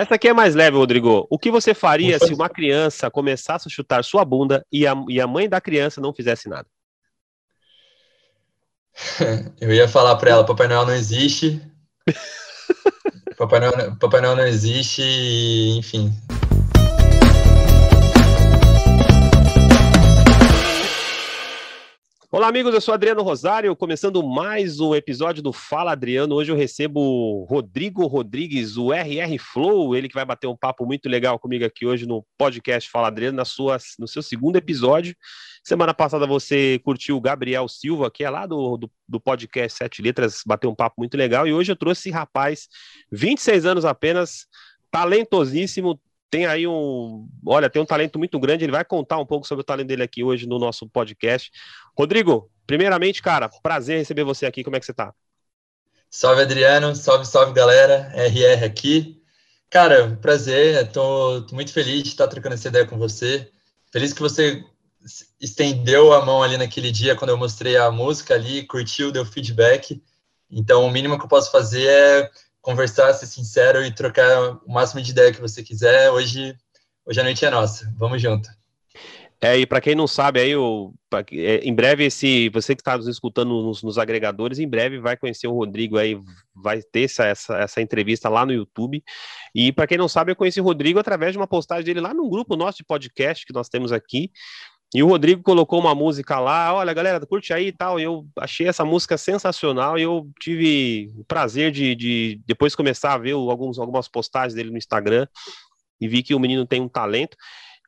Essa 0.00 0.14
aqui 0.14 0.28
é 0.28 0.32
mais 0.32 0.54
leve, 0.54 0.78
Rodrigo. 0.78 1.26
O 1.28 1.38
que 1.38 1.50
você 1.50 1.74
faria 1.74 2.18
se 2.18 2.32
uma 2.32 2.48
criança 2.48 3.10
começasse 3.10 3.68
a 3.68 3.70
chutar 3.70 4.02
sua 4.02 4.24
bunda 4.24 4.64
e 4.72 4.86
a, 4.86 4.94
e 5.06 5.20
a 5.20 5.26
mãe 5.26 5.46
da 5.46 5.60
criança 5.60 6.00
não 6.00 6.14
fizesse 6.14 6.48
nada? 6.48 6.66
Eu 9.60 9.70
ia 9.74 9.86
falar 9.86 10.16
para 10.16 10.30
ela: 10.30 10.46
Papai 10.46 10.68
Noel 10.68 10.86
não 10.86 10.94
existe. 10.94 11.60
Papai, 13.36 13.60
Noel, 13.60 13.94
Papai 13.98 14.22
Noel 14.22 14.36
não 14.36 14.46
existe, 14.46 15.02
enfim, 15.76 16.10
Olá, 22.32 22.46
amigos. 22.46 22.72
Eu 22.72 22.80
sou 22.80 22.94
Adriano 22.94 23.24
Rosário, 23.24 23.74
começando 23.74 24.22
mais 24.22 24.78
um 24.78 24.94
episódio 24.94 25.42
do 25.42 25.52
Fala 25.52 25.90
Adriano. 25.90 26.36
Hoje 26.36 26.52
eu 26.52 26.56
recebo 26.56 27.42
Rodrigo 27.50 28.06
Rodrigues, 28.06 28.76
o 28.76 28.92
RR 28.92 29.36
Flow, 29.36 29.96
ele 29.96 30.08
que 30.08 30.14
vai 30.14 30.24
bater 30.24 30.46
um 30.46 30.56
papo 30.56 30.86
muito 30.86 31.08
legal 31.08 31.40
comigo 31.40 31.64
aqui 31.64 31.84
hoje 31.84 32.06
no 32.06 32.24
podcast 32.38 32.88
Fala 32.88 33.08
Adriano, 33.08 33.36
na 33.36 33.44
sua, 33.44 33.78
no 33.98 34.06
seu 34.06 34.22
segundo 34.22 34.54
episódio. 34.54 35.16
Semana 35.64 35.92
passada 35.92 36.24
você 36.24 36.80
curtiu 36.84 37.16
o 37.16 37.20
Gabriel 37.20 37.66
Silva, 37.66 38.08
que 38.08 38.22
é 38.22 38.30
lá 38.30 38.46
do, 38.46 38.76
do, 38.76 38.90
do 39.08 39.18
podcast 39.18 39.76
Sete 39.78 40.00
Letras, 40.00 40.42
bateu 40.46 40.70
um 40.70 40.74
papo 40.74 40.94
muito 40.98 41.16
legal. 41.16 41.48
E 41.48 41.52
hoje 41.52 41.72
eu 41.72 41.76
trouxe 41.76 42.10
rapaz, 42.12 42.68
26 43.10 43.66
anos 43.66 43.84
apenas, 43.84 44.46
talentosíssimo, 44.88 46.00
tem 46.30 46.46
aí 46.46 46.66
um, 46.66 47.28
olha, 47.44 47.68
tem 47.68 47.82
um 47.82 47.86
talento 47.86 48.18
muito 48.18 48.38
grande, 48.38 48.64
ele 48.64 48.72
vai 48.72 48.84
contar 48.84 49.18
um 49.18 49.26
pouco 49.26 49.46
sobre 49.46 49.62
o 49.62 49.64
talento 49.64 49.88
dele 49.88 50.04
aqui 50.04 50.22
hoje 50.22 50.46
no 50.46 50.58
nosso 50.58 50.88
podcast. 50.88 51.50
Rodrigo, 51.98 52.48
primeiramente, 52.66 53.20
cara, 53.20 53.50
prazer 53.62 53.98
receber 53.98 54.22
você 54.22 54.46
aqui, 54.46 54.62
como 54.62 54.76
é 54.76 54.80
que 54.80 54.86
você 54.86 54.94
tá? 54.94 55.12
Salve, 56.08 56.42
Adriano, 56.42 56.94
salve, 56.94 57.26
salve, 57.26 57.52
galera, 57.52 58.12
RR 58.14 58.64
aqui. 58.64 59.20
Cara, 59.68 60.18
prazer, 60.20 60.90
tô, 60.90 61.42
tô 61.42 61.54
muito 61.54 61.72
feliz 61.72 62.02
de 62.02 62.08
estar 62.08 62.28
trocando 62.28 62.54
essa 62.54 62.68
ideia 62.68 62.86
com 62.86 62.98
você, 62.98 63.50
feliz 63.92 64.12
que 64.12 64.20
você 64.20 64.64
estendeu 65.40 66.12
a 66.12 66.24
mão 66.24 66.42
ali 66.42 66.56
naquele 66.56 66.90
dia 66.90 67.16
quando 67.16 67.30
eu 67.30 67.36
mostrei 67.36 67.76
a 67.76 67.90
música 67.90 68.34
ali, 68.34 68.66
curtiu, 68.66 69.12
deu 69.12 69.24
feedback, 69.24 70.02
então 70.50 70.84
o 70.84 70.90
mínimo 70.90 71.18
que 71.18 71.24
eu 71.24 71.28
posso 71.28 71.50
fazer 71.50 71.86
é 71.86 72.30
conversar, 72.60 73.12
ser 73.14 73.26
sincero 73.26 73.84
e 73.84 73.94
trocar 73.94 74.58
o 74.64 74.72
máximo 74.72 75.00
de 75.00 75.10
ideia 75.10 75.32
que 75.32 75.40
você 75.40 75.62
quiser. 75.62 76.10
Hoje, 76.10 76.56
hoje 77.04 77.20
a 77.20 77.24
noite 77.24 77.44
é 77.44 77.50
nossa. 77.50 77.92
Vamos 77.96 78.20
junto. 78.20 78.48
É, 79.42 79.56
e 79.56 79.64
para 79.64 79.80
quem 79.80 79.94
não 79.94 80.06
sabe, 80.06 80.38
aí 80.38 80.54
o, 80.54 80.92
é, 81.32 81.60
em 81.64 81.74
breve, 81.74 82.04
esse 82.04 82.50
você 82.50 82.76
que 82.76 82.82
está 82.82 82.98
nos 82.98 83.08
escutando 83.08 83.62
nos, 83.62 83.82
nos, 83.82 83.96
agregadores, 83.96 84.58
em 84.58 84.68
breve 84.68 84.98
vai 84.98 85.16
conhecer 85.16 85.46
o 85.46 85.54
Rodrigo 85.54 85.96
aí, 85.96 86.20
vai 86.54 86.82
ter 86.82 87.04
essa, 87.04 87.24
essa, 87.24 87.56
essa 87.56 87.80
entrevista 87.80 88.28
lá 88.28 88.44
no 88.44 88.52
YouTube. 88.52 89.02
E 89.54 89.72
para 89.72 89.86
quem 89.86 89.96
não 89.96 90.08
sabe, 90.08 90.30
eu 90.30 90.36
conheci 90.36 90.60
o 90.60 90.64
Rodrigo 90.64 90.98
através 90.98 91.32
de 91.32 91.38
uma 91.38 91.46
postagem 91.46 91.86
dele 91.86 92.02
lá 92.02 92.12
no 92.12 92.28
grupo 92.28 92.54
nosso 92.54 92.78
de 92.78 92.84
podcast 92.84 93.46
que 93.46 93.54
nós 93.54 93.70
temos 93.70 93.92
aqui. 93.92 94.30
E 94.92 95.02
o 95.04 95.06
Rodrigo 95.06 95.42
colocou 95.42 95.78
uma 95.78 95.94
música 95.94 96.40
lá, 96.40 96.74
olha, 96.74 96.92
galera, 96.92 97.24
curte 97.24 97.52
aí 97.52 97.68
e 97.68 97.72
tal. 97.72 98.00
E 98.00 98.02
eu 98.02 98.26
achei 98.36 98.66
essa 98.66 98.84
música 98.84 99.16
sensacional 99.16 99.96
e 99.96 100.02
eu 100.02 100.28
tive 100.40 101.12
o 101.16 101.24
prazer 101.24 101.70
de, 101.70 101.94
de 101.94 102.40
depois 102.44 102.74
começar 102.74 103.14
a 103.14 103.18
ver 103.18 103.32
alguns, 103.32 103.78
algumas 103.78 104.08
postagens 104.08 104.54
dele 104.54 104.70
no 104.70 104.78
Instagram 104.78 105.28
e 106.00 106.08
vi 106.08 106.24
que 106.24 106.34
o 106.34 106.40
menino 106.40 106.66
tem 106.66 106.80
um 106.80 106.88
talento. 106.88 107.36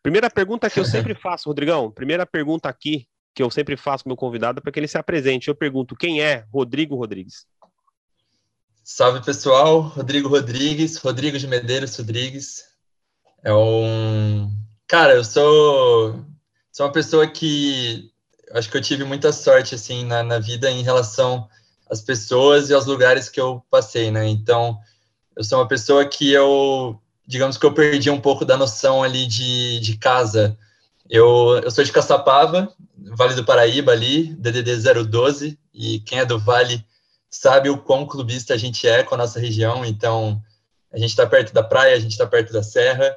Primeira 0.01 0.31
pergunta 0.31 0.71
que 0.71 0.79
eu 0.79 0.85
sempre 0.85 1.15
faço, 1.21 1.49
Rodrigão, 1.49 1.91
primeira 1.91 2.25
pergunta 2.25 2.69
aqui 2.69 3.09
que 3.35 3.43
eu 3.43 3.51
sempre 3.51 3.77
faço 3.77 4.05
com 4.05 4.11
meu 4.11 4.17
convidado 4.17 4.59
é 4.59 4.61
para 4.61 4.71
que 4.71 4.79
ele 4.79 4.87
se 4.87 4.99
apresente. 4.99 5.49
Eu 5.49 5.55
pergunto, 5.57 5.97
quem 5.97 6.21
é 6.21 6.45
Rodrigo 6.53 6.95
Rodrigues? 6.95 7.47
Salve, 8.85 9.25
pessoal. 9.25 9.81
Rodrigo 9.81 10.29
Rodrigues, 10.29 10.99
Rodrigo 10.99 11.39
de 11.39 11.47
Medeiros 11.49 11.97
Rodrigues. 11.97 12.63
É 13.43 13.53
um... 13.53 14.51
Cara, 14.87 15.15
eu 15.15 15.25
sou 15.25 16.32
sou 16.73 16.87
uma 16.87 16.93
pessoa 16.93 17.27
que 17.27 18.11
acho 18.53 18.71
que 18.71 18.77
eu 18.77 18.83
tive 18.83 19.05
muita 19.05 19.33
sorte 19.33 19.75
assim 19.75 20.05
na, 20.05 20.23
na 20.23 20.39
vida 20.39 20.71
em 20.71 20.83
relação 20.83 21.47
às 21.89 22.01
pessoas 22.01 22.71
e 22.71 22.75
aos 22.75 22.87
lugares 22.87 23.29
que 23.29 23.41
eu 23.41 23.63
passei, 23.71 24.11
né? 24.11 24.27
Então, 24.27 24.79
eu 25.37 25.45
sou 25.45 25.59
uma 25.59 25.69
pessoa 25.69 26.05
que 26.07 26.33
eu, 26.33 26.99
digamos 27.27 27.59
que 27.59 27.67
eu 27.67 27.75
perdi 27.75 28.11
um 28.11 28.21
pouco 28.21 28.45
da 28.45 28.57
noção 28.57 29.03
ali 29.03 29.27
de, 29.27 29.81
de 29.81 29.97
casa. 29.99 30.57
Eu, 31.09 31.61
eu 31.63 31.71
sou 31.71 31.85
de 31.85 31.93
Caçapava, 31.93 32.73
Vale 32.97 33.35
do 33.35 33.45
Paraíba 33.45 33.93
ali, 33.93 34.35
DDD 34.35 34.77
012, 35.05 35.59
e 35.75 36.01
quem 36.01 36.21
é 36.21 36.25
do 36.25 36.39
Vale 36.39 36.85
sabe 37.29 37.69
o 37.69 37.79
quão 37.79 38.07
clubista 38.07 38.55
a 38.55 38.57
gente 38.57 38.87
é 38.87 39.03
com 39.03 39.15
a 39.15 39.19
nossa 39.19 39.41
região, 39.41 39.85
então 39.85 40.41
a 40.93 40.99
gente 40.99 41.11
está 41.11 41.27
perto 41.27 41.53
da 41.53 41.63
praia, 41.63 41.97
a 41.97 41.99
gente 41.99 42.13
está 42.13 42.27
perto 42.27 42.53
da 42.53 42.63
serra, 42.63 43.15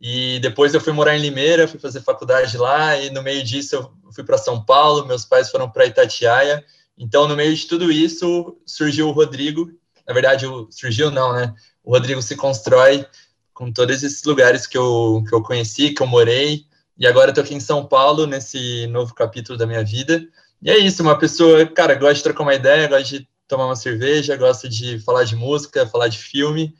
e 0.00 0.38
depois 0.40 0.74
eu 0.74 0.80
fui 0.80 0.92
morar 0.92 1.16
em 1.16 1.20
Limeira, 1.20 1.68
fui 1.68 1.80
fazer 1.80 2.00
faculdade 2.00 2.56
lá, 2.58 2.96
e 2.98 3.10
no 3.10 3.22
meio 3.22 3.42
disso 3.42 3.76
eu 3.76 3.92
fui 4.12 4.24
para 4.24 4.38
São 4.38 4.62
Paulo, 4.64 5.06
meus 5.06 5.24
pais 5.24 5.50
foram 5.50 5.70
para 5.70 5.86
Itatiaia. 5.86 6.64
Então, 6.96 7.26
no 7.26 7.36
meio 7.36 7.54
de 7.54 7.66
tudo 7.66 7.90
isso, 7.90 8.56
surgiu 8.66 9.08
o 9.08 9.12
Rodrigo. 9.12 9.70
Na 10.06 10.12
verdade, 10.12 10.46
surgiu 10.70 11.10
não, 11.10 11.32
né? 11.32 11.54
O 11.82 11.92
Rodrigo 11.92 12.22
se 12.22 12.36
constrói 12.36 13.06
com 13.52 13.72
todos 13.72 14.02
esses 14.02 14.22
lugares 14.24 14.66
que 14.66 14.76
eu, 14.76 15.24
que 15.28 15.34
eu 15.34 15.42
conheci, 15.42 15.90
que 15.90 16.02
eu 16.02 16.06
morei. 16.06 16.66
E 16.98 17.06
agora 17.06 17.30
eu 17.30 17.34
tô 17.34 17.40
aqui 17.40 17.54
em 17.54 17.60
São 17.60 17.84
Paulo, 17.84 18.26
nesse 18.26 18.86
novo 18.88 19.14
capítulo 19.14 19.58
da 19.58 19.66
minha 19.66 19.84
vida. 19.84 20.24
E 20.62 20.70
é 20.70 20.78
isso, 20.78 21.02
uma 21.02 21.18
pessoa, 21.18 21.66
cara, 21.66 21.94
gosta 21.94 22.14
de 22.14 22.22
trocar 22.22 22.42
uma 22.42 22.54
ideia, 22.54 22.88
gosta 22.88 23.04
de 23.04 23.28
tomar 23.48 23.66
uma 23.66 23.76
cerveja, 23.76 24.36
gosta 24.36 24.68
de 24.68 24.98
falar 25.00 25.24
de 25.24 25.36
música, 25.36 25.86
falar 25.86 26.08
de 26.08 26.18
filme 26.18 26.74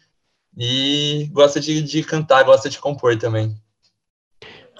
e 0.56 1.28
gosta 1.32 1.60
de, 1.60 1.82
de 1.82 2.02
cantar, 2.02 2.44
gosta 2.44 2.68
de 2.68 2.78
compor 2.78 3.16
também. 3.18 3.54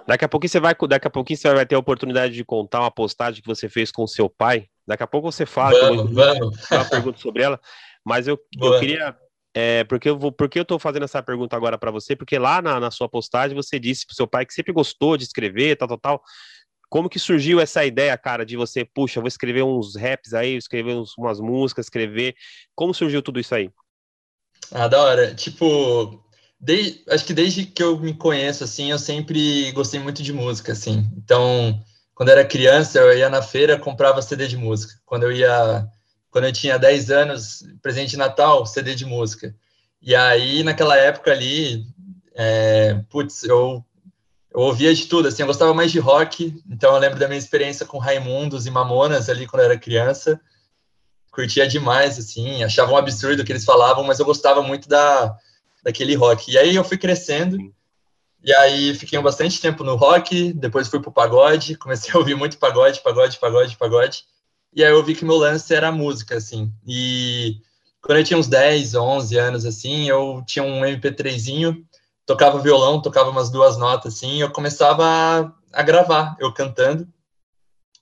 Daqui 0.06 0.24
a 0.24 0.28
pouquinho 0.28 0.50
você 0.50 0.60
vai, 0.60 0.74
daqui 0.88 1.06
a 1.06 1.10
pouquinho 1.10 1.36
você 1.36 1.52
vai 1.52 1.66
ter 1.66 1.74
a 1.74 1.78
oportunidade 1.78 2.34
de 2.34 2.44
contar 2.44 2.80
uma 2.80 2.90
postagem 2.90 3.40
que 3.40 3.48
você 3.48 3.68
fez 3.68 3.90
com 3.90 4.06
seu 4.06 4.28
pai. 4.28 4.68
Daqui 4.86 5.02
a 5.02 5.06
pouco 5.06 5.32
você 5.32 5.46
fala, 5.46 5.78
vamos, 5.80 6.12
vamos. 6.12 6.70
uma 6.70 6.84
pergunta 6.84 7.18
sobre 7.18 7.42
ela. 7.42 7.58
Mas 8.04 8.28
eu, 8.28 8.38
eu 8.60 8.78
queria, 8.78 9.16
é, 9.54 9.82
porque 9.84 10.10
eu 10.10 10.18
vou, 10.18 10.30
porque 10.30 10.58
eu 10.58 10.62
estou 10.62 10.78
fazendo 10.78 11.04
essa 11.04 11.22
pergunta 11.22 11.56
agora 11.56 11.78
para 11.78 11.90
você, 11.90 12.14
porque 12.14 12.38
lá 12.38 12.60
na, 12.60 12.78
na 12.78 12.90
sua 12.90 13.08
postagem 13.08 13.56
você 13.56 13.78
disse 13.78 14.06
para 14.06 14.14
seu 14.14 14.26
pai 14.26 14.44
que 14.44 14.52
sempre 14.52 14.74
gostou 14.74 15.16
de 15.16 15.24
escrever, 15.24 15.76
tal, 15.76 15.88
tal, 15.88 15.98
tal. 15.98 16.22
Como 16.90 17.08
que 17.08 17.18
surgiu 17.18 17.58
essa 17.58 17.84
ideia, 17.84 18.16
cara, 18.18 18.44
de 18.44 18.56
você, 18.56 18.84
puxa, 18.84 19.20
vou 19.20 19.26
escrever 19.26 19.62
uns 19.62 19.96
raps 19.96 20.34
aí, 20.34 20.54
escrever 20.54 20.94
uns, 20.94 21.16
umas 21.16 21.40
músicas, 21.40 21.86
escrever. 21.86 22.34
Como 22.74 22.92
surgiu 22.92 23.22
tudo 23.22 23.40
isso 23.40 23.54
aí? 23.54 23.70
Ah, 24.72 24.88
da 24.88 25.02
hora. 25.02 25.34
Tipo, 25.34 26.22
desde, 26.60 27.02
acho 27.08 27.24
que 27.24 27.34
desde 27.34 27.66
que 27.66 27.82
eu 27.82 27.98
me 27.98 28.14
conheço, 28.14 28.64
assim, 28.64 28.90
eu 28.90 28.98
sempre 28.98 29.70
gostei 29.72 30.00
muito 30.00 30.22
de 30.22 30.32
música, 30.32 30.72
assim. 30.72 31.08
Então, 31.16 31.80
quando 32.14 32.28
eu 32.30 32.38
era 32.38 32.46
criança, 32.46 32.98
eu 32.98 33.16
ia 33.16 33.28
na 33.28 33.42
feira, 33.42 33.78
comprava 33.78 34.22
CD 34.22 34.46
de 34.46 34.56
música. 34.56 34.94
Quando 35.04 35.24
eu 35.24 35.32
ia, 35.32 35.86
quando 36.30 36.44
eu 36.44 36.52
tinha 36.52 36.78
10 36.78 37.10
anos, 37.10 37.64
presente 37.82 38.10
de 38.10 38.16
Natal, 38.16 38.64
CD 38.66 38.94
de 38.94 39.04
música. 39.04 39.54
E 40.00 40.14
aí, 40.14 40.62
naquela 40.62 40.96
época 40.96 41.32
ali, 41.32 41.84
é, 42.34 43.00
putz, 43.08 43.44
eu, 43.44 43.84
eu 44.52 44.60
ouvia 44.60 44.94
de 44.94 45.06
tudo, 45.06 45.28
assim, 45.28 45.42
eu 45.42 45.46
gostava 45.46 45.72
mais 45.72 45.90
de 45.90 45.98
rock, 45.98 46.62
então 46.70 46.94
eu 46.94 47.00
lembro 47.00 47.18
da 47.18 47.26
minha 47.26 47.38
experiência 47.38 47.86
com 47.86 47.98
Raimundos 47.98 48.66
e 48.66 48.70
Mamonas 48.70 49.28
ali 49.28 49.46
quando 49.46 49.62
eu 49.62 49.70
era 49.70 49.78
criança 49.78 50.40
curtia 51.34 51.66
demais, 51.66 52.18
assim, 52.18 52.62
achava 52.62 52.92
um 52.92 52.96
absurdo 52.96 53.42
o 53.42 53.44
que 53.44 53.52
eles 53.52 53.64
falavam, 53.64 54.04
mas 54.04 54.20
eu 54.20 54.24
gostava 54.24 54.62
muito 54.62 54.88
da, 54.88 55.36
daquele 55.82 56.14
rock. 56.14 56.50
E 56.50 56.56
aí 56.56 56.74
eu 56.76 56.84
fui 56.84 56.96
crescendo, 56.96 57.58
e 58.42 58.54
aí 58.54 58.94
fiquei 58.94 59.20
bastante 59.20 59.60
tempo 59.60 59.82
no 59.82 59.96
rock, 59.96 60.52
depois 60.52 60.88
fui 60.88 61.00
pro 61.00 61.12
pagode, 61.12 61.76
comecei 61.78 62.14
a 62.14 62.18
ouvir 62.18 62.36
muito 62.36 62.58
pagode, 62.58 63.00
pagode, 63.02 63.38
pagode, 63.38 63.76
pagode, 63.76 64.24
e 64.72 64.84
aí 64.84 64.90
eu 64.90 65.02
vi 65.02 65.14
que 65.14 65.24
meu 65.24 65.36
lance 65.36 65.74
era 65.74 65.90
música, 65.90 66.36
assim, 66.36 66.72
e 66.86 67.56
quando 68.00 68.18
eu 68.18 68.24
tinha 68.24 68.38
uns 68.38 68.48
10, 68.48 68.94
11 68.94 69.38
anos, 69.38 69.64
assim, 69.64 70.08
eu 70.08 70.42
tinha 70.46 70.64
um 70.64 70.82
MP3zinho, 70.82 71.82
tocava 72.26 72.58
violão, 72.58 73.00
tocava 73.00 73.30
umas 73.30 73.50
duas 73.50 73.76
notas, 73.76 74.14
assim, 74.14 74.36
e 74.36 74.40
eu 74.40 74.50
começava 74.50 75.04
a, 75.04 75.52
a 75.72 75.82
gravar, 75.82 76.36
eu 76.38 76.52
cantando, 76.52 77.08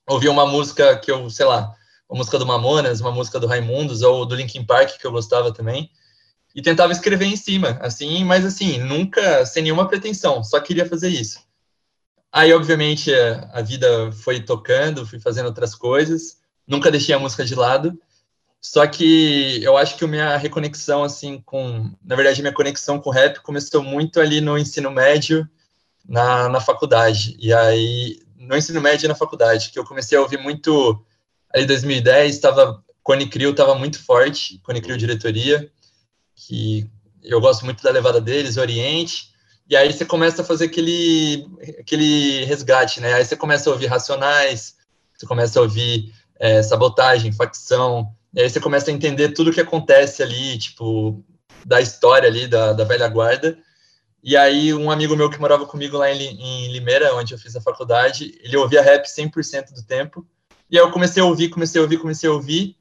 ouvia 0.07 0.31
uma 0.31 0.45
música 0.45 0.97
que 0.97 1.09
eu, 1.09 1.29
sei 1.29 1.45
lá, 1.45 1.73
uma 2.09 2.17
música 2.17 2.37
do 2.37 2.45
Mamonas, 2.45 3.01
uma 3.01 3.11
música 3.11 3.39
do 3.39 3.47
Raimundos 3.47 4.01
ou 4.01 4.25
do 4.25 4.35
Linkin 4.35 4.65
Park 4.65 4.97
que 4.99 5.05
eu 5.05 5.11
gostava 5.11 5.53
também 5.53 5.89
e 6.55 6.61
tentava 6.61 6.91
escrever 6.91 7.25
em 7.25 7.35
cima, 7.35 7.79
assim, 7.81 8.23
mas 8.23 8.45
assim, 8.45 8.77
nunca 8.77 9.45
sem 9.45 9.63
nenhuma 9.63 9.87
pretensão, 9.87 10.43
só 10.43 10.59
queria 10.59 10.85
fazer 10.85 11.09
isso. 11.09 11.39
Aí, 12.31 12.53
obviamente, 12.53 13.11
a 13.51 13.61
vida 13.61 14.11
foi 14.11 14.39
tocando, 14.39 15.05
fui 15.05 15.19
fazendo 15.19 15.47
outras 15.47 15.75
coisas, 15.75 16.37
nunca 16.67 16.91
deixei 16.91 17.13
a 17.13 17.19
música 17.19 17.45
de 17.45 17.55
lado, 17.55 17.97
só 18.63 18.87
que 18.87 19.61
eu 19.61 19.75
acho 19.77 19.97
que 19.97 20.05
a 20.05 20.07
minha 20.07 20.37
reconexão, 20.37 21.03
assim, 21.03 21.41
com. 21.41 21.91
Na 22.01 22.15
verdade, 22.15 22.41
minha 22.41 22.53
conexão 22.53 22.97
com 22.97 23.09
o 23.09 23.13
rap 23.13 23.41
começou 23.41 23.83
muito 23.83 24.21
ali 24.21 24.39
no 24.39 24.57
ensino 24.57 24.89
médio, 24.89 25.45
na, 26.07 26.47
na 26.47 26.61
faculdade. 26.61 27.35
E 27.39 27.53
aí, 27.53 28.21
no 28.37 28.55
ensino 28.55 28.79
médio 28.79 29.05
e 29.05 29.09
na 29.09 29.15
faculdade, 29.15 29.69
que 29.69 29.77
eu 29.77 29.83
comecei 29.83 30.17
a 30.17 30.21
ouvir 30.21 30.39
muito 30.39 31.05
ali 31.53 31.65
2010 31.65 32.35
estava 32.35 32.83
Cone 33.03 33.27
Crew 33.27 33.51
estava 33.51 33.75
muito 33.75 34.01
forte, 34.01 34.59
Cone 34.63 34.81
Crew 34.81 34.97
diretoria, 34.97 35.69
que 36.35 36.89
eu 37.21 37.39
gosto 37.39 37.65
muito 37.65 37.83
da 37.83 37.91
levada 37.91 38.19
deles, 38.19 38.57
Oriente, 38.57 39.33
e 39.69 39.75
aí 39.75 39.91
você 39.91 40.05
começa 40.05 40.41
a 40.41 40.45
fazer 40.45 40.65
aquele, 40.65 41.47
aquele 41.79 42.45
resgate, 42.45 42.99
né? 42.99 43.13
Aí 43.13 43.25
você 43.25 43.35
começa 43.35 43.69
a 43.69 43.73
ouvir 43.73 43.87
Racionais, 43.87 44.75
você 45.15 45.25
começa 45.25 45.59
a 45.59 45.61
ouvir 45.61 46.13
é, 46.39 46.61
Sabotagem, 46.61 47.31
Facção, 47.31 48.07
e 48.33 48.41
aí 48.41 48.49
você 48.49 48.59
começa 48.59 48.89
a 48.89 48.93
entender 48.93 49.29
tudo 49.29 49.51
o 49.51 49.53
que 49.53 49.61
acontece 49.61 50.23
ali, 50.23 50.57
tipo, 50.57 51.23
da 51.65 51.79
história 51.79 52.27
ali 52.27 52.47
da, 52.47 52.73
da 52.73 52.83
velha 52.83 53.07
guarda. 53.07 53.57
E 54.23 54.35
aí 54.37 54.73
um 54.73 54.89
amigo 54.89 55.15
meu 55.15 55.29
que 55.29 55.39
morava 55.39 55.65
comigo 55.65 55.97
lá 55.97 56.09
em, 56.11 56.21
em 56.21 56.71
Limeira, 56.71 57.13
onde 57.15 57.33
eu 57.33 57.37
fiz 57.37 57.55
a 57.55 57.61
faculdade, 57.61 58.37
ele 58.41 58.57
ouvia 58.57 58.81
rap 58.81 59.05
100% 59.05 59.73
do 59.73 59.83
tempo. 59.83 60.25
E 60.69 60.77
aí 60.77 60.83
eu 60.83 60.91
comecei 60.91 61.21
a 61.21 61.25
ouvir, 61.25 61.49
comecei 61.49 61.79
a 61.79 61.83
ouvir, 61.83 61.97
comecei 61.97 62.29
a 62.29 62.33
ouvir. 62.33 62.75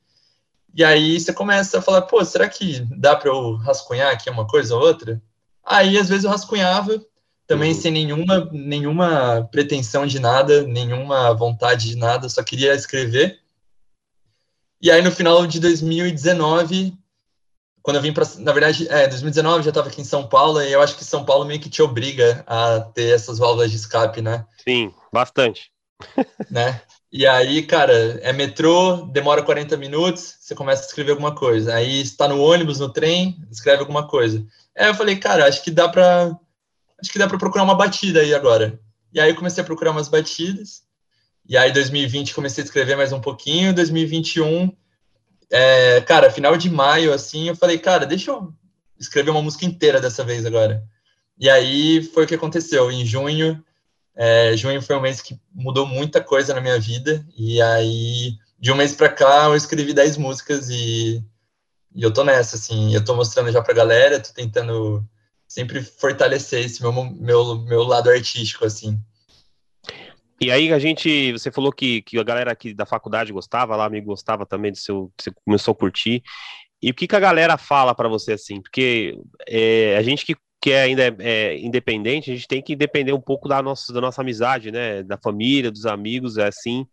E 0.74 0.82
aí 0.82 1.20
você 1.20 1.32
começa 1.32 1.78
a 1.78 1.82
falar, 1.82 2.02
pô, 2.02 2.24
será 2.24 2.48
que 2.48 2.80
dá 2.96 3.14
para 3.14 3.28
eu 3.28 3.56
rascunhar 3.56 4.10
aqui 4.12 4.30
uma 4.30 4.46
coisa 4.46 4.74
ou 4.74 4.82
outra? 4.82 5.22
Aí 5.64 5.98
às 5.98 6.08
vezes 6.08 6.24
eu 6.24 6.30
rascunhava, 6.30 7.04
também 7.46 7.72
uhum. 7.72 7.80
sem 7.80 7.92
nenhuma, 7.92 8.48
nenhuma 8.50 9.48
pretensão 9.52 10.06
de 10.06 10.18
nada, 10.18 10.62
nenhuma 10.62 11.34
vontade 11.34 11.90
de 11.90 11.96
nada, 11.96 12.28
só 12.28 12.42
queria 12.42 12.74
escrever. 12.74 13.40
E 14.80 14.90
aí 14.90 15.02
no 15.02 15.12
final 15.12 15.46
de 15.46 15.60
2019, 15.60 16.96
quando 17.82 17.96
eu 17.96 18.02
vim 18.02 18.12
para, 18.12 18.26
na 18.38 18.52
verdade, 18.52 18.88
é, 18.88 19.06
2019 19.08 19.64
já 19.64 19.68
estava 19.68 19.88
aqui 19.88 20.00
em 20.00 20.04
São 20.04 20.26
Paulo 20.26 20.62
e 20.62 20.72
eu 20.72 20.80
acho 20.80 20.96
que 20.96 21.04
São 21.04 21.24
Paulo 21.24 21.44
meio 21.44 21.60
que 21.60 21.68
te 21.68 21.82
obriga 21.82 22.42
a 22.46 22.80
ter 22.80 23.14
essas 23.14 23.38
válvulas 23.38 23.70
de 23.70 23.76
escape, 23.76 24.22
né? 24.22 24.46
Sim, 24.66 24.94
bastante. 25.12 25.70
né? 26.50 26.80
E 27.12 27.26
aí, 27.26 27.62
cara, 27.62 27.92
é 28.22 28.32
metrô, 28.32 29.06
demora 29.12 29.42
40 29.42 29.76
minutos, 29.76 30.36
você 30.40 30.54
começa 30.54 30.82
a 30.82 30.86
escrever 30.86 31.10
alguma 31.10 31.34
coisa. 31.34 31.74
Aí 31.74 32.00
está 32.00 32.26
no 32.26 32.40
ônibus, 32.40 32.80
no 32.80 32.90
trem, 32.90 33.36
escreve 33.50 33.80
alguma 33.80 34.08
coisa. 34.08 34.44
Aí 34.76 34.88
eu 34.88 34.94
falei, 34.94 35.16
cara, 35.16 35.46
acho 35.46 35.62
que 35.62 35.70
dá 35.70 35.88
para 35.88 36.34
acho 37.00 37.12
que 37.12 37.18
dá 37.18 37.28
para 37.28 37.38
procurar 37.38 37.64
uma 37.64 37.74
batida 37.74 38.20
aí 38.20 38.34
agora. 38.34 38.80
E 39.12 39.20
aí 39.20 39.30
eu 39.30 39.36
comecei 39.36 39.62
a 39.62 39.66
procurar 39.66 39.90
umas 39.90 40.08
batidas. 40.08 40.82
E 41.46 41.56
aí 41.56 41.70
2020 41.72 42.34
comecei 42.34 42.62
a 42.62 42.64
escrever 42.64 42.96
mais 42.96 43.12
um 43.12 43.20
pouquinho, 43.20 43.74
2021 43.74 44.74
é, 45.52 46.00
cara, 46.00 46.30
final 46.30 46.56
de 46.56 46.70
maio 46.70 47.12
assim, 47.12 47.48
eu 47.48 47.54
falei, 47.54 47.78
cara, 47.78 48.06
deixa 48.06 48.30
eu 48.30 48.54
escrever 48.98 49.30
uma 49.30 49.42
música 49.42 49.66
inteira 49.66 50.00
dessa 50.00 50.24
vez 50.24 50.46
agora. 50.46 50.82
E 51.38 51.50
aí 51.50 52.02
foi 52.02 52.24
o 52.24 52.26
que 52.26 52.34
aconteceu. 52.34 52.90
Em 52.90 53.04
junho, 53.04 53.62
é, 54.14 54.56
junho 54.56 54.82
foi 54.82 54.96
um 54.96 55.00
mês 55.00 55.20
que 55.20 55.38
mudou 55.54 55.86
muita 55.86 56.22
coisa 56.22 56.54
na 56.54 56.60
minha 56.60 56.78
vida, 56.78 57.24
e 57.36 57.60
aí, 57.62 58.34
de 58.58 58.70
um 58.70 58.76
mês 58.76 58.94
para 58.94 59.08
cá, 59.08 59.44
eu 59.44 59.56
escrevi 59.56 59.94
10 59.94 60.16
músicas 60.16 60.68
e, 60.68 61.22
e, 61.94 62.02
eu 62.02 62.12
tô 62.12 62.22
nessa, 62.24 62.56
assim, 62.56 62.94
eu 62.94 63.04
tô 63.04 63.14
mostrando 63.14 63.50
já 63.50 63.62
pra 63.62 63.74
galera, 63.74 64.20
tô 64.20 64.32
tentando 64.32 65.04
sempre 65.48 65.82
fortalecer 65.82 66.64
esse 66.64 66.82
meu, 66.82 66.92
meu, 66.92 67.58
meu 67.58 67.82
lado 67.82 68.10
artístico, 68.10 68.64
assim. 68.64 68.98
E 70.40 70.50
aí 70.50 70.72
a 70.72 70.78
gente, 70.78 71.32
você 71.32 71.52
falou 71.52 71.72
que, 71.72 72.02
que 72.02 72.18
a 72.18 72.24
galera 72.24 72.50
aqui 72.50 72.74
da 72.74 72.84
faculdade 72.84 73.32
gostava, 73.32 73.76
lá 73.76 73.84
amigo 73.84 74.06
gostava 74.06 74.44
também 74.44 74.72
do 74.72 74.78
seu, 74.78 75.12
você 75.16 75.30
começou 75.44 75.72
a 75.72 75.76
curtir. 75.76 76.22
E 76.82 76.90
o 76.90 76.94
que, 76.94 77.06
que 77.06 77.14
a 77.14 77.20
galera 77.20 77.56
fala 77.56 77.94
para 77.94 78.08
você 78.08 78.32
assim? 78.32 78.60
Porque 78.60 79.16
é, 79.46 79.96
a 79.96 80.02
gente 80.02 80.26
que 80.26 80.34
que 80.62 80.70
é 80.70 80.82
ainda 80.82 81.02
é, 81.02 81.14
é, 81.18 81.58
independente, 81.58 82.30
a 82.30 82.34
gente 82.36 82.46
tem 82.46 82.62
que 82.62 82.76
depender 82.76 83.12
um 83.12 83.20
pouco 83.20 83.48
da 83.48 83.60
nossa, 83.60 83.92
da 83.92 84.00
nossa 84.00 84.20
amizade, 84.20 84.70
né? 84.70 85.02
Da 85.02 85.18
família, 85.18 85.72
dos 85.72 85.86
amigos, 85.86 86.38
é 86.38 86.46
assim. 86.46 86.86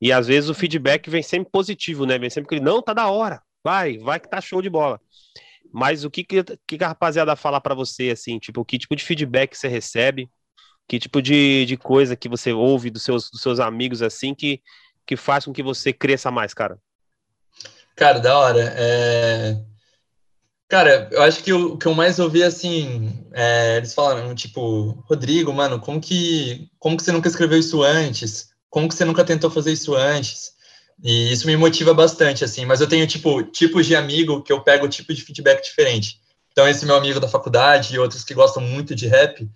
E 0.00 0.12
às 0.12 0.26
vezes 0.26 0.50
o 0.50 0.54
feedback 0.54 1.08
vem 1.08 1.22
sempre 1.22 1.48
positivo, 1.48 2.04
né? 2.04 2.18
Vem 2.18 2.28
sempre 2.28 2.58
que 2.58 2.60
não 2.60 2.82
tá 2.82 2.92
da 2.92 3.08
hora, 3.08 3.40
vai, 3.62 3.96
vai 3.96 4.18
que 4.18 4.28
tá 4.28 4.40
show 4.40 4.60
de 4.60 4.68
bola. 4.68 5.00
Mas 5.72 6.04
o 6.04 6.10
que, 6.10 6.24
que, 6.24 6.42
que 6.42 6.82
a 6.82 6.88
rapaziada 6.88 7.36
fala 7.36 7.60
para 7.60 7.76
você, 7.76 8.10
assim, 8.10 8.40
tipo, 8.40 8.64
que 8.64 8.76
tipo 8.76 8.96
de 8.96 9.04
feedback 9.04 9.54
você 9.54 9.68
recebe? 9.68 10.28
Que 10.88 10.98
tipo 10.98 11.22
de, 11.22 11.64
de 11.64 11.76
coisa 11.76 12.16
que 12.16 12.28
você 12.28 12.52
ouve 12.52 12.90
dos 12.90 13.04
seus, 13.04 13.30
dos 13.30 13.40
seus 13.40 13.60
amigos, 13.60 14.02
assim, 14.02 14.34
que, 14.34 14.60
que 15.06 15.16
faz 15.16 15.44
com 15.44 15.52
que 15.52 15.62
você 15.62 15.92
cresça 15.92 16.32
mais, 16.32 16.52
cara? 16.52 16.76
Cara, 17.94 18.18
da 18.18 18.36
hora. 18.36 18.74
É 18.76 19.64
Cara, 20.68 21.08
eu 21.12 21.22
acho 21.22 21.44
que 21.44 21.52
o 21.52 21.76
que 21.76 21.86
eu 21.86 21.94
mais 21.94 22.18
ouvi, 22.18 22.42
assim, 22.42 23.24
é, 23.32 23.76
eles 23.76 23.94
falaram, 23.94 24.34
tipo, 24.34 24.90
Rodrigo, 25.08 25.52
mano, 25.52 25.78
como 25.78 26.00
que, 26.00 26.68
como 26.78 26.96
que 26.96 27.04
você 27.04 27.12
nunca 27.12 27.28
escreveu 27.28 27.58
isso 27.58 27.84
antes? 27.84 28.48
Como 28.68 28.88
que 28.88 28.94
você 28.94 29.04
nunca 29.04 29.24
tentou 29.24 29.48
fazer 29.48 29.72
isso 29.72 29.94
antes? 29.94 30.56
E 31.04 31.32
isso 31.32 31.46
me 31.46 31.56
motiva 31.56 31.94
bastante, 31.94 32.42
assim, 32.42 32.64
mas 32.64 32.80
eu 32.80 32.88
tenho, 32.88 33.06
tipo, 33.06 33.44
tipos 33.44 33.86
de 33.86 33.94
amigo 33.94 34.42
que 34.42 34.52
eu 34.52 34.60
pego 34.60 34.88
tipo 34.88 35.14
de 35.14 35.22
feedback 35.22 35.62
diferente. 35.62 36.18
Então, 36.50 36.68
esse 36.68 36.84
meu 36.84 36.96
amigo 36.96 37.20
da 37.20 37.28
faculdade 37.28 37.94
e 37.94 37.98
outros 37.98 38.24
que 38.24 38.34
gostam 38.34 38.62
muito 38.62 38.94
de 38.94 39.06
rap, 39.06 39.48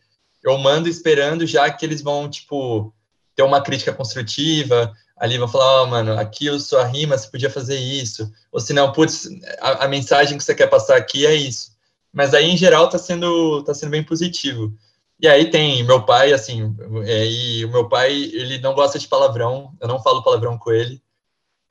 eu 0.45 0.57
mando 0.59 0.89
esperando 0.89 1.45
já 1.45 1.69
que 1.71 1.85
eles 1.85 2.03
vão, 2.03 2.31
tipo, 2.31 2.95
ter 3.35 3.43
uma 3.43 3.63
crítica 3.63 3.93
construtiva, 3.93 4.93
ali 5.21 5.37
vão 5.37 5.47
falar, 5.47 5.83
oh, 5.83 5.87
mano, 5.87 6.19
aqui 6.19 6.49
a 6.49 6.59
sua 6.59 6.83
rima, 6.87 7.17
você 7.17 7.29
podia 7.29 7.51
fazer 7.51 7.79
isso. 7.79 8.33
Ou 8.51 8.59
se 8.59 8.73
não, 8.73 8.91
putz, 8.91 9.29
a, 9.61 9.85
a, 9.85 9.89
mensagem 9.89 10.39
que 10.39 10.43
você 10.43 10.55
quer 10.55 10.67
passar 10.67 10.97
aqui 10.97 11.27
é 11.27 11.35
isso. 11.35 11.73
Mas 12.11 12.33
aí, 12.33 12.47
em 12.47 12.57
geral, 12.57 12.89
tá 12.89 12.99
sendo, 12.99 13.63
tá 13.63 13.75
sendo 13.75 13.91
bem 13.91 14.03
positivo. 14.03 14.75
E 15.21 15.29
aí 15.29 15.51
tem 15.51 15.85
meu 15.85 16.03
pai, 16.07 16.33
assim, 16.33 16.75
é, 17.05 17.27
e 17.27 17.65
o 17.67 17.71
meu 17.71 17.87
pai, 17.87 18.13
ele 18.13 18.59
não 18.61 18.73
gosta 18.73 18.99
de 18.99 19.07
palavrão, 19.07 19.77
eu 19.79 19.87
não 19.87 20.03
falo 20.03 20.23
palavrão 20.23 20.57
com 20.57 20.73
ele. 20.73 21.03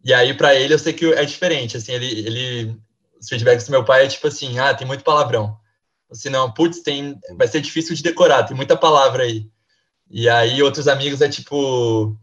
E 0.06 0.13
aí, 0.13 0.31
para 0.36 0.54
ele, 0.54 0.75
eu 0.75 0.80
sei 0.80 0.94
que 0.94 1.12
é 1.12 1.25
diferente, 1.25 1.75
assim, 1.75 1.94
ele, 1.94 2.07
ele, 2.19 2.78
os 3.19 3.28
feedbacks 3.28 3.66
do 3.66 3.72
meu 3.72 3.84
pai 3.84 4.06
é 4.06 4.07
tipo 4.07 4.28
assim, 4.28 4.60
ah, 4.60 4.75
tem 4.75 4.86
muito 4.86 5.04
palavrão. 5.04 5.57
Ou 6.07 6.16
se 6.16 6.30
não, 6.30 6.52
putz, 6.54 6.81
tem, 6.81 7.19
vai 7.36 7.48
ser 7.48 7.62
difícil 7.62 7.95
de 7.95 8.04
decorar, 8.04 8.44
tem 8.44 8.56
muita 8.56 8.78
palavra 8.78 9.24
aí. 9.24 9.50
E 10.07 10.30
aí, 10.30 10.62
outros 10.62 10.88
amigos 10.88 11.22
é 11.22 11.30
tipo, 11.30 12.16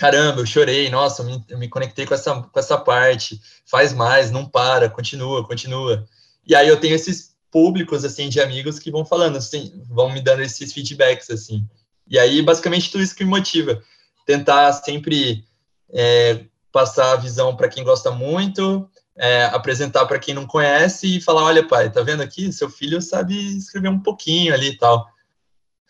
caramba, 0.00 0.40
eu 0.40 0.46
chorei, 0.46 0.88
nossa, 0.88 1.20
eu 1.20 1.26
me, 1.26 1.44
eu 1.46 1.58
me, 1.58 1.68
conectei 1.68 2.06
com 2.06 2.14
essa, 2.14 2.34
com 2.34 2.58
essa 2.58 2.78
parte, 2.78 3.38
faz 3.66 3.92
mais, 3.92 4.30
não 4.30 4.46
para, 4.48 4.88
continua, 4.88 5.46
continua. 5.46 6.08
E 6.46 6.54
aí 6.54 6.68
eu 6.68 6.80
tenho 6.80 6.94
esses 6.94 7.36
públicos, 7.50 8.02
assim, 8.02 8.30
de 8.30 8.40
amigos 8.40 8.78
que 8.78 8.90
vão 8.90 9.04
falando, 9.04 9.36
assim, 9.36 9.78
vão 9.90 10.10
me 10.10 10.22
dando 10.22 10.40
esses 10.40 10.72
feedbacks, 10.72 11.28
assim. 11.28 11.68
E 12.08 12.18
aí, 12.18 12.40
basicamente, 12.40 12.90
tudo 12.90 13.04
isso 13.04 13.14
que 13.14 13.24
me 13.24 13.28
motiva. 13.28 13.82
Tentar 14.24 14.72
sempre 14.72 15.44
é, 15.92 16.46
passar 16.72 17.12
a 17.12 17.16
visão 17.16 17.54
para 17.54 17.68
quem 17.68 17.84
gosta 17.84 18.10
muito, 18.10 18.88
é, 19.14 19.44
apresentar 19.52 20.06
para 20.06 20.18
quem 20.18 20.32
não 20.32 20.46
conhece 20.46 21.18
e 21.18 21.20
falar, 21.20 21.42
olha, 21.42 21.68
pai, 21.68 21.92
tá 21.92 22.00
vendo 22.00 22.22
aqui? 22.22 22.50
Seu 22.50 22.70
filho 22.70 23.02
sabe 23.02 23.34
escrever 23.58 23.90
um 23.90 24.00
pouquinho 24.00 24.54
ali 24.54 24.68
e 24.68 24.78
tal. 24.78 25.06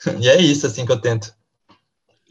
E 0.19 0.29
é 0.29 0.41
isso, 0.41 0.67
assim, 0.67 0.85
que 0.85 0.91
eu 0.91 1.01
tento. 1.01 1.33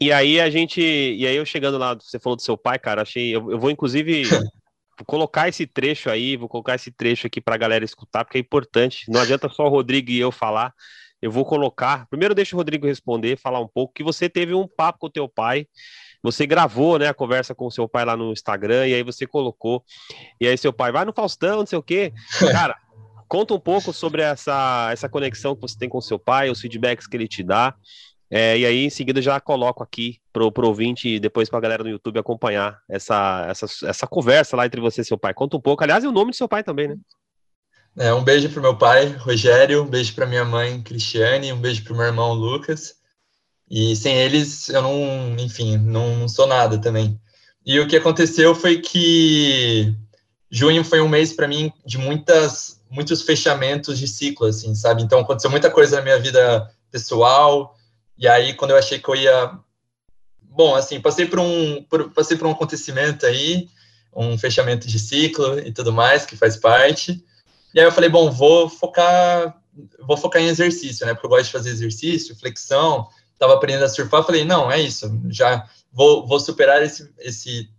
E 0.00 0.10
aí 0.12 0.40
a 0.40 0.48
gente. 0.48 0.80
E 0.80 1.26
aí 1.26 1.36
eu 1.36 1.44
chegando 1.44 1.76
lá, 1.76 1.94
você 1.94 2.18
falou 2.18 2.36
do 2.36 2.42
seu 2.42 2.56
pai, 2.56 2.78
cara, 2.78 3.02
achei. 3.02 3.36
Eu, 3.36 3.50
eu 3.50 3.58
vou, 3.58 3.70
inclusive. 3.70 4.24
vou 4.24 4.40
colocar 5.06 5.48
esse 5.48 5.66
trecho 5.66 6.08
aí, 6.08 6.36
vou 6.36 6.48
colocar 6.48 6.74
esse 6.74 6.90
trecho 6.90 7.26
aqui 7.26 7.40
pra 7.40 7.56
galera 7.56 7.84
escutar, 7.84 8.24
porque 8.24 8.38
é 8.38 8.40
importante. 8.40 9.04
Não 9.08 9.20
adianta 9.20 9.48
só 9.48 9.66
o 9.66 9.68
Rodrigo 9.68 10.10
e 10.10 10.18
eu 10.18 10.32
falar. 10.32 10.72
Eu 11.20 11.30
vou 11.30 11.44
colocar. 11.44 12.06
Primeiro 12.08 12.34
deixa 12.34 12.56
o 12.56 12.58
Rodrigo 12.58 12.86
responder, 12.86 13.36
falar 13.36 13.60
um 13.60 13.68
pouco, 13.68 13.92
que 13.92 14.02
você 14.02 14.28
teve 14.28 14.54
um 14.54 14.66
papo 14.66 15.00
com 15.00 15.06
o 15.06 15.10
teu 15.10 15.28
pai. 15.28 15.66
Você 16.22 16.46
gravou, 16.46 16.98
né, 16.98 17.08
a 17.08 17.14
conversa 17.14 17.54
com 17.54 17.66
o 17.66 17.70
seu 17.70 17.88
pai 17.88 18.04
lá 18.04 18.16
no 18.16 18.32
Instagram, 18.32 18.86
e 18.86 18.94
aí 18.94 19.02
você 19.02 19.26
colocou. 19.26 19.84
E 20.40 20.46
aí 20.46 20.56
seu 20.56 20.72
pai, 20.72 20.92
vai 20.92 21.04
no 21.04 21.12
Faustão, 21.12 21.58
não 21.58 21.66
sei 21.66 21.78
o 21.78 21.82
quê. 21.82 22.12
Cara, 22.52 22.76
conta 23.28 23.54
um 23.54 23.60
pouco 23.60 23.92
sobre 23.92 24.22
essa, 24.22 24.88
essa 24.92 25.08
conexão 25.08 25.54
que 25.54 25.60
você 25.60 25.78
tem 25.78 25.88
com 25.88 25.98
o 25.98 26.02
seu 26.02 26.18
pai, 26.18 26.50
os 26.50 26.60
feedbacks 26.60 27.06
que 27.06 27.16
ele 27.16 27.28
te 27.28 27.42
dá. 27.42 27.74
É, 28.30 28.56
e 28.56 28.64
aí, 28.64 28.84
em 28.84 28.90
seguida, 28.90 29.20
já 29.20 29.40
coloco 29.40 29.82
aqui 29.82 30.20
pro, 30.32 30.52
pro 30.52 30.68
ouvinte 30.68 31.08
e 31.08 31.18
depois 31.18 31.48
para 31.48 31.58
a 31.58 31.62
galera 31.62 31.82
no 31.82 31.90
YouTube 31.90 32.20
acompanhar 32.20 32.80
essa, 32.88 33.46
essa, 33.48 33.66
essa 33.88 34.06
conversa 34.06 34.56
lá 34.56 34.64
entre 34.64 34.80
você 34.80 35.00
e 35.00 35.04
seu 35.04 35.18
pai. 35.18 35.34
Conta 35.34 35.56
um 35.56 35.60
pouco. 35.60 35.82
Aliás, 35.82 36.04
e 36.04 36.06
o 36.06 36.12
nome 36.12 36.30
do 36.30 36.36
seu 36.36 36.48
pai 36.48 36.62
também, 36.62 36.88
né? 36.88 36.96
É, 37.98 38.14
um 38.14 38.22
beijo 38.22 38.48
pro 38.48 38.62
meu 38.62 38.76
pai, 38.76 39.06
Rogério, 39.06 39.82
um 39.82 39.88
beijo 39.88 40.14
para 40.14 40.26
minha 40.26 40.44
mãe, 40.44 40.80
Cristiane, 40.80 41.52
um 41.52 41.60
beijo 41.60 41.82
pro 41.82 41.96
meu 41.96 42.06
irmão, 42.06 42.32
Lucas. 42.32 42.94
E 43.68 43.96
sem 43.96 44.16
eles, 44.16 44.68
eu 44.68 44.80
não, 44.80 45.36
enfim, 45.38 45.76
não, 45.76 46.16
não 46.16 46.28
sou 46.28 46.46
nada 46.46 46.78
também. 46.80 47.20
E 47.66 47.80
o 47.80 47.88
que 47.88 47.96
aconteceu 47.96 48.54
foi 48.54 48.78
que 48.78 49.92
junho 50.50 50.84
foi 50.84 51.00
um 51.00 51.08
mês 51.08 51.32
para 51.32 51.48
mim 51.48 51.72
de 51.84 51.98
muitas, 51.98 52.80
muitos 52.88 53.22
fechamentos 53.22 53.98
de 53.98 54.06
ciclo, 54.06 54.46
assim, 54.46 54.74
sabe? 54.74 55.02
Então 55.02 55.20
aconteceu 55.20 55.50
muita 55.50 55.70
coisa 55.70 55.96
na 55.96 56.02
minha 56.02 56.18
vida 56.18 56.70
pessoal, 56.90 57.76
e 58.20 58.28
aí, 58.28 58.52
quando 58.52 58.72
eu 58.72 58.76
achei 58.76 58.98
que 58.98 59.08
eu 59.08 59.16
ia. 59.16 59.58
Bom, 60.42 60.74
assim, 60.74 61.00
passei 61.00 61.24
por 61.24 61.40
um, 61.40 61.82
por, 61.84 62.10
passei 62.10 62.36
por 62.36 62.46
um 62.46 62.50
acontecimento 62.50 63.24
aí, 63.24 63.66
um 64.14 64.36
fechamento 64.36 64.86
de 64.86 64.98
ciclo 64.98 65.58
e 65.58 65.72
tudo 65.72 65.90
mais, 65.90 66.26
que 66.26 66.36
faz 66.36 66.54
parte. 66.56 67.24
E 67.72 67.80
aí 67.80 67.86
eu 67.86 67.92
falei, 67.92 68.10
bom, 68.10 68.30
vou 68.30 68.68
focar, 68.68 69.56
vou 70.06 70.18
focar 70.18 70.42
em 70.42 70.48
exercício, 70.48 71.06
né? 71.06 71.14
Porque 71.14 71.26
eu 71.26 71.30
gosto 71.30 71.46
de 71.46 71.52
fazer 71.52 71.70
exercício, 71.70 72.38
flexão, 72.38 73.08
estava 73.32 73.54
aprendendo 73.54 73.84
a 73.84 73.88
surfar, 73.88 74.22
falei, 74.22 74.44
não, 74.44 74.70
é 74.70 74.78
isso, 74.78 75.18
já 75.30 75.66
vou, 75.90 76.26
vou 76.26 76.38
superar 76.38 76.82
esse, 76.82 77.10
esse, 77.20 77.70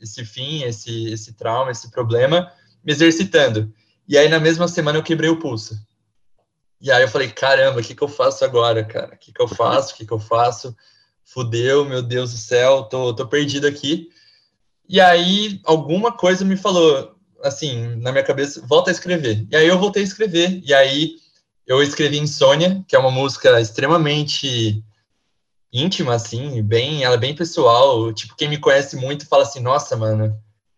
esse 0.00 0.24
fim, 0.24 0.62
esse, 0.62 1.10
esse 1.10 1.32
trauma, 1.32 1.72
esse 1.72 1.90
problema, 1.90 2.52
me 2.84 2.92
exercitando. 2.92 3.72
E 4.06 4.16
aí, 4.16 4.28
na 4.28 4.38
mesma 4.38 4.68
semana, 4.68 4.98
eu 4.98 5.02
quebrei 5.02 5.28
o 5.28 5.40
pulso. 5.40 5.76
E 6.80 6.90
aí 6.92 7.02
eu 7.02 7.08
falei, 7.08 7.28
caramba, 7.30 7.80
o 7.80 7.82
que, 7.82 7.94
que 7.94 8.02
eu 8.02 8.08
faço 8.08 8.44
agora, 8.44 8.84
cara? 8.84 9.14
O 9.14 9.18
que, 9.18 9.32
que 9.32 9.42
eu 9.42 9.48
faço? 9.48 9.92
O 9.92 9.96
que, 9.96 10.06
que 10.06 10.12
eu 10.12 10.18
faço? 10.18 10.76
Fudeu, 11.24 11.84
meu 11.84 12.02
Deus 12.02 12.32
do 12.32 12.38
céu, 12.38 12.84
tô, 12.84 13.12
tô 13.14 13.26
perdido 13.26 13.66
aqui. 13.66 14.08
E 14.88 15.00
aí 15.00 15.60
alguma 15.64 16.12
coisa 16.12 16.44
me 16.44 16.56
falou, 16.56 17.16
assim, 17.42 17.96
na 17.96 18.12
minha 18.12 18.24
cabeça, 18.24 18.64
volta 18.66 18.90
a 18.90 18.92
escrever. 18.92 19.46
E 19.50 19.56
aí 19.56 19.66
eu 19.66 19.78
voltei 19.78 20.02
a 20.02 20.06
escrever. 20.06 20.62
E 20.64 20.72
aí 20.72 21.16
eu 21.66 21.82
escrevi 21.82 22.18
Insônia, 22.18 22.82
que 22.88 22.96
é 22.96 22.98
uma 22.98 23.10
música 23.10 23.60
extremamente 23.60 24.82
íntima, 25.72 26.14
assim, 26.14 26.62
bem, 26.62 27.04
ela 27.04 27.16
é 27.16 27.18
bem 27.18 27.34
pessoal. 27.34 28.12
Tipo, 28.12 28.36
quem 28.36 28.48
me 28.48 28.58
conhece 28.58 28.96
muito 28.96 29.26
fala 29.26 29.42
assim, 29.42 29.60
nossa, 29.60 29.96
mano, 29.96 30.34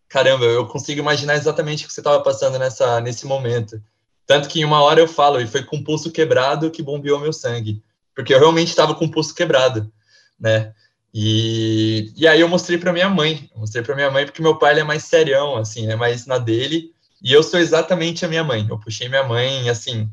caramba, 0.09 0.43
eu 0.45 0.67
consigo 0.67 0.99
imaginar 0.99 1.35
exatamente 1.35 1.85
o 1.85 1.87
que 1.87 1.93
você 1.93 2.01
estava 2.01 2.21
passando 2.21 2.59
nessa, 2.59 2.99
nesse 2.99 3.25
momento. 3.25 3.81
Tanto 4.25 4.47
que 4.47 4.61
em 4.61 4.65
uma 4.65 4.81
hora 4.81 4.99
eu 4.99 5.07
falo, 5.07 5.39
e 5.41 5.47
foi 5.47 5.63
com 5.63 5.77
o 5.77 5.83
pulso 5.83 6.11
quebrado 6.11 6.71
que 6.71 6.83
bombeou 6.83 7.19
meu 7.19 7.33
sangue. 7.33 7.83
Porque 8.15 8.33
eu 8.33 8.39
realmente 8.39 8.69
estava 8.69 8.95
com 8.95 9.05
o 9.05 9.11
pulso 9.11 9.33
quebrado, 9.33 9.91
né? 10.39 10.73
E, 11.13 12.13
e 12.15 12.27
aí 12.27 12.39
eu 12.39 12.47
mostrei 12.47 12.77
para 12.77 12.93
minha 12.93 13.09
mãe. 13.09 13.49
Eu 13.53 13.59
mostrei 13.59 13.83
para 13.83 13.95
minha 13.95 14.09
mãe 14.09 14.25
porque 14.25 14.41
meu 14.41 14.57
pai 14.57 14.79
é 14.79 14.83
mais 14.83 15.03
serião, 15.03 15.57
assim, 15.57 15.89
é 15.89 15.95
mais 15.95 16.25
na 16.25 16.37
dele. 16.37 16.91
E 17.21 17.31
eu 17.33 17.43
sou 17.43 17.59
exatamente 17.59 18.25
a 18.25 18.27
minha 18.27 18.43
mãe. 18.43 18.65
Eu 18.69 18.79
puxei 18.79 19.07
minha 19.07 19.23
mãe, 19.23 19.69
assim, 19.69 20.09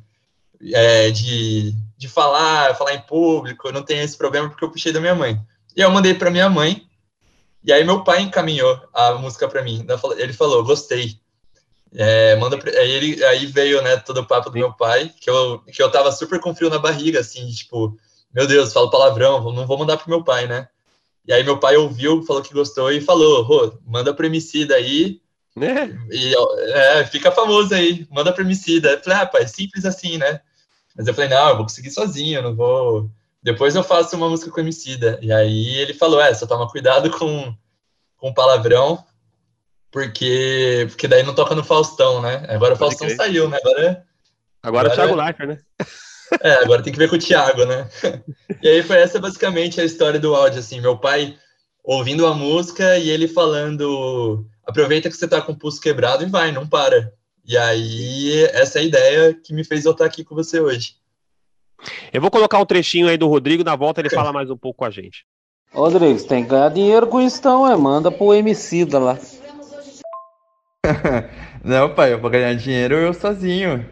é, 0.73 1.11
de, 1.11 1.75
de 1.97 2.09
falar, 2.09 2.75
falar 2.75 2.95
em 2.95 3.01
público, 3.01 3.73
não 3.73 3.83
tem 3.83 4.01
esse 4.01 4.17
problema 4.17 4.49
porque 4.49 4.65
eu 4.65 4.71
puxei 4.71 4.93
da 4.93 5.01
minha 5.01 5.15
mãe. 5.15 5.41
E 5.77 5.81
eu 5.81 5.91
mandei 5.91 6.15
para 6.15 6.31
minha 6.31 6.49
mãe, 6.49 6.87
e 7.63 7.73
aí 7.73 7.85
meu 7.85 8.03
pai 8.03 8.23
encaminhou 8.23 8.81
a 8.93 9.13
música 9.15 9.49
para 9.49 9.63
mim. 9.63 9.87
Ele 10.17 10.33
falou, 10.33 10.65
gostei. 10.65 11.21
É, 11.95 12.37
manda 12.37 12.59
pra... 12.59 12.71
aí, 12.71 12.91
ele, 12.91 13.25
aí 13.25 13.47
veio, 13.47 13.83
né, 13.83 13.97
todo 13.97 14.21
o 14.21 14.27
papo 14.27 14.51
do 14.51 14.59
meu 14.59 14.73
pai, 14.73 15.13
que 15.21 15.31
eu, 15.31 15.61
que 15.61 15.83
eu 15.83 15.91
tava 15.91 16.13
super 16.13 16.41
com 16.41 16.55
frio 16.55 16.71
na 16.71 16.79
barriga, 16.79 17.21
assim, 17.21 17.49
tipo, 17.51 17.99
meu 18.35 18.47
Deus, 18.47 18.73
falo 18.73 18.91
palavrão, 18.91 19.53
não 19.53 19.67
vou 19.67 19.79
mandar 19.79 19.97
pro 19.97 20.11
meu 20.11 20.23
pai, 20.23 20.47
né? 20.47 20.69
E 21.27 21.33
aí 21.33 21.45
meu 21.45 21.59
pai 21.59 21.77
ouviu, 21.77 22.23
falou 22.23 22.43
que 22.43 22.55
gostou 22.55 22.91
e 22.91 23.01
falou, 23.01 23.43
Rô, 23.43 23.73
manda 23.87 24.15
pro 24.15 24.27
MC 24.27 24.65
daí, 24.65 25.21
né? 25.59 25.99
E, 26.11 26.35
é, 26.73 27.05
fica 27.05 27.31
famoso 27.31 27.75
aí, 27.75 28.07
manda 28.11 28.33
pro 28.33 28.43
MC. 28.45 28.81
Daí 28.81 28.95
eu 28.95 29.03
falei, 29.03 29.19
ah, 29.19 29.27
pai, 29.27 29.47
simples 29.47 29.85
assim, 29.85 30.17
né? 30.17 30.41
Mas 30.97 31.07
eu 31.07 31.15
falei, 31.15 31.29
não, 31.29 31.49
eu 31.51 31.57
vou 31.57 31.65
conseguir 31.65 31.91
sozinho, 31.91 32.43
não 32.43 32.55
vou. 32.55 33.11
Depois 33.43 33.75
eu 33.75 33.83
faço 33.83 34.17
uma 34.17 34.29
música 34.29 34.51
com 34.51 34.61
Emicida. 34.61 35.19
E 35.21 35.33
aí 35.33 35.77
ele 35.77 35.95
falou, 35.95 36.21
é, 36.21 36.33
só 36.33 36.47
toma 36.47 36.69
cuidado 36.69 37.11
com, 37.11 37.55
com 38.17 38.33
palavrão, 38.33 39.05
porque, 39.91 40.87
porque 40.89 41.09
daí 41.09 41.23
não 41.23 41.35
toca 41.35 41.55
no 41.55 41.65
Faustão, 41.65 42.21
né? 42.21 42.45
Agora 42.49 42.75
o 42.75 42.77
Faustão 42.77 43.07
crer. 43.07 43.17
saiu, 43.17 43.49
né? 43.49 43.59
Agora, 43.63 43.81
agora, 43.81 44.07
agora 44.63 44.89
é 44.89 44.93
o 44.93 44.95
Thiago 44.95 45.15
Leifert, 45.15 45.49
né? 45.49 45.59
É, 46.43 46.63
agora 46.63 46.83
tem 46.83 46.93
que 46.93 46.99
ver 46.99 47.09
com 47.09 47.17
o 47.17 47.19
Thiago, 47.19 47.65
né? 47.65 47.89
E 48.63 48.69
aí 48.69 48.83
foi 48.83 48.99
essa 48.99 49.19
basicamente 49.19 49.81
a 49.81 49.85
história 49.85 50.21
do 50.21 50.35
áudio, 50.35 50.61
assim, 50.61 50.79
meu 50.79 50.99
pai 50.99 51.35
ouvindo 51.83 52.27
a 52.27 52.35
música 52.35 52.99
e 52.99 53.09
ele 53.09 53.27
falando, 53.27 54.45
aproveita 54.67 55.09
que 55.09 55.17
você 55.17 55.27
tá 55.27 55.41
com 55.41 55.53
o 55.53 55.59
pulso 55.59 55.81
quebrado 55.81 56.23
e 56.23 56.29
vai, 56.29 56.53
não 56.53 56.67
para. 56.67 57.11
E 57.47 57.57
aí, 57.57 58.45
essa 58.53 58.79
é 58.79 58.83
a 58.83 58.85
ideia 58.85 59.33
que 59.33 59.55
me 59.55 59.65
fez 59.65 59.87
eu 59.87 59.93
estar 59.93 60.05
aqui 60.05 60.23
com 60.23 60.35
você 60.35 60.61
hoje. 60.61 60.97
Eu 62.13 62.21
vou 62.21 62.31
colocar 62.31 62.59
um 62.59 62.67
trechinho 62.67 63.09
aí 63.09 63.17
do 63.17 63.27
Rodrigo, 63.27 63.65
na 63.65 63.75
volta 63.75 64.03
ele 64.03 64.11
fala 64.11 64.35
mais 64.35 64.51
um 64.51 64.57
pouco 64.57 64.81
com 64.81 64.85
a 64.85 64.91
gente. 64.91 65.25
Rodrigo, 65.73 66.19
você 66.19 66.27
tem 66.27 66.43
que 66.43 66.51
ganhar 66.51 66.69
dinheiro 66.69 67.07
com 67.07 67.23
isso 67.23 67.39
então, 67.39 67.67
é? 67.67 67.75
Manda 67.75 68.11
pro 68.11 68.35
MC 68.35 68.85
da 68.85 68.99
lá. 68.99 69.19
Não, 71.65 71.95
pai, 71.95 72.13
eu 72.13 72.21
vou 72.21 72.31
ganhar 72.31 72.55
dinheiro 72.55 72.95
eu 72.95 73.13
sozinho. 73.13 73.85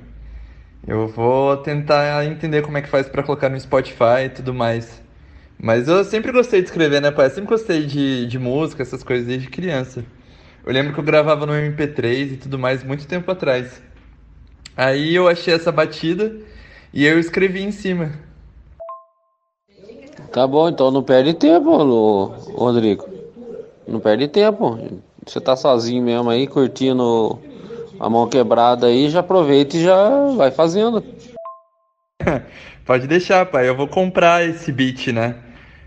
Eu 0.87 1.09
vou 1.09 1.57
tentar 1.59 2.25
entender 2.25 2.63
como 2.63 2.79
é 2.79 2.83
que 2.83 2.89
faz 2.89 3.09
para 3.09 3.23
colocar 3.23 3.49
no 3.49 3.59
Spotify 3.59 4.27
e 4.27 4.29
tudo 4.29 4.55
mais. 4.55 5.03
Mas 5.59 5.89
eu 5.89 6.05
sempre 6.05 6.31
gostei 6.33 6.61
de 6.61 6.69
escrever, 6.69 7.01
né, 7.01 7.11
pai? 7.11 7.27
Eu 7.27 7.31
sempre 7.31 7.51
gostei 7.51 7.87
de, 7.87 8.27
de 8.27 8.39
música, 8.39 8.83
essas 8.83 9.03
coisas 9.03 9.27
desde 9.27 9.49
criança. 9.49 10.05
Eu 10.65 10.73
lembro 10.73 10.93
que 10.93 11.01
eu 11.01 11.05
gravava 11.05 11.47
no 11.47 11.53
MP3 11.53 12.33
e 12.33 12.37
tudo 12.37 12.59
mais 12.59 12.85
muito 12.85 13.07
tempo 13.07 13.31
atrás. 13.31 13.83
Aí 14.77 15.15
eu 15.15 15.27
achei 15.27 15.55
essa 15.55 15.73
batida 15.73 16.37
e 16.93 17.05
eu 17.05 17.19
escrevi 17.19 17.63
em 17.63 17.73
cima. 17.73 18.13
Tá 20.33 20.47
bom, 20.47 20.69
então 20.69 20.91
não 20.91 21.03
perde 21.03 21.35
tempo, 21.35 21.77
Rodrigo. 22.55 23.09
Não 23.89 24.01
perde 24.01 24.29
tempo. 24.29 24.79
Você 25.27 25.41
tá 25.41 25.57
sozinho 25.57 26.05
mesmo 26.05 26.31
aí, 26.31 26.47
curtindo 26.47 27.41
a 27.99 28.09
mão 28.09 28.29
quebrada 28.29 28.87
aí, 28.87 29.11
já 29.11 29.21
aproveita 29.21 29.77
e 29.77 29.83
já 29.83 30.09
vai 30.37 30.53
fazendo. 30.53 31.05
Pode 32.87 33.09
deixar, 33.09 33.45
pai. 33.47 33.69
Eu 33.69 33.77
vou 33.77 33.89
comprar 33.89 34.49
esse 34.49 34.71
beat, 34.71 35.09
né? 35.09 35.35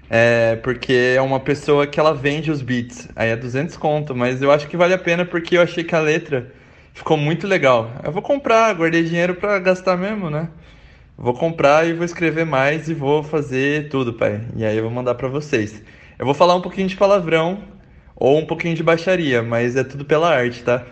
É, 0.10 0.58
porque 0.58 1.13
é 1.15 1.22
uma 1.22 1.39
pessoa 1.39 1.88
que 1.88 1.98
ela 1.98 2.13
vende 2.13 2.51
os 2.51 2.62
beats. 2.62 3.08
Aí 3.15 3.29
é 3.29 3.36
200 3.38 3.77
conto, 3.77 4.13
mas 4.13 4.41
eu 4.41 4.51
acho 4.51 4.67
que 4.67 4.75
vale 4.75 4.93
a 4.93 4.98
pena 4.98 5.24
porque 5.24 5.55
eu 5.55 5.62
achei 5.62 5.86
que 5.86 5.96
a 5.96 6.01
letra 6.01 6.51
ficou 6.93 7.15
muito 7.15 7.48
legal. 7.48 7.91
Eu 8.03 8.12
vou 8.12 8.22
comprar, 8.22 8.75
guardei 8.75 9.03
dinheiro 9.03 9.36
para 9.36 9.58
gastar 9.60 9.96
mesmo, 9.96 10.29
né? 10.29 10.50
Vou 11.17 11.34
comprar 11.34 11.88
e 11.88 11.93
vou 11.93 12.03
escrever 12.03 12.46
mais 12.46 12.89
e 12.89 12.93
vou 12.93 13.24
fazer 13.24 13.88
tudo, 13.88 14.13
pai. 14.13 14.41
E 14.58 14.65
aí 14.65 14.75
eu 14.75 14.84
vou 14.84 14.91
mandar 14.91 15.15
para 15.15 15.29
vocês. 15.29 15.81
Eu 16.17 16.25
vou 16.25 16.36
falar 16.36 16.55
um 16.55 16.62
pouquinho 16.62 16.88
de 16.89 16.98
palavrão 16.98 17.78
ou 18.19 18.38
um 18.38 18.45
pouquinho 18.45 18.75
de 18.75 18.83
baixaria, 18.83 19.41
mas 19.41 19.75
é 19.75 19.83
tudo 19.83 20.03
pela 20.05 20.29
arte, 20.29 20.63
tá? 20.63 20.85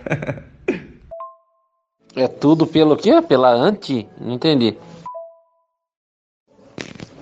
é 2.16 2.28
tudo 2.28 2.66
pelo 2.66 2.96
quê? 2.96 3.22
Pela 3.22 3.52
anti? 3.52 4.08
Não 4.20 4.34
entendi 4.34 4.78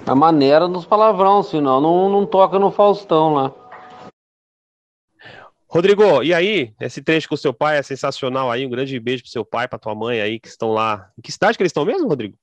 a 0.05 0.13
maneira 0.13 0.67
dos 0.67 0.85
palavrão, 0.85 1.41
senão 1.41 1.81
não, 1.81 2.09
não 2.09 2.25
toca 2.25 2.59
no 2.59 2.71
Faustão 2.71 3.33
lá. 3.33 3.53
Rodrigo, 5.67 6.23
e 6.23 6.33
aí? 6.33 6.73
Esse 6.79 7.01
trecho 7.01 7.27
com 7.27 7.35
o 7.35 7.37
seu 7.37 7.53
pai 7.53 7.77
é 7.77 7.83
sensacional 7.83 8.49
aí. 8.49 8.65
Um 8.65 8.69
grande 8.69 8.97
beijo 8.99 9.23
pro 9.23 9.31
seu 9.31 9.43
pai, 9.43 9.67
pra 9.67 9.79
tua 9.79 9.95
mãe 9.95 10.21
aí, 10.21 10.39
que 10.39 10.47
estão 10.47 10.71
lá. 10.71 11.09
Em 11.17 11.21
que 11.21 11.31
cidade 11.31 11.57
que 11.57 11.63
eles 11.63 11.71
estão 11.71 11.83
mesmo, 11.83 12.07
Rodrigo? 12.07 12.37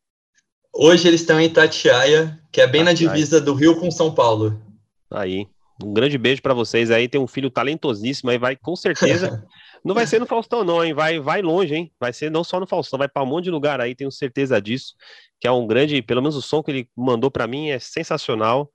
Hoje 0.74 1.06
eles 1.06 1.20
estão 1.20 1.40
em 1.40 1.46
Itatiaia, 1.46 2.38
que 2.50 2.60
é 2.60 2.66
bem 2.66 2.82
Itatiaia. 2.82 3.08
na 3.10 3.14
divisa 3.14 3.40
do 3.40 3.54
Rio 3.54 3.78
com 3.78 3.90
São 3.90 4.14
Paulo. 4.14 4.60
Aí. 5.10 5.46
Um 5.82 5.92
grande 5.92 6.18
beijo 6.18 6.42
para 6.42 6.54
vocês 6.54 6.90
aí. 6.90 7.08
Tem 7.08 7.20
um 7.20 7.26
filho 7.26 7.50
talentosíssimo 7.50 8.30
aí, 8.30 8.38
vai 8.38 8.56
com 8.56 8.74
certeza. 8.74 9.44
não 9.84 9.94
vai 9.94 10.06
ser 10.06 10.18
no 10.18 10.26
Faustão, 10.26 10.64
não, 10.64 10.84
hein? 10.84 10.92
Vai, 10.92 11.20
vai 11.20 11.42
longe, 11.42 11.74
hein? 11.74 11.92
Vai 12.00 12.12
ser 12.12 12.30
não 12.30 12.42
só 12.42 12.58
no 12.58 12.66
Faustão, 12.66 12.98
vai 12.98 13.08
para 13.08 13.22
um 13.22 13.26
monte 13.26 13.44
de 13.44 13.50
lugar 13.50 13.80
aí, 13.80 13.94
tenho 13.94 14.10
certeza 14.10 14.60
disso 14.60 14.94
que 15.42 15.48
é 15.48 15.50
um 15.50 15.66
grande, 15.66 16.00
pelo 16.00 16.22
menos 16.22 16.36
o 16.36 16.40
som 16.40 16.62
que 16.62 16.70
ele 16.70 16.88
mandou 16.96 17.28
para 17.28 17.48
mim 17.48 17.70
é 17.70 17.78
sensacional. 17.80 18.70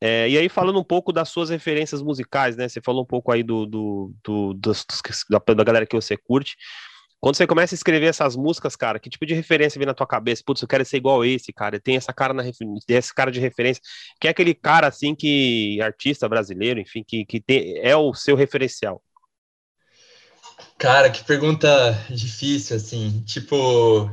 É, 0.00 0.28
e 0.28 0.36
aí, 0.36 0.48
falando 0.48 0.80
um 0.80 0.84
pouco 0.84 1.12
das 1.12 1.28
suas 1.28 1.50
referências 1.50 2.02
musicais, 2.02 2.56
né? 2.56 2.68
Você 2.68 2.80
falou 2.80 3.04
um 3.04 3.06
pouco 3.06 3.30
aí 3.30 3.44
do, 3.44 3.64
do, 3.64 4.12
do 4.24 4.54
dos, 4.54 4.84
da, 5.30 5.38
da 5.54 5.62
galera 5.62 5.86
que 5.86 5.94
você 5.94 6.16
curte. 6.16 6.56
Quando 7.20 7.36
você 7.36 7.46
começa 7.46 7.74
a 7.74 7.76
escrever 7.76 8.06
essas 8.06 8.34
músicas, 8.34 8.74
cara, 8.74 8.98
que 8.98 9.10
tipo 9.10 9.26
de 9.26 9.34
referência 9.34 9.78
vem 9.78 9.86
na 9.86 9.92
tua 9.92 10.06
cabeça? 10.06 10.42
Putz, 10.44 10.62
eu 10.62 10.68
quero 10.68 10.84
ser 10.86 10.96
igual 10.96 11.20
a 11.20 11.26
esse, 11.26 11.52
cara. 11.52 11.78
Tem 11.78 11.96
essa 11.96 12.14
cara 12.14 12.32
na 12.32 12.42
esse 12.88 13.14
cara 13.14 13.30
de 13.30 13.38
referência, 13.38 13.82
que 14.18 14.26
é 14.26 14.30
aquele 14.30 14.54
cara 14.54 14.86
assim 14.86 15.14
que 15.14 15.78
artista 15.82 16.26
brasileiro, 16.26 16.80
enfim, 16.80 17.04
que, 17.06 17.26
que 17.26 17.38
tem, 17.38 17.78
é 17.78 17.94
o 17.94 18.14
seu 18.14 18.34
referencial. 18.34 19.02
Cara, 20.78 21.10
que 21.10 21.22
pergunta 21.22 21.68
difícil, 22.08 22.76
assim. 22.76 23.22
Tipo, 23.26 24.10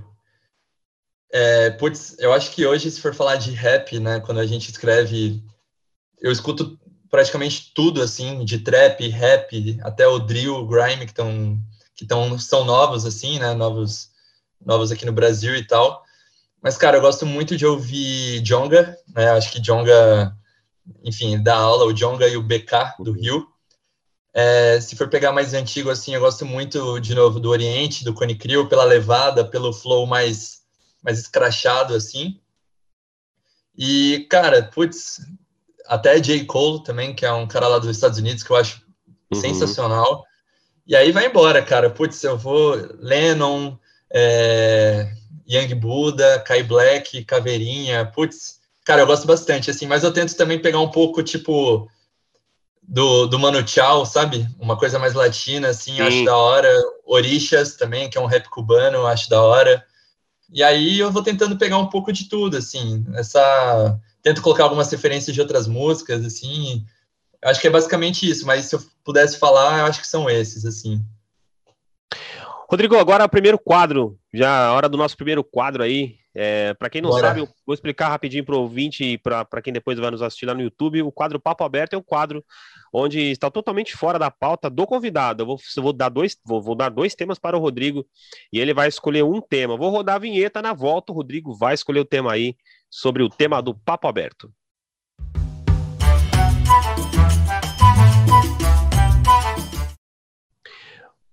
é, 1.32 1.70
putz, 1.72 2.18
eu 2.20 2.34
acho 2.34 2.52
que 2.52 2.66
hoje, 2.66 2.92
se 2.92 3.00
for 3.00 3.16
falar 3.16 3.38
de 3.38 3.52
rap, 3.52 3.98
né, 4.00 4.20
quando 4.20 4.40
a 4.40 4.46
gente 4.46 4.70
escreve, 4.70 5.42
eu 6.20 6.30
escuto 6.30 6.78
praticamente 7.10 7.72
tudo, 7.74 8.02
assim, 8.02 8.44
de 8.44 8.60
trap, 8.60 9.08
rap, 9.08 9.80
até 9.82 10.06
o 10.06 10.20
drill, 10.20 10.68
grime, 10.68 11.06
que 11.06 11.12
estão 11.12 11.58
que 11.98 12.06
tão, 12.06 12.40
são 12.40 12.64
novos, 12.64 13.06
assim, 13.06 13.40
né, 13.40 13.54
novos, 13.54 14.10
novos 14.66 14.92
aqui 14.92 15.06
no 15.06 15.12
Brasil 15.12 15.56
e 15.56 15.66
tal. 15.66 16.04
Mas, 16.62 16.78
cara, 16.78 16.98
eu 16.98 17.02
gosto 17.02 17.26
muito 17.26 17.58
de 17.58 17.66
ouvir 17.66 18.40
Jonga, 18.42 18.98
né, 19.14 19.32
acho 19.32 19.52
que 19.52 19.60
Jonga, 19.60 20.34
enfim, 21.04 21.42
dá 21.42 21.58
aula, 21.58 21.86
o 21.86 21.94
Jonga 21.94 22.28
e 22.28 22.38
o 22.38 22.42
BK 22.42 22.96
do 23.00 23.12
Rio. 23.12 23.46
É, 24.34 24.80
se 24.80 24.96
for 24.96 25.10
pegar 25.10 25.34
mais 25.34 25.54
antigo, 25.54 25.90
assim, 25.90 26.14
eu 26.14 26.22
gosto 26.22 26.46
muito, 26.46 27.00
de 27.00 27.14
novo, 27.14 27.40
do 27.40 27.50
Oriente, 27.50 28.06
do 28.06 28.14
Cone 28.14 28.38
Crew, 28.38 28.70
pela 28.70 28.84
levada, 28.84 29.44
pelo 29.44 29.74
flow 29.74 30.06
mais 30.06 30.58
mais 31.08 31.20
escrachado 31.20 31.96
assim. 31.96 32.40
E, 33.78 34.28
cara, 34.30 34.64
putz, 34.64 35.22
até 35.86 36.20
J. 36.20 36.46
Cole 36.46 36.84
também, 36.84 37.16
que 37.16 37.26
é 37.26 37.32
um 37.32 37.48
cara 37.48 37.68
lá 37.68 37.80
dos 37.80 37.90
Estados 37.90 38.18
Unidos 38.18 38.44
que 38.44 38.52
eu 38.52 38.56
acho 38.56 38.84
uhum. 39.34 39.40
sensacional. 39.40 40.26
E 40.88 40.96
aí 40.96 41.12
vai 41.12 41.28
embora, 41.28 41.62
cara. 41.62 41.90
Putz, 41.90 42.24
eu 42.24 42.38
vou 42.38 42.76
Lennon, 43.00 43.78
é, 44.10 45.12
Young 45.48 45.76
Buddha, 45.76 46.40
Kai 46.40 46.64
Black, 46.64 47.24
Caveirinha, 47.26 48.06
putz. 48.06 48.60
Cara, 48.86 49.02
eu 49.02 49.08
gosto 49.08 49.28
bastante, 49.28 49.70
assim, 49.70 49.86
mas 49.86 50.04
eu 50.04 50.14
tento 50.14 50.36
também 50.36 50.60
pegar 50.60 50.80
um 50.80 50.90
pouco, 50.90 51.22
tipo, 51.22 51.90
do, 52.82 53.28
do 53.28 53.38
Mano 53.38 53.68
Chao, 53.68 54.06
sabe? 54.06 54.48
Uma 54.58 54.78
coisa 54.78 54.98
mais 54.98 55.14
latina, 55.14 55.68
assim, 55.70 55.96
Sim. 55.96 56.02
acho 56.02 56.24
da 56.24 56.38
hora. 56.38 56.70
Orixas 57.06 57.76
também, 57.76 58.10
que 58.10 58.18
é 58.18 58.22
um 58.22 58.26
rap 58.26 58.48
cubano, 58.50 59.06
acho 59.06 59.30
da 59.30 59.42
hora. 59.42 59.86
E 60.52 60.64
aí 60.64 61.00
eu 61.00 61.12
vou 61.12 61.22
tentando 61.22 61.58
pegar 61.58 61.78
um 61.78 61.90
pouco 61.90 62.14
de 62.14 62.30
tudo, 62.30 62.56
assim, 62.56 63.06
essa 63.16 64.00
tento 64.24 64.42
colocar 64.42 64.64
algumas 64.64 64.90
referências 64.90 65.34
de 65.34 65.42
outras 65.42 65.68
músicas, 65.68 66.26
assim. 66.26 66.86
Acho 67.44 67.62
que 67.62 67.68
é 67.68 67.72
basicamente 67.72 68.30
isso, 68.30 68.46
mas 68.46 68.66
se 68.66 68.76
eu 68.76 68.82
pudesse 69.04 69.38
falar, 69.38 69.80
eu 69.80 69.86
acho 69.86 70.02
que 70.02 70.08
são 70.08 70.30
esses, 70.30 70.66
assim. 70.66 71.04
Rodrigo, 72.70 72.98
agora 72.98 73.24
o 73.24 73.30
primeiro 73.30 73.58
quadro, 73.58 74.20
já 74.34 74.68
a 74.68 74.74
hora 74.74 74.90
do 74.90 74.98
nosso 74.98 75.16
primeiro 75.16 75.44
quadro 75.44 75.84
aí. 75.84 76.18
É, 76.40 76.76
para 76.76 76.90
quem 76.90 77.02
não 77.02 77.10
Bora. 77.10 77.30
sabe, 77.30 77.40
eu 77.40 77.50
vou 77.66 77.74
explicar 77.74 78.10
rapidinho 78.10 78.46
para 78.46 78.54
o 78.54 78.60
ouvinte 78.60 79.04
e 79.04 79.18
para 79.18 79.60
quem 79.64 79.74
depois 79.74 79.98
vai 79.98 80.12
nos 80.12 80.22
assistir 80.22 80.46
lá 80.46 80.54
no 80.54 80.62
YouTube. 80.62 81.02
O 81.02 81.12
quadro 81.12 81.40
Papo 81.40 81.64
Aberto 81.64 81.94
é 81.94 81.98
um 81.98 82.04
quadro 82.04 82.46
onde 82.94 83.20
está 83.20 83.50
totalmente 83.50 83.98
fora 83.98 84.20
da 84.20 84.30
pauta 84.30 84.70
do 84.70 84.86
convidado. 84.86 85.42
Eu 85.42 85.48
vou, 85.48 85.60
vou 85.78 85.94
dar, 85.94 86.10
dois, 86.10 86.38
vou, 86.46 86.62
vou, 86.62 86.76
dar 86.76 86.90
dois 86.90 87.16
temas 87.16 87.40
para 87.40 87.58
o 87.58 87.60
Rodrigo 87.60 88.06
e 88.54 88.60
ele 88.60 88.72
vai 88.72 88.88
escolher 88.88 89.24
um 89.24 89.42
tema. 89.42 89.76
Vou 89.76 89.90
rodar 89.90 90.18
a 90.18 90.20
vinheta 90.20 90.62
na 90.62 90.74
volta, 90.74 91.12
o 91.12 91.16
Rodrigo 91.16 91.56
vai 91.56 91.74
escolher 91.74 92.02
o 92.02 92.06
tema 92.06 92.34
aí 92.34 92.56
sobre 92.88 93.24
o 93.24 93.30
tema 93.30 93.60
do 93.60 93.74
Papo 93.74 94.08
Aberto. 94.08 94.52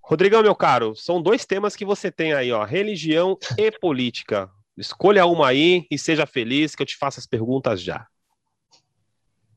Rodrigão, 0.07 0.43
meu 0.43 0.55
caro, 0.55 0.95
são 0.95 1.19
dois 1.19 1.47
temas 1.47 1.75
que 1.75 1.83
você 1.83 2.11
tem 2.11 2.31
aí, 2.31 2.51
ó, 2.51 2.63
religião 2.63 3.35
e 3.57 3.71
política. 3.71 4.51
Escolha 4.77 5.25
uma 5.25 5.47
aí 5.47 5.87
e 5.89 5.97
seja 5.97 6.27
feliz 6.27 6.75
que 6.75 6.83
eu 6.83 6.85
te 6.85 6.95
faça 6.95 7.19
as 7.19 7.25
perguntas 7.25 7.81
já. 7.81 8.05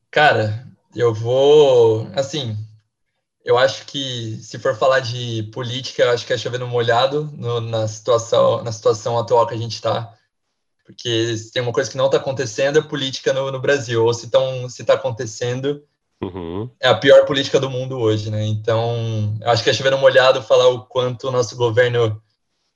Cara, 0.09 0.67
eu 0.95 1.13
vou, 1.13 2.09
assim, 2.15 2.57
eu 3.45 3.59
acho 3.59 3.85
que 3.85 4.39
se 4.41 4.57
for 4.57 4.75
falar 4.75 5.01
de 5.01 5.43
política, 5.53 6.01
eu 6.01 6.11
acho 6.11 6.25
que 6.25 6.33
é 6.33 6.37
chovendo 6.37 6.67
molhado 6.67 7.29
no, 7.33 7.61
na 7.61 7.87
situação, 7.87 8.63
na 8.63 8.71
situação 8.71 9.19
atual 9.19 9.45
que 9.45 9.53
a 9.53 9.57
gente 9.57 9.75
está, 9.75 10.11
porque 10.83 11.37
se 11.37 11.51
tem 11.51 11.61
uma 11.61 11.71
coisa 11.71 11.91
que 11.91 11.97
não 11.97 12.07
está 12.07 12.17
acontecendo 12.17 12.79
é 12.79 12.81
política 12.81 13.31
no, 13.33 13.51
no 13.51 13.61
Brasil, 13.61 14.03
ou 14.03 14.11
se 14.15 14.25
está 14.25 14.39
se 14.67 14.83
tá 14.83 14.95
acontecendo 14.95 15.83
Uhum. 16.21 16.69
É 16.81 16.89
a 16.89 16.95
pior 16.95 17.25
política 17.25 17.59
do 17.59 17.69
mundo 17.69 17.97
hoje, 17.97 18.29
né? 18.29 18.45
Então, 18.45 19.37
acho 19.43 19.63
que 19.63 19.69
é 19.69 19.73
chover 19.73 19.95
molhado 19.95 20.41
falar 20.41 20.67
o 20.67 20.85
quanto 20.85 21.27
o 21.27 21.31
nosso 21.31 21.55
governo 21.55 22.21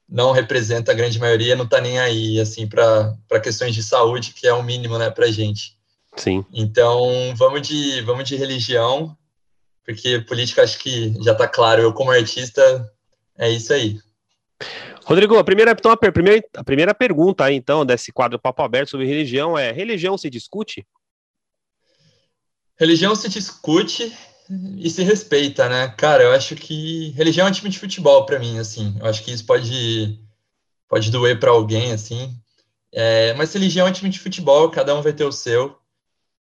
não 0.07 0.31
representa 0.31 0.91
a 0.91 0.95
grande 0.95 1.19
maioria, 1.19 1.55
não 1.55 1.65
está 1.65 1.81
nem 1.81 1.99
aí, 1.99 2.39
assim, 2.39 2.67
para 2.67 3.39
questões 3.41 3.73
de 3.75 3.83
saúde, 3.83 4.33
que 4.33 4.47
é 4.47 4.53
o 4.53 4.63
mínimo, 4.63 4.97
né, 4.97 5.09
para 5.09 5.31
gente. 5.31 5.77
Sim. 6.15 6.45
Então, 6.53 7.33
vamos 7.35 7.67
de, 7.67 8.01
vamos 8.01 8.27
de 8.27 8.35
religião, 8.35 9.17
porque 9.83 10.19
política 10.19 10.63
acho 10.63 10.79
que 10.79 11.13
já 11.23 11.31
está 11.31 11.47
claro. 11.47 11.81
Eu, 11.81 11.93
como 11.93 12.11
artista, 12.11 12.89
é 13.37 13.49
isso 13.49 13.73
aí. 13.73 13.99
Rodrigo, 15.03 15.37
a 15.37 15.43
primeira, 15.43 15.71
então, 15.71 15.91
a, 15.91 15.97
primeira, 15.97 16.45
a 16.55 16.63
primeira 16.63 16.93
pergunta 16.93 17.43
aí, 17.43 17.55
então, 17.55 17.85
desse 17.85 18.11
quadro 18.11 18.39
Papo 18.39 18.61
Aberto 18.61 18.91
sobre 18.91 19.07
religião 19.07 19.57
é: 19.57 19.71
religião 19.71 20.17
se 20.17 20.29
discute? 20.29 20.85
Religião 22.79 23.15
se 23.15 23.29
discute 23.29 24.11
e 24.77 24.89
se 24.89 25.03
respeita, 25.03 25.69
né? 25.69 25.87
Cara, 25.89 26.23
eu 26.23 26.31
acho 26.31 26.55
que 26.55 27.09
religião 27.11 27.47
é 27.47 27.49
um 27.49 27.53
time 27.53 27.69
de 27.69 27.79
futebol 27.79 28.25
para 28.25 28.39
mim, 28.39 28.57
assim. 28.57 28.95
Eu 28.99 29.05
acho 29.05 29.23
que 29.23 29.31
isso 29.31 29.45
pode 29.45 30.19
pode 30.87 31.09
doer 31.09 31.39
para 31.39 31.51
alguém, 31.51 31.91
assim. 31.91 32.35
É, 32.91 33.33
mas 33.33 33.53
religião 33.53 33.87
é 33.87 33.89
um 33.89 33.93
time 33.93 34.09
de 34.09 34.19
futebol, 34.19 34.69
cada 34.69 34.93
um 34.95 35.01
vai 35.01 35.13
ter 35.13 35.23
o 35.23 35.31
seu. 35.31 35.77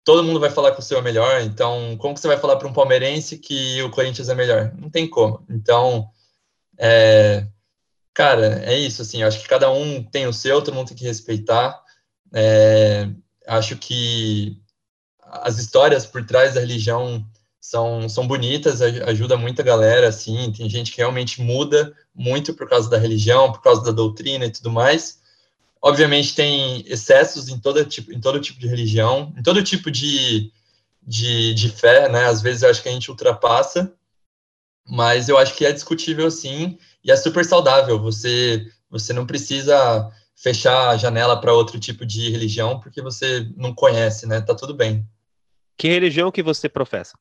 Todo 0.03 0.23
mundo 0.23 0.39
vai 0.39 0.51
falar 0.51 0.71
que 0.71 0.79
o 0.79 0.83
seu 0.83 0.99
é 0.99 1.01
melhor. 1.01 1.41
Então, 1.41 1.97
como 1.97 2.13
que 2.13 2.19
você 2.19 2.27
vai 2.27 2.37
falar 2.37 2.57
para 2.57 2.67
um 2.67 2.73
palmeirense 2.73 3.39
que 3.39 3.81
o 3.81 3.89
Corinthians 3.89 4.29
é 4.29 4.35
melhor? 4.35 4.71
Não 4.77 4.89
tem 4.89 5.09
como. 5.09 5.43
Então, 5.49 6.07
é, 6.77 7.47
cara, 8.13 8.63
é 8.65 8.77
isso, 8.77 9.01
assim. 9.01 9.21
Eu 9.21 9.27
acho 9.27 9.39
que 9.39 9.47
cada 9.47 9.71
um 9.71 10.03
tem 10.03 10.27
o 10.27 10.33
seu, 10.33 10.61
todo 10.61 10.75
mundo 10.75 10.89
tem 10.89 10.97
que 10.97 11.05
respeitar. 11.05 11.81
É, 12.33 13.09
acho 13.47 13.77
que 13.77 14.61
as 15.43 15.57
histórias 15.57 16.05
por 16.05 16.25
trás 16.25 16.53
da 16.53 16.59
religião 16.59 17.25
são, 17.59 18.07
são 18.07 18.27
bonitas, 18.27 18.81
ajuda 18.81 19.35
muita 19.35 19.63
galera, 19.63 20.07
assim, 20.07 20.51
tem 20.51 20.69
gente 20.69 20.91
que 20.91 20.97
realmente 20.97 21.41
muda 21.41 21.95
muito 22.13 22.53
por 22.53 22.69
causa 22.69 22.89
da 22.89 22.97
religião, 22.97 23.51
por 23.51 23.61
causa 23.61 23.83
da 23.83 23.91
doutrina 23.91 24.45
e 24.45 24.51
tudo 24.51 24.69
mais. 24.69 25.19
Obviamente 25.81 26.35
tem 26.35 26.83
excessos 26.87 27.49
em, 27.49 27.59
todo 27.59 27.83
tipo, 27.85 28.13
em 28.13 28.19
todo 28.19 28.39
tipo 28.39 28.59
de 28.59 28.67
religião, 28.67 29.33
em 29.37 29.41
todo 29.41 29.63
tipo 29.63 29.89
de, 29.89 30.51
de, 31.05 31.53
de 31.55 31.69
fé, 31.69 32.07
né? 32.07 32.25
Às 32.25 32.41
vezes 32.41 32.61
eu 32.61 32.69
acho 32.69 32.83
que 32.83 32.89
a 32.89 32.91
gente 32.91 33.09
ultrapassa, 33.09 33.91
mas 34.87 35.27
eu 35.27 35.37
acho 35.37 35.55
que 35.55 35.65
é 35.65 35.71
discutível 35.71 36.29
sim, 36.29 36.77
e 37.03 37.11
é 37.11 37.15
super 37.15 37.43
saudável. 37.43 37.99
Você, 37.99 38.71
você 38.89 39.11
não 39.11 39.25
precisa 39.25 40.11
fechar 40.35 40.89
a 40.89 40.97
janela 40.97 41.39
para 41.39 41.53
outro 41.53 41.79
tipo 41.79 42.05
de 42.05 42.29
religião 42.29 42.79
porque 42.79 43.01
você 43.01 43.49
não 43.55 43.73
conhece, 43.73 44.27
né? 44.27 44.41
Tá 44.41 44.53
tudo 44.53 44.73
bem. 44.73 45.07
Que 45.77 45.87
religião 45.87 46.31
que 46.31 46.43
você 46.43 46.69
professa? 46.69 47.17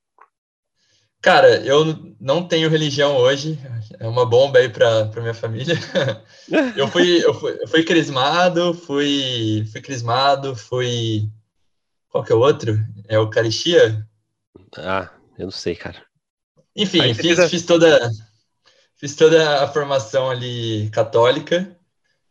Cara, 1.24 1.56
eu 1.64 2.14
não 2.20 2.46
tenho 2.46 2.68
religião 2.68 3.16
hoje, 3.16 3.58
é 3.98 4.06
uma 4.06 4.26
bomba 4.26 4.58
aí 4.58 4.68
para 4.68 5.10
minha 5.22 5.32
família. 5.32 5.74
eu, 6.76 6.86
fui, 6.86 7.24
eu, 7.24 7.32
fui, 7.32 7.58
eu 7.62 7.66
fui 7.66 7.82
crismado, 7.82 8.74
fui, 8.74 9.66
fui 9.72 9.80
crismado, 9.80 10.54
fui. 10.54 11.30
Qual 12.10 12.22
que 12.22 12.30
é 12.30 12.34
o 12.34 12.40
outro? 12.40 12.78
É 13.08 13.16
Eucaristia? 13.16 14.06
Ah, 14.76 15.08
eu 15.38 15.44
não 15.44 15.50
sei, 15.50 15.74
cara. 15.74 16.04
Enfim, 16.76 17.14
fiz, 17.14 17.48
fiz, 17.48 17.64
toda, 17.64 18.10
fiz 18.96 19.16
toda 19.16 19.64
a 19.64 19.68
formação 19.68 20.28
ali 20.28 20.90
católica. 20.90 21.74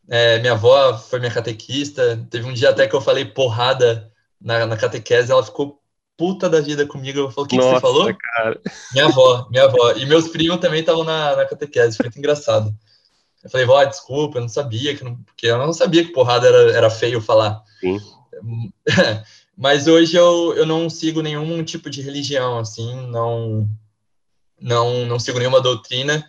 É, 0.07 0.37
minha 0.37 0.53
avó 0.53 0.97
foi 0.99 1.19
minha 1.19 1.33
catequista. 1.33 2.23
Teve 2.29 2.47
um 2.47 2.53
dia 2.53 2.69
até 2.69 2.87
que 2.87 2.95
eu 2.95 3.01
falei 3.01 3.25
porrada 3.25 4.11
na, 4.39 4.67
na 4.67 4.77
catequese, 4.77 5.31
ela 5.31 5.43
ficou 5.43 5.82
puta 6.17 6.49
da 6.49 6.61
vida 6.61 6.85
comigo. 6.85 7.19
Eu 7.19 7.31
falei, 7.31 7.45
o 7.45 7.47
que, 7.47 7.57
Nossa, 7.57 7.69
que 7.69 7.75
você 7.75 7.81
falou? 7.81 8.15
Cara. 8.35 8.61
Minha 8.93 9.05
avó, 9.05 9.47
minha 9.49 9.63
avó. 9.63 9.91
E 9.93 10.05
meus 10.05 10.27
primos 10.27 10.59
também 10.59 10.81
estavam 10.81 11.03
na, 11.03 11.35
na 11.35 11.45
catequese, 11.45 11.97
foi 11.97 12.05
muito 12.05 12.19
engraçado. 12.19 12.73
Eu 13.43 13.49
falei, 13.49 13.65
vó, 13.65 13.83
desculpa, 13.83 14.37
eu 14.37 14.41
não 14.41 14.49
sabia, 14.49 14.95
que 14.95 15.03
não, 15.03 15.15
porque 15.17 15.47
eu 15.47 15.57
não 15.57 15.73
sabia 15.73 16.03
que 16.03 16.13
porrada 16.13 16.47
era, 16.47 16.71
era 16.71 16.89
feio 16.89 17.19
falar. 17.19 17.61
Sim. 17.79 17.99
Mas 19.55 19.87
hoje 19.87 20.15
eu, 20.15 20.53
eu 20.55 20.65
não 20.65 20.89
sigo 20.89 21.21
nenhum 21.21 21.63
tipo 21.63 21.89
de 21.89 22.01
religião, 22.01 22.57
assim, 22.57 23.07
não, 23.07 23.69
não, 24.59 25.05
não 25.05 25.19
sigo 25.19 25.37
nenhuma 25.37 25.61
doutrina. 25.61 26.25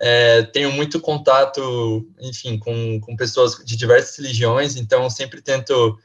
É, 0.00 0.42
tenho 0.42 0.70
muito 0.70 1.00
contato, 1.00 2.06
enfim, 2.20 2.56
com, 2.56 3.00
com 3.00 3.16
pessoas 3.16 3.56
de 3.64 3.76
diversas 3.76 4.16
religiões, 4.16 4.76
então 4.76 5.10
sempre 5.10 5.42
tento 5.42 5.98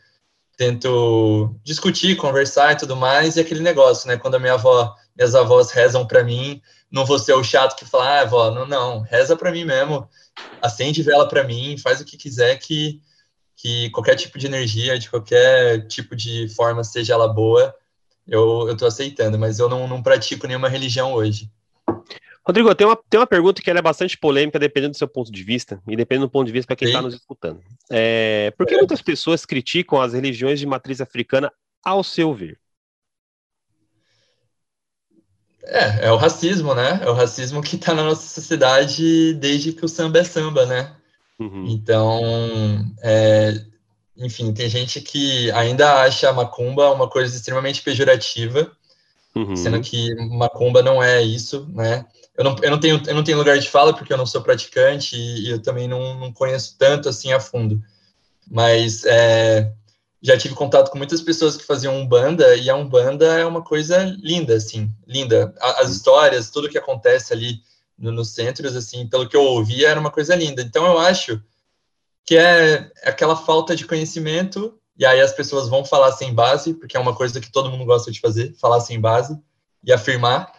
tento 0.57 1.55
discutir, 1.63 2.15
conversar 2.15 2.73
e 2.73 2.77
tudo 2.77 2.95
mais, 2.95 3.35
e 3.35 3.39
aquele 3.39 3.61
negócio, 3.61 4.07
né? 4.07 4.17
Quando 4.17 4.35
a 4.35 4.39
minha 4.39 4.53
avó, 4.53 4.95
minhas 5.15 5.35
avós 5.35 5.71
rezam 5.71 6.05
para 6.05 6.23
mim, 6.23 6.61
não 6.91 7.05
vou 7.05 7.17
ser 7.17 7.33
o 7.33 7.43
chato 7.43 7.75
que 7.75 7.85
fala, 7.85 8.05
ah, 8.05 8.21
avó, 8.21 8.51
não, 8.51 8.67
não, 8.67 9.01
reza 9.01 9.35
para 9.35 9.51
mim 9.51 9.65
mesmo, 9.65 10.07
acende 10.61 11.01
vela 11.01 11.27
para 11.27 11.43
mim, 11.43 11.77
faz 11.77 11.99
o 11.99 12.05
que 12.05 12.17
quiser 12.17 12.57
que, 12.57 13.01
que 13.55 13.89
qualquer 13.89 14.15
tipo 14.15 14.37
de 14.37 14.45
energia, 14.45 14.99
de 14.99 15.09
qualquer 15.09 15.87
tipo 15.87 16.15
de 16.15 16.47
forma, 16.49 16.83
seja 16.83 17.13
ela 17.13 17.27
boa, 17.27 17.73
eu, 18.27 18.67
eu 18.67 18.77
tô 18.77 18.85
aceitando, 18.85 19.37
mas 19.39 19.59
eu 19.59 19.67
não, 19.67 19.87
não 19.87 20.03
pratico 20.03 20.47
nenhuma 20.47 20.69
religião 20.69 21.13
hoje. 21.13 21.51
Rodrigo, 22.45 22.75
tem 22.75 22.85
uma, 22.85 22.95
tem 23.09 23.19
uma 23.19 23.27
pergunta 23.27 23.61
que 23.61 23.69
é 23.69 23.81
bastante 23.81 24.17
polêmica, 24.17 24.59
dependendo 24.59 24.91
do 24.91 24.97
seu 24.97 25.07
ponto 25.07 25.31
de 25.31 25.43
vista, 25.43 25.81
e 25.87 25.95
dependendo 25.95 26.27
do 26.27 26.31
ponto 26.31 26.45
de 26.45 26.51
vista 26.51 26.67
para 26.67 26.75
quem 26.75 26.89
está 26.89 27.01
nos 27.01 27.13
escutando. 27.13 27.61
É, 27.89 28.51
por 28.57 28.67
que 28.67 28.73
é. 28.73 28.77
muitas 28.77 29.01
pessoas 29.01 29.45
criticam 29.45 30.01
as 30.01 30.13
religiões 30.13 30.59
de 30.59 30.65
matriz 30.65 30.99
africana 30.99 31.51
ao 31.83 32.03
seu 32.03 32.33
ver? 32.33 32.59
É, 35.63 36.07
é 36.07 36.11
o 36.11 36.17
racismo, 36.17 36.75
né? 36.75 36.99
É 37.01 37.09
o 37.09 37.13
racismo 37.13 37.61
que 37.61 37.77
está 37.77 37.93
na 37.93 38.03
nossa 38.03 38.27
sociedade 38.27 39.33
desde 39.35 39.71
que 39.71 39.85
o 39.85 39.87
samba 39.87 40.19
é 40.19 40.23
samba, 40.25 40.65
né? 40.65 40.93
Uhum. 41.39 41.65
Então, 41.67 42.19
é, 43.01 43.53
enfim, 44.17 44.53
tem 44.53 44.69
gente 44.69 44.99
que 44.99 45.49
ainda 45.51 46.01
acha 46.01 46.29
a 46.29 46.33
macumba 46.33 46.91
uma 46.91 47.09
coisa 47.09 47.33
extremamente 47.35 47.81
pejorativa, 47.81 48.69
uhum. 49.33 49.55
sendo 49.55 49.79
que 49.79 50.13
macumba 50.29 50.83
não 50.83 51.01
é 51.01 51.21
isso, 51.21 51.65
né? 51.73 52.05
Eu 52.35 52.43
não, 52.43 52.55
eu 52.61 52.71
não, 52.71 52.79
tenho, 52.79 53.01
eu 53.05 53.15
não 53.15 53.23
tenho 53.23 53.37
lugar 53.37 53.57
de 53.59 53.69
fala 53.69 53.93
porque 53.95 54.11
eu 54.11 54.17
não 54.17 54.25
sou 54.25 54.41
praticante 54.41 55.15
e, 55.15 55.47
e 55.47 55.49
eu 55.51 55.61
também 55.61 55.87
não, 55.87 56.19
não, 56.19 56.33
conheço 56.33 56.75
tanto 56.77 57.09
assim 57.09 57.31
a 57.31 57.39
fundo. 57.39 57.81
Mas 58.49 59.05
é, 59.05 59.71
já 60.21 60.37
tive 60.37 60.55
contato 60.55 60.89
com 60.89 60.97
muitas 60.97 61.21
pessoas 61.21 61.55
que 61.55 61.65
faziam 61.65 61.95
Umbanda 61.95 62.55
e 62.55 62.69
a 62.69 62.75
Umbanda 62.75 63.25
é 63.39 63.45
uma 63.45 63.61
coisa 63.61 64.03
linda, 64.21 64.55
assim, 64.55 64.89
linda. 65.07 65.53
As 65.59 65.91
histórias, 65.91 66.49
tudo 66.49 66.69
que 66.69 66.77
acontece 66.77 67.33
ali 67.33 67.61
no, 67.97 68.11
nos 68.11 68.29
centros, 68.33 68.75
assim, 68.75 69.07
pelo 69.07 69.29
que 69.29 69.35
eu 69.35 69.43
ouvi, 69.43 69.85
era 69.85 69.99
uma 69.99 70.11
coisa 70.11 70.35
linda. 70.35 70.61
Então 70.61 70.85
eu 70.85 70.97
acho 70.97 71.41
que 72.25 72.35
é 72.35 72.91
aquela 73.03 73.35
falta 73.35 73.75
de 73.75 73.85
conhecimento 73.85 74.79
e 74.97 75.05
aí 75.05 75.19
as 75.21 75.33
pessoas 75.33 75.67
vão 75.67 75.83
falar 75.83 76.11
sem 76.13 76.33
base, 76.33 76.73
porque 76.73 76.95
é 76.95 76.99
uma 76.99 77.15
coisa 77.15 77.41
que 77.41 77.51
todo 77.51 77.69
mundo 77.69 77.85
gosta 77.85 78.11
de 78.11 78.19
fazer, 78.19 78.53
falar 78.59 78.79
sem 78.79 78.99
base 78.99 79.37
e 79.83 79.91
afirmar. 79.91 80.51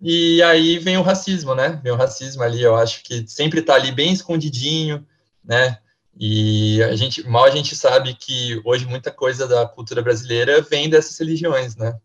E 0.00 0.42
aí 0.42 0.78
vem 0.78 0.98
o 0.98 1.02
racismo, 1.02 1.54
né? 1.54 1.80
Vem 1.82 1.92
o 1.92 1.96
racismo 1.96 2.42
ali, 2.42 2.62
eu 2.62 2.76
acho 2.76 3.02
que 3.02 3.26
sempre 3.26 3.60
está 3.60 3.74
ali 3.74 3.90
bem 3.90 4.12
escondidinho, 4.12 5.06
né? 5.42 5.78
E 6.18 6.82
a 6.82 6.94
gente, 6.94 7.26
mal 7.28 7.44
a 7.44 7.50
gente 7.50 7.74
sabe 7.74 8.14
que 8.14 8.60
hoje 8.64 8.86
muita 8.86 9.10
coisa 9.10 9.48
da 9.48 9.66
cultura 9.66 10.02
brasileira 10.02 10.60
vem 10.62 10.88
dessas 10.88 11.18
religiões, 11.18 11.76
né? 11.76 11.98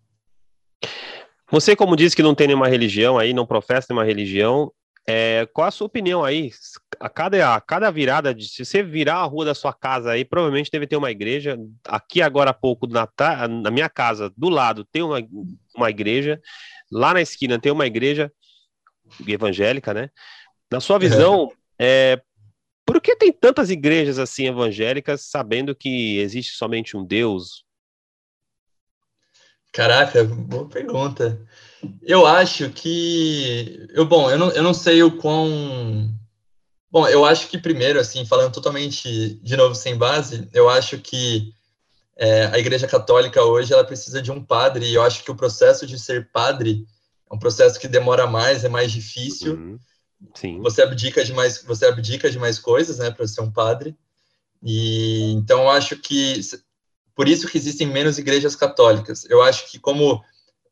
Você, 1.52 1.76
como 1.76 1.96
disse 1.96 2.16
que 2.16 2.24
não 2.24 2.36
tem 2.36 2.48
nenhuma 2.48 2.68
religião 2.68 3.18
aí, 3.18 3.34
não 3.34 3.46
professa 3.46 3.88
nenhuma 3.90 4.06
religião, 4.06 4.72
é, 5.12 5.48
qual 5.52 5.68
a 5.68 5.72
sua 5.72 5.88
opinião 5.88 6.24
aí? 6.24 6.52
A 7.00 7.10
cada, 7.10 7.56
a 7.56 7.60
cada 7.60 7.90
virada, 7.90 8.32
de, 8.32 8.48
se 8.48 8.64
você 8.64 8.84
virar 8.84 9.16
a 9.16 9.24
rua 9.24 9.44
da 9.44 9.56
sua 9.56 9.74
casa 9.74 10.12
aí, 10.12 10.24
provavelmente 10.24 10.70
deve 10.70 10.86
ter 10.86 10.98
uma 10.98 11.10
igreja. 11.10 11.58
Aqui, 11.88 12.22
agora 12.22 12.52
há 12.52 12.54
pouco, 12.54 12.86
na, 12.86 13.10
na 13.48 13.72
minha 13.72 13.90
casa, 13.90 14.32
do 14.38 14.50
lado, 14.50 14.86
tem 14.86 15.02
uma, 15.02 15.18
uma 15.76 15.90
igreja. 15.90 16.40
Lá 16.92 17.12
na 17.12 17.22
esquina 17.22 17.58
tem 17.58 17.72
uma 17.72 17.88
igreja 17.88 18.32
evangélica, 19.28 19.96
né? 19.96 20.12
Na 20.72 20.80
sua 20.80 21.00
visão, 21.00 21.52
é, 21.80 22.22
por 22.86 23.02
que 23.02 23.16
tem 23.16 23.32
tantas 23.32 23.72
igrejas 23.72 24.20
assim 24.20 24.46
evangélicas, 24.46 25.22
sabendo 25.24 25.74
que 25.74 26.20
existe 26.20 26.54
somente 26.56 26.96
um 26.96 27.04
Deus? 27.04 27.66
Caraca, 29.74 30.24
boa 30.24 30.70
pergunta. 30.70 31.44
Eu 32.02 32.26
acho 32.26 32.70
que. 32.70 33.88
Eu, 33.92 34.06
bom, 34.06 34.30
eu 34.30 34.38
não, 34.38 34.50
eu 34.52 34.64
não 34.64 34.74
sei 34.74 35.02
o 35.04 35.18
quão. 35.18 36.10
Bom, 36.92 37.08
eu 37.08 37.24
acho 37.24 37.48
que 37.48 37.58
primeiro, 37.58 38.00
assim, 38.00 38.26
falando 38.26 38.52
totalmente 38.52 39.36
de 39.36 39.56
novo 39.56 39.76
sem 39.76 39.96
base, 39.96 40.50
eu 40.54 40.68
acho 40.68 40.98
que 40.98 41.54
é, 42.18 42.48
a 42.48 42.58
Igreja 42.60 42.88
Católica 42.88 43.44
hoje 43.44 43.74
ela 43.74 43.84
precisa 43.84 44.22
de 44.22 44.32
um 44.32 44.44
padre, 44.44 44.88
e 44.88 44.96
eu 44.96 45.04
acho 45.04 45.24
que 45.24 45.32
o 45.32 45.36
processo 45.36 45.86
de 45.86 46.00
ser 46.00 46.32
padre 46.32 46.86
é 47.32 47.36
um 47.36 47.40
processo 47.40 47.80
que 47.80 47.88
demora 47.88 48.26
mais, 48.28 48.64
é 48.64 48.70
mais 48.70 48.92
difícil. 48.92 49.54
Uhum. 49.54 49.80
Sim. 50.34 50.60
Você 50.62 50.82
abdica 50.82 51.24
de 51.24 51.32
mais, 51.32 51.64
você 51.64 51.86
abdica 51.86 52.30
de 52.30 52.38
mais 52.38 52.60
coisas, 52.60 52.98
né, 52.98 53.10
para 53.12 53.28
ser 53.28 53.42
um 53.42 53.52
padre. 53.52 53.96
E 54.62 55.32
então 55.34 55.62
eu 55.62 55.70
acho 55.70 55.96
que 55.98 56.42
por 57.16 57.28
isso 57.28 57.48
que 57.48 57.58
existem 57.58 57.88
menos 57.88 58.18
igrejas 58.18 58.56
católicas. 58.56 59.26
Eu 59.30 59.42
acho 59.42 59.72
que 59.72 59.80
como 59.80 60.22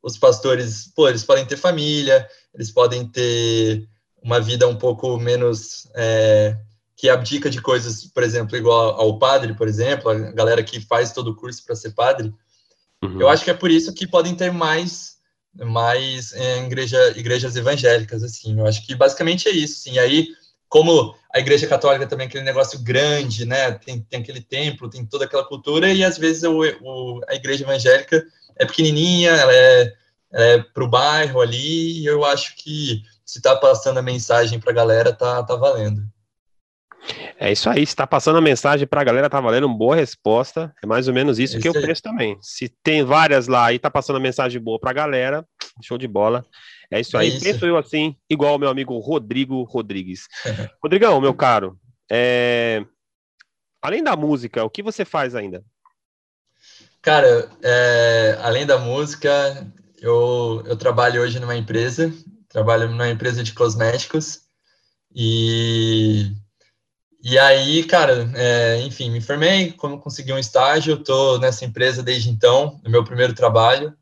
os 0.07 0.17
pastores, 0.17 0.89
pô, 0.95 1.09
eles 1.09 1.23
podem 1.23 1.45
ter 1.45 1.57
família, 1.57 2.27
eles 2.53 2.71
podem 2.71 3.05
ter 3.05 3.87
uma 4.23 4.39
vida 4.39 4.65
um 4.65 4.75
pouco 4.75 5.17
menos 5.17 5.85
é, 5.93 6.57
que 6.95 7.09
abdica 7.09 7.49
de 7.49 7.61
coisas, 7.61 8.05
por 8.05 8.23
exemplo, 8.23 8.55
igual 8.55 8.99
ao 8.99 9.19
padre, 9.19 9.53
por 9.53 9.67
exemplo, 9.67 10.09
a 10.09 10.31
galera 10.31 10.63
que 10.63 10.79
faz 10.79 11.11
todo 11.11 11.31
o 11.31 11.35
curso 11.35 11.63
para 11.65 11.75
ser 11.75 11.91
padre. 11.91 12.33
Uhum. 13.03 13.19
Eu 13.19 13.27
acho 13.27 13.43
que 13.43 13.51
é 13.51 13.53
por 13.53 13.69
isso 13.69 13.93
que 13.93 14.07
podem 14.07 14.33
ter 14.33 14.51
mais 14.51 15.17
mais 15.53 16.33
é, 16.33 16.59
igreja, 16.63 17.17
igrejas 17.17 17.55
evangélicas, 17.55 18.23
assim. 18.23 18.59
Eu 18.59 18.67
acho 18.67 18.85
que 18.85 18.95
basicamente 18.95 19.49
é 19.49 19.51
isso, 19.51 19.81
sim. 19.81 19.97
Aí, 19.97 20.27
como 20.69 21.15
a 21.37 21.39
igreja 21.39 21.67
católica 21.67 22.07
também 22.07 22.25
é 22.25 22.27
aquele 22.27 22.43
negócio 22.43 22.79
grande, 22.79 23.45
né? 23.45 23.71
Tem, 23.71 24.01
tem 24.01 24.21
aquele 24.21 24.41
templo, 24.41 24.89
tem 24.89 25.05
toda 25.05 25.25
aquela 25.25 25.43
cultura, 25.43 25.91
e 25.91 26.03
às 26.03 26.17
vezes 26.17 26.43
o, 26.43 26.61
o 26.81 27.21
a 27.27 27.35
igreja 27.35 27.63
evangélica 27.63 28.25
é 28.57 28.65
pequenininha, 28.65 29.31
ela 29.31 29.53
é, 29.53 29.93
ela 30.33 30.45
é 30.45 30.57
para 30.59 30.83
o 30.83 30.89
bairro 30.89 31.39
ali, 31.39 32.01
e 32.01 32.05
eu 32.05 32.25
acho 32.25 32.55
que 32.55 33.03
se 33.23 33.37
está 33.37 33.55
passando 33.55 33.99
a 33.99 34.01
mensagem 34.01 34.59
para 34.59 34.71
a 34.71 34.75
galera, 34.75 35.13
tá, 35.13 35.43
tá 35.43 35.55
valendo. 35.55 36.01
É 37.39 37.51
isso 37.51 37.69
aí, 37.69 37.85
se 37.85 37.93
está 37.93 38.07
passando 38.07 38.37
a 38.37 38.41
mensagem 38.41 38.87
para 38.87 39.01
a 39.01 39.03
galera, 39.03 39.29
tá 39.29 39.39
valendo 39.39 39.65
uma 39.65 39.77
boa 39.77 39.95
resposta. 39.95 40.73
É 40.83 40.87
mais 40.87 41.07
ou 41.07 41.13
menos 41.13 41.37
isso, 41.37 41.57
é 41.57 41.61
que 41.61 41.67
eu 41.67 41.73
penso 41.73 42.01
também. 42.01 42.37
Se 42.41 42.67
tem 42.83 43.03
várias 43.03 43.47
lá 43.47 43.71
e 43.71 43.79
tá 43.79 43.91
passando 43.91 44.15
a 44.17 44.19
mensagem 44.19 44.59
boa 44.59 44.79
para 44.79 44.89
a 44.89 44.93
galera, 44.93 45.45
show 45.83 45.97
de 45.97 46.07
bola. 46.07 46.43
É 46.91 46.99
isso 46.99 47.17
é 47.17 47.21
aí. 47.21 47.27
Isso. 47.29 47.43
Penso 47.43 47.65
eu 47.65 47.77
assim, 47.77 48.15
igual 48.29 48.55
o 48.55 48.59
meu 48.59 48.69
amigo 48.69 48.97
Rodrigo 48.99 49.63
Rodrigues. 49.63 50.27
Rodrigão, 50.81 51.19
meu 51.19 51.33
caro, 51.33 51.79
é... 52.09 52.85
além 53.81 54.03
da 54.03 54.15
música, 54.15 54.63
o 54.63 54.69
que 54.69 54.83
você 54.83 55.03
faz 55.03 55.35
ainda? 55.35 55.63
Cara, 57.01 57.49
é, 57.63 58.37
além 58.41 58.65
da 58.65 58.77
música, 58.77 59.65
eu, 60.01 60.63
eu 60.65 60.75
trabalho 60.75 61.21
hoje 61.21 61.39
numa 61.39 61.55
empresa, 61.55 62.13
trabalho 62.49 62.89
numa 62.89 63.09
empresa 63.09 63.43
de 63.43 63.53
cosméticos 63.53 64.41
e 65.15 66.31
e 67.23 67.37
aí, 67.37 67.83
cara, 67.83 68.29
é, 68.35 68.81
enfim, 68.81 69.09
me 69.09 69.19
formei, 69.19 69.71
como 69.73 69.99
consegui 69.99 70.31
um 70.31 70.37
estágio, 70.37 70.95
estou 70.95 71.39
nessa 71.39 71.65
empresa 71.65 72.03
desde 72.03 72.29
então, 72.29 72.79
no 72.83 72.89
meu 72.89 73.03
primeiro 73.03 73.33
trabalho. 73.33 73.93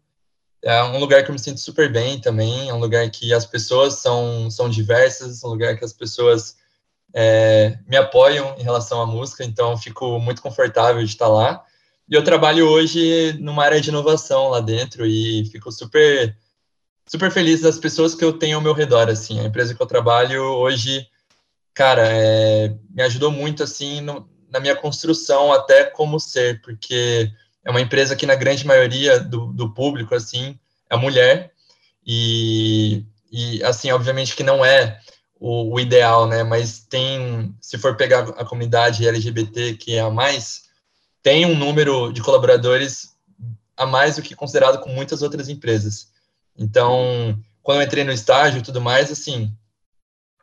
É 0.66 0.84
um 0.84 0.98
lugar 0.98 1.24
que 1.24 1.30
eu 1.30 1.34
me 1.34 1.40
sinto 1.40 1.60
super 1.60 1.92
bem 1.92 2.20
também, 2.20 2.70
é 2.70 2.74
um 2.74 2.80
lugar 2.80 3.08
que 3.12 3.32
as 3.32 3.46
pessoas 3.46 4.00
são, 4.00 4.50
são 4.50 4.68
diversas, 4.68 5.44
é 5.44 5.48
um 5.48 5.52
lugar 5.52 5.78
que 5.78 5.86
as 5.86 5.94
pessoas 5.94 6.58
é, 7.14 7.78
me 7.88 7.96
apoiam 7.96 8.56
em 8.58 8.64
relação 8.64 9.00
à 9.00 9.06
música, 9.06 9.44
então 9.44 9.78
fico 9.78 10.20
muito 10.20 10.42
confortável 10.42 11.04
de 11.04 11.12
estar 11.12 11.28
lá. 11.28 11.64
E 12.10 12.16
eu 12.16 12.24
trabalho 12.24 12.68
hoje 12.68 13.38
numa 13.40 13.64
área 13.64 13.80
de 13.80 13.90
inovação 13.90 14.50
lá 14.50 14.60
dentro 14.60 15.06
e 15.06 15.46
fico 15.52 15.72
super 15.72 16.36
super 17.08 17.32
feliz 17.32 17.62
das 17.62 17.78
pessoas 17.78 18.16
que 18.16 18.26
eu 18.26 18.34
tenho 18.34 18.58
ao 18.58 18.64
meu 18.64 18.74
redor, 18.74 19.10
assim. 19.10 19.40
A 19.40 19.44
empresa 19.44 19.76
que 19.76 19.82
eu 19.82 19.86
trabalho 19.86 20.42
hoje, 20.42 21.08
cara, 21.74 22.08
é, 22.08 22.76
me 22.90 23.04
ajudou 23.04 23.32
muito, 23.32 23.64
assim, 23.64 24.02
no, 24.02 24.28
na 24.50 24.60
minha 24.60 24.76
construção 24.76 25.54
até 25.54 25.84
como 25.84 26.20
ser, 26.20 26.62
porque 26.62 27.32
é 27.66 27.72
uma 27.72 27.82
empresa 27.82 28.16
que 28.16 28.28
na 28.28 28.36
grande 28.36 28.66
maioria 28.66 29.20
do, 29.20 29.48
do 29.48 29.74
público, 29.74 30.14
assim, 30.14 30.58
é 30.90 30.96
mulher 30.96 31.52
e, 32.06 33.04
e, 33.32 33.64
assim, 33.64 33.92
obviamente 33.92 34.36
que 34.36 34.44
não 34.44 34.64
é 34.64 35.00
o, 35.40 35.74
o 35.74 35.80
ideal, 35.80 36.28
né, 36.28 36.44
mas 36.44 36.80
tem, 36.80 37.56
se 37.60 37.78
for 37.80 37.98
pegar 37.98 38.30
a 38.30 38.46
comunidade 38.46 39.08
LGBT 39.08 39.74
que 39.74 39.96
é 39.96 40.02
a 40.02 40.12
mais, 40.12 40.66
tem 41.24 41.46
um 41.46 41.58
número 41.58 42.14
de 42.14 42.22
colaboradores 42.22 43.16
a 43.76 43.86
mais 43.86 44.16
do 44.16 44.22
que 44.22 44.36
considerado 44.36 44.80
com 44.80 44.90
muitas 44.90 45.24
outras 45.24 45.50
empresas. 45.50 46.10
Então, 46.58 47.38
quando 47.64 47.82
eu 47.82 47.86
entrei 47.86 48.04
no 48.04 48.12
estágio 48.12 48.60
e 48.60 48.64
tudo 48.64 48.80
mais, 48.80 49.12
assim, 49.12 49.52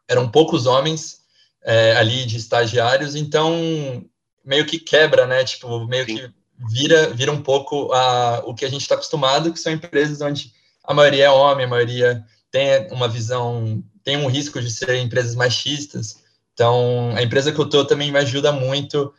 eram 0.09 0.29
poucos 0.29 0.67
homens 0.67 1.21
é, 1.63 1.97
ali 1.97 2.27
de 2.27 2.37
estagiários, 2.37 3.15
então 3.15 4.05
meio 4.45 4.67
que 4.67 4.79
quebra, 4.79 5.27
né? 5.27 5.45
Tipo, 5.45 5.87
meio 5.87 6.05
Sim. 6.05 6.17
que 6.17 6.35
vira, 6.71 7.11
vira 7.15 7.33
um 7.33 7.43
pouco 7.43 7.93
a, 7.93 8.43
o 8.45 8.55
que 8.55 8.65
a 8.65 8.69
gente 8.69 8.83
está 8.83 8.95
acostumado, 8.95 9.53
que 9.53 9.59
são 9.59 9.73
empresas 9.73 10.21
onde 10.21 10.53
a 10.85 10.95
maioria 10.95 11.27
é 11.27 11.31
homem, 11.31 11.65
a 11.65 11.69
maioria 11.69 12.25
tem 12.51 12.89
uma 12.91 13.09
visão, 13.09 13.83
tem 14.05 14.17
um 14.17 14.29
risco 14.29 14.61
de 14.61 14.71
ser 14.71 14.95
empresas 14.97 15.35
machistas. 15.35 16.23
Então, 16.53 17.13
a 17.17 17.23
empresa 17.23 17.53
que 17.53 17.59
eu 17.59 17.65
estou 17.65 17.87
também 17.87 18.13
me 18.13 18.19
ajuda 18.19 18.53
muito 18.53 19.13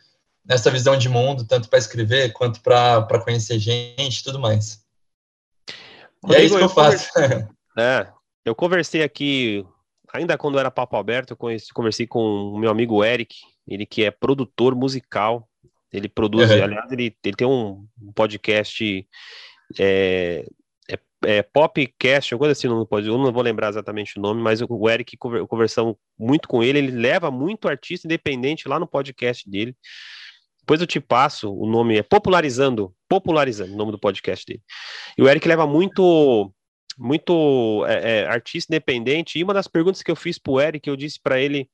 nessa 0.44 0.70
visão 0.70 0.96
de 0.96 1.08
mundo, 1.08 1.44
tanto 1.44 1.68
para 1.68 1.78
escrever 1.78 2.32
quanto 2.32 2.60
para 2.60 3.20
conhecer 3.24 3.58
gente 3.58 4.18
e 4.18 4.24
tudo 4.24 4.38
mais. 4.38 4.84
Rodrigo, 6.22 6.32
e 6.32 6.36
é 6.36 6.44
isso 6.44 6.56
que 6.56 6.62
eu, 6.62 6.66
eu 6.66 6.68
faço. 6.68 7.12
Conversei, 7.12 7.48
é, 7.78 8.08
eu 8.44 8.54
conversei 8.54 9.02
aqui, 9.02 9.66
ainda 10.12 10.38
quando 10.38 10.58
era 10.58 10.70
papo 10.70 10.96
aberto, 10.96 11.30
eu 11.30 11.36
conheci, 11.36 11.72
conversei 11.72 12.06
com 12.06 12.20
o 12.20 12.58
meu 12.58 12.70
amigo 12.70 13.02
Eric, 13.02 13.36
ele 13.66 13.86
que 13.86 14.04
é 14.04 14.10
produtor 14.10 14.74
musical, 14.74 15.48
ele 15.94 16.08
produz, 16.08 16.50
uhum. 16.50 16.62
aliás, 16.64 16.90
ele, 16.90 17.16
ele 17.24 17.36
tem 17.36 17.46
um 17.46 17.86
podcast 18.14 19.06
é, 19.78 20.44
é, 20.90 20.98
é 21.24 21.42
Popcast, 21.42 22.34
uma 22.34 22.38
coisa 22.38 22.52
assim, 22.52 22.66
não 22.66 22.84
pode, 22.84 23.06
eu 23.06 23.16
não 23.16 23.32
vou 23.32 23.42
lembrar 23.42 23.68
exatamente 23.68 24.18
o 24.18 24.22
nome, 24.22 24.42
mas 24.42 24.60
o, 24.60 24.66
o 24.68 24.90
Eric, 24.90 25.16
conversamos 25.16 25.94
muito 26.18 26.48
com 26.48 26.62
ele, 26.62 26.78
ele 26.78 26.90
leva 26.90 27.30
muito 27.30 27.68
artista 27.68 28.06
independente 28.06 28.68
lá 28.68 28.78
no 28.78 28.88
podcast 28.88 29.48
dele, 29.48 29.76
depois 30.60 30.80
eu 30.80 30.86
te 30.86 30.98
passo, 30.98 31.54
o 31.54 31.66
nome 31.66 31.98
é 31.98 32.02
Popularizando, 32.02 32.92
Popularizando, 33.08 33.72
o 33.72 33.76
nome 33.76 33.92
do 33.92 33.98
podcast 33.98 34.46
dele. 34.46 34.62
E 35.16 35.22
o 35.22 35.28
Eric 35.28 35.46
leva 35.46 35.66
muito 35.66 36.52
muito 36.96 37.84
é, 37.86 38.20
é, 38.20 38.26
artista 38.26 38.72
independente, 38.72 39.38
e 39.38 39.42
uma 39.42 39.52
das 39.52 39.66
perguntas 39.66 40.02
que 40.02 40.10
eu 40.10 40.16
fiz 40.16 40.38
pro 40.38 40.60
Eric, 40.60 40.88
eu 40.88 40.96
disse 40.96 41.20
para 41.20 41.40
ele 41.40 41.68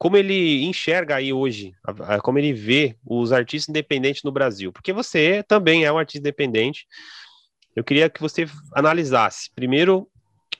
como 0.00 0.16
ele 0.16 0.64
enxerga 0.64 1.16
aí 1.16 1.30
hoje, 1.30 1.74
como 2.22 2.38
ele 2.38 2.54
vê 2.54 2.96
os 3.04 3.32
artistas 3.32 3.68
independentes 3.68 4.22
no 4.22 4.32
Brasil, 4.32 4.72
porque 4.72 4.94
você 4.94 5.42
também 5.42 5.84
é 5.84 5.92
um 5.92 5.98
artista 5.98 6.20
independente. 6.20 6.86
Eu 7.76 7.84
queria 7.84 8.08
que 8.08 8.18
você 8.18 8.48
analisasse, 8.74 9.50
primeiro, 9.54 10.08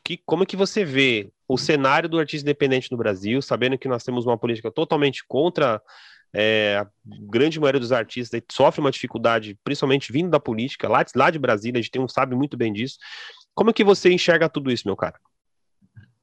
que, 0.05 0.19
como 0.27 0.43
é 0.43 0.47
que 0.47 0.59
você 0.59 0.85
vê 0.85 1.33
o 1.49 1.57
cenário 1.57 2.07
do 2.07 2.19
artista 2.19 2.45
independente 2.45 2.93
no 2.93 2.99
Brasil, 2.99 3.41
sabendo 3.41 3.79
que 3.79 3.89
nós 3.89 4.05
temos 4.05 4.27
uma 4.27 4.37
política 4.37 4.71
totalmente 4.71 5.25
contra 5.27 5.81
é, 6.35 6.77
a 6.77 6.87
grande 7.31 7.59
maioria 7.59 7.81
dos 7.81 7.93
artistas 7.93 8.43
sofre 8.53 8.83
uma 8.83 8.91
dificuldade, 8.91 9.59
principalmente 9.65 10.13
vindo 10.13 10.29
da 10.29 10.39
política, 10.39 10.87
lá, 10.87 11.03
lá 11.17 11.31
de 11.31 11.39
Brasília, 11.39 11.79
a 11.79 11.83
gente 11.83 11.91
tem 11.91 12.03
um, 12.03 12.07
sabe 12.07 12.37
muito 12.37 12.59
bem 12.59 12.75
disso. 12.75 12.99
Como 13.55 13.71
é 13.71 13.73
que 13.73 13.85
você 13.85 14.13
enxerga 14.13 14.51
tudo 14.51 14.71
isso, 14.71 14.87
meu 14.87 14.97
cara? 14.97 15.19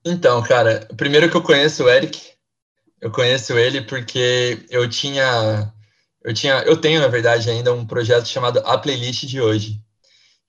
Então, 0.06 0.43
cara, 0.43 0.88
primeiro 0.95 1.32
que 1.32 1.36
eu 1.36 1.41
conheço 1.41 1.84
o 1.84 1.89
Eric, 1.89 2.37
eu 3.01 3.12
conheço 3.12 3.57
ele 3.57 3.81
porque 3.81 4.65
eu 4.69 4.89
tinha, 4.89 5.71
eu 6.23 6.33
tinha, 6.33 6.55
eu 6.63 6.77
tenho 6.77 6.99
na 6.99 7.07
verdade 7.07 7.49
ainda 7.49 7.73
um 7.73 7.86
projeto 7.86 8.27
chamado 8.27 8.60
A 8.65 8.77
Playlist 8.77 9.25
de 9.25 9.39
hoje. 9.41 9.81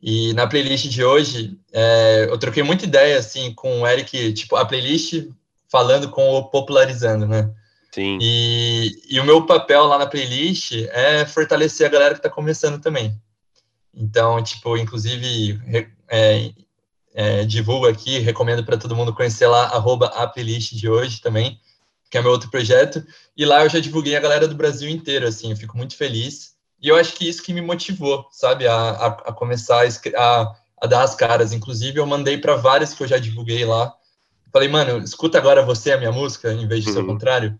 E 0.00 0.32
na 0.34 0.46
playlist 0.46 0.87
de 0.87 1.02
hoje, 1.02 1.58
é, 1.72 2.26
eu 2.28 2.38
troquei 2.38 2.62
muita 2.62 2.84
ideia 2.84 3.18
assim 3.18 3.52
com 3.52 3.80
o 3.80 3.87
Eric, 3.87 4.32
tipo 4.32 4.54
a 4.54 4.64
playlist 4.64 5.28
falando 5.68 6.08
com 6.08 6.30
o 6.30 6.48
popularizando, 6.48 7.26
né? 7.26 7.50
Sim. 7.92 8.16
E, 8.20 8.92
e 9.11 9.18
o 9.18 9.24
meu 9.24 9.44
papel 9.44 9.84
lá 9.84 9.98
na 9.98 10.06
playlist 10.06 10.72
é 10.90 11.26
fortalecer 11.26 11.87
a 11.87 11.90
galera 11.90 12.14
que 12.14 12.20
está 12.20 12.30
começando 12.30 12.80
também. 12.80 13.20
Então, 13.92 14.40
tipo, 14.42 14.76
inclusive, 14.76 15.61
é, 16.08 16.52
é, 17.14 17.44
divulgo 17.44 17.88
aqui, 17.88 18.18
recomendo 18.20 18.64
para 18.64 18.76
todo 18.76 18.94
mundo 18.94 19.14
conhecer 19.14 19.48
lá, 19.48 19.64
arroba 19.64 20.06
a 20.06 20.26
playlist 20.26 20.74
de 20.74 20.88
hoje 20.88 21.20
também, 21.20 21.58
que 22.10 22.18
é 22.18 22.22
meu 22.22 22.30
outro 22.30 22.50
projeto. 22.50 23.04
E 23.36 23.44
lá 23.44 23.62
eu 23.62 23.68
já 23.68 23.78
divulguei 23.78 24.16
a 24.16 24.20
galera 24.20 24.48
do 24.48 24.54
Brasil 24.54 24.88
inteiro, 24.88 25.26
assim, 25.26 25.50
eu 25.50 25.56
fico 25.56 25.76
muito 25.76 25.96
feliz. 25.96 26.56
E 26.80 26.88
eu 26.88 26.96
acho 26.96 27.14
que 27.14 27.28
isso 27.28 27.42
que 27.42 27.52
me 27.52 27.60
motivou, 27.60 28.26
sabe, 28.30 28.66
a, 28.66 28.74
a, 28.74 29.06
a 29.06 29.32
começar 29.32 29.84
a, 29.84 29.88
a, 30.16 30.56
a, 30.80 30.86
dar 30.86 31.02
as 31.02 31.14
caras. 31.14 31.52
Inclusive, 31.52 31.98
eu 31.98 32.06
mandei 32.06 32.38
para 32.38 32.56
vários 32.56 32.94
que 32.94 33.02
eu 33.02 33.08
já 33.08 33.18
divulguei 33.18 33.64
lá. 33.64 33.92
Falei, 34.52 34.68
mano, 34.68 34.98
escuta 35.02 35.38
agora 35.38 35.64
você 35.64 35.92
a 35.92 35.98
minha 35.98 36.12
música, 36.12 36.52
em 36.52 36.66
vez 36.66 36.84
de 36.84 36.92
ser 36.92 37.00
uhum. 37.00 37.08
contrário. 37.08 37.58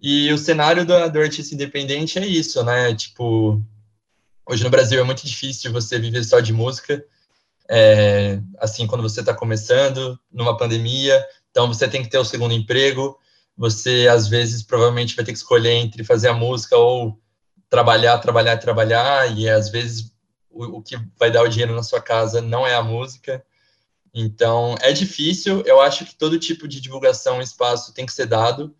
E 0.00 0.32
o 0.32 0.38
cenário 0.38 0.84
do, 0.84 1.10
do 1.10 1.20
artista 1.20 1.54
independente 1.54 2.18
é 2.18 2.26
isso, 2.26 2.62
né? 2.62 2.94
Tipo, 2.94 3.60
hoje 4.46 4.62
no 4.62 4.70
Brasil 4.70 5.00
é 5.00 5.04
muito 5.04 5.26
difícil 5.26 5.72
você 5.72 5.98
viver 5.98 6.22
só 6.24 6.40
de 6.40 6.52
música. 6.52 7.04
É, 7.68 8.40
assim, 8.58 8.86
quando 8.86 9.02
você 9.02 9.20
está 9.20 9.32
começando, 9.34 10.18
numa 10.30 10.56
pandemia, 10.56 11.24
então 11.50 11.66
você 11.68 11.88
tem 11.88 12.02
que 12.02 12.10
ter 12.10 12.18
o 12.18 12.24
segundo 12.24 12.54
emprego, 12.54 13.18
você 13.60 14.08
às 14.10 14.26
vezes 14.26 14.62
provavelmente 14.62 15.14
vai 15.14 15.22
ter 15.22 15.32
que 15.32 15.38
escolher 15.38 15.72
entre 15.72 16.02
fazer 16.02 16.28
a 16.28 16.32
música 16.32 16.78
ou 16.78 17.20
trabalhar, 17.68 18.16
trabalhar, 18.16 18.56
trabalhar, 18.56 19.36
e 19.36 19.50
às 19.50 19.68
vezes 19.68 20.14
o, 20.48 20.78
o 20.78 20.82
que 20.82 20.96
vai 21.18 21.30
dar 21.30 21.42
o 21.42 21.48
dinheiro 21.48 21.74
na 21.74 21.82
sua 21.82 22.00
casa 22.00 22.40
não 22.40 22.66
é 22.66 22.74
a 22.74 22.82
música. 22.82 23.44
Então, 24.14 24.76
é 24.80 24.92
difícil, 24.92 25.60
eu 25.66 25.78
acho 25.78 26.06
que 26.06 26.14
todo 26.14 26.38
tipo 26.38 26.66
de 26.66 26.80
divulgação, 26.80 27.42
espaço 27.42 27.92
tem 27.92 28.06
que 28.06 28.14
ser 28.14 28.24
dado, 28.24 28.74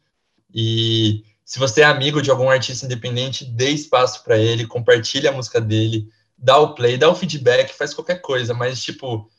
e 0.51 1.25
se 1.45 1.59
você 1.59 1.83
é 1.83 1.85
amigo 1.85 2.23
de 2.23 2.31
algum 2.31 2.49
artista 2.49 2.87
independente, 2.87 3.45
dê 3.45 3.69
espaço 3.69 4.25
para 4.25 4.39
ele, 4.39 4.67
compartilhe 4.67 5.29
a 5.29 5.33
música 5.33 5.61
dele, 5.61 6.09
dá 6.39 6.57
o 6.59 6.75
play, 6.75 6.97
dá 6.97 7.11
o 7.11 7.15
feedback, 7.15 7.75
faz 7.75 7.93
qualquer 7.93 8.23
coisa, 8.23 8.55
mas, 8.55 8.83
tipo, 8.83 9.31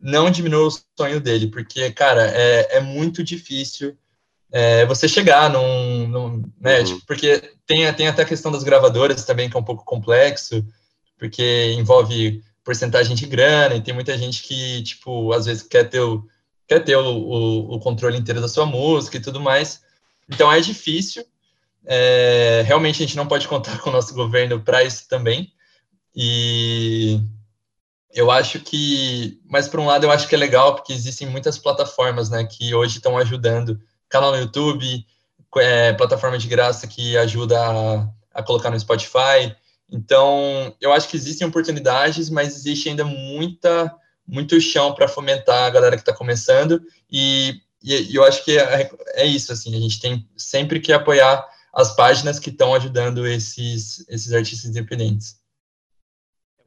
não 0.00 0.32
diminua 0.32 0.66
o 0.66 0.80
sonho 0.98 1.20
dele, 1.20 1.46
porque, 1.46 1.92
cara, 1.92 2.26
é, 2.26 2.78
é 2.78 2.80
muito 2.80 3.22
difícil 3.22 3.96
é, 4.52 4.84
você 4.86 5.08
chegar 5.08 5.48
num, 5.48 6.08
num 6.08 6.52
né, 6.60 6.78
uhum. 6.78 6.84
tipo, 6.84 7.06
porque 7.06 7.52
tem, 7.66 7.92
tem 7.94 8.08
até 8.08 8.22
a 8.22 8.26
questão 8.26 8.50
das 8.50 8.64
gravadoras 8.64 9.24
também, 9.24 9.48
que 9.48 9.56
é 9.56 9.60
um 9.60 9.64
pouco 9.64 9.84
complexo, 9.84 10.64
porque 11.18 11.72
envolve 11.72 12.42
porcentagem 12.64 13.14
de 13.14 13.26
grana, 13.26 13.76
e 13.76 13.80
tem 13.80 13.94
muita 13.94 14.16
gente 14.18 14.42
que, 14.42 14.82
tipo, 14.82 15.32
às 15.32 15.46
vezes 15.46 15.62
quer 15.62 15.84
ter 15.88 16.00
o, 16.00 16.26
quer 16.66 16.80
ter 16.80 16.96
o, 16.96 17.04
o, 17.04 17.74
o 17.74 17.80
controle 17.80 18.18
inteiro 18.18 18.40
da 18.40 18.48
sua 18.48 18.66
música 18.66 19.16
e 19.16 19.20
tudo 19.20 19.40
mais, 19.40 19.82
então 20.28 20.52
é 20.52 20.60
difícil, 20.60 21.24
é, 21.86 22.62
realmente 22.66 23.02
a 23.02 23.06
gente 23.06 23.16
não 23.16 23.26
pode 23.26 23.46
contar 23.48 23.78
com 23.80 23.90
o 23.90 23.92
nosso 23.92 24.14
governo 24.14 24.60
para 24.60 24.82
isso 24.82 25.08
também, 25.08 25.52
e 26.14 27.20
eu 28.12 28.30
acho 28.30 28.58
que, 28.58 29.40
mas 29.48 29.68
por 29.68 29.78
um 29.78 29.86
lado 29.86 30.04
eu 30.04 30.10
acho 30.10 30.28
que 30.28 30.34
é 30.34 30.38
legal, 30.38 30.74
porque 30.74 30.92
existem 30.92 31.28
muitas 31.28 31.56
plataformas, 31.56 32.28
né, 32.28 32.44
que 32.44 32.74
hoje 32.74 32.96
estão 32.96 33.16
ajudando 33.16 33.80
canal 34.10 34.32
no 34.32 34.38
YouTube, 34.38 35.06
é, 35.56 35.92
plataforma 35.94 36.36
de 36.36 36.48
graça 36.48 36.86
que 36.86 37.16
ajuda 37.16 37.58
a, 37.58 38.08
a 38.34 38.42
colocar 38.42 38.70
no 38.70 38.78
Spotify. 38.78 39.56
Então, 39.90 40.74
eu 40.80 40.92
acho 40.92 41.08
que 41.08 41.16
existem 41.16 41.46
oportunidades, 41.46 42.28
mas 42.28 42.54
existe 42.54 42.88
ainda 42.88 43.04
muita, 43.04 43.92
muito 44.26 44.60
chão 44.60 44.94
para 44.94 45.08
fomentar 45.08 45.64
a 45.64 45.70
galera 45.70 45.96
que 45.96 46.02
está 46.02 46.12
começando. 46.12 46.82
E, 47.10 47.60
e, 47.82 48.14
eu 48.14 48.24
acho 48.24 48.44
que 48.44 48.58
é, 48.58 48.90
é, 49.14 49.24
isso, 49.24 49.52
assim, 49.52 49.74
a 49.74 49.80
gente 49.80 50.00
tem 50.00 50.28
sempre 50.36 50.78
que 50.80 50.92
apoiar 50.92 51.44
as 51.74 51.94
páginas 51.94 52.38
que 52.38 52.50
estão 52.50 52.74
ajudando 52.74 53.26
esses, 53.26 54.04
esses 54.08 54.32
artistas 54.32 54.70
independentes. 54.70 55.40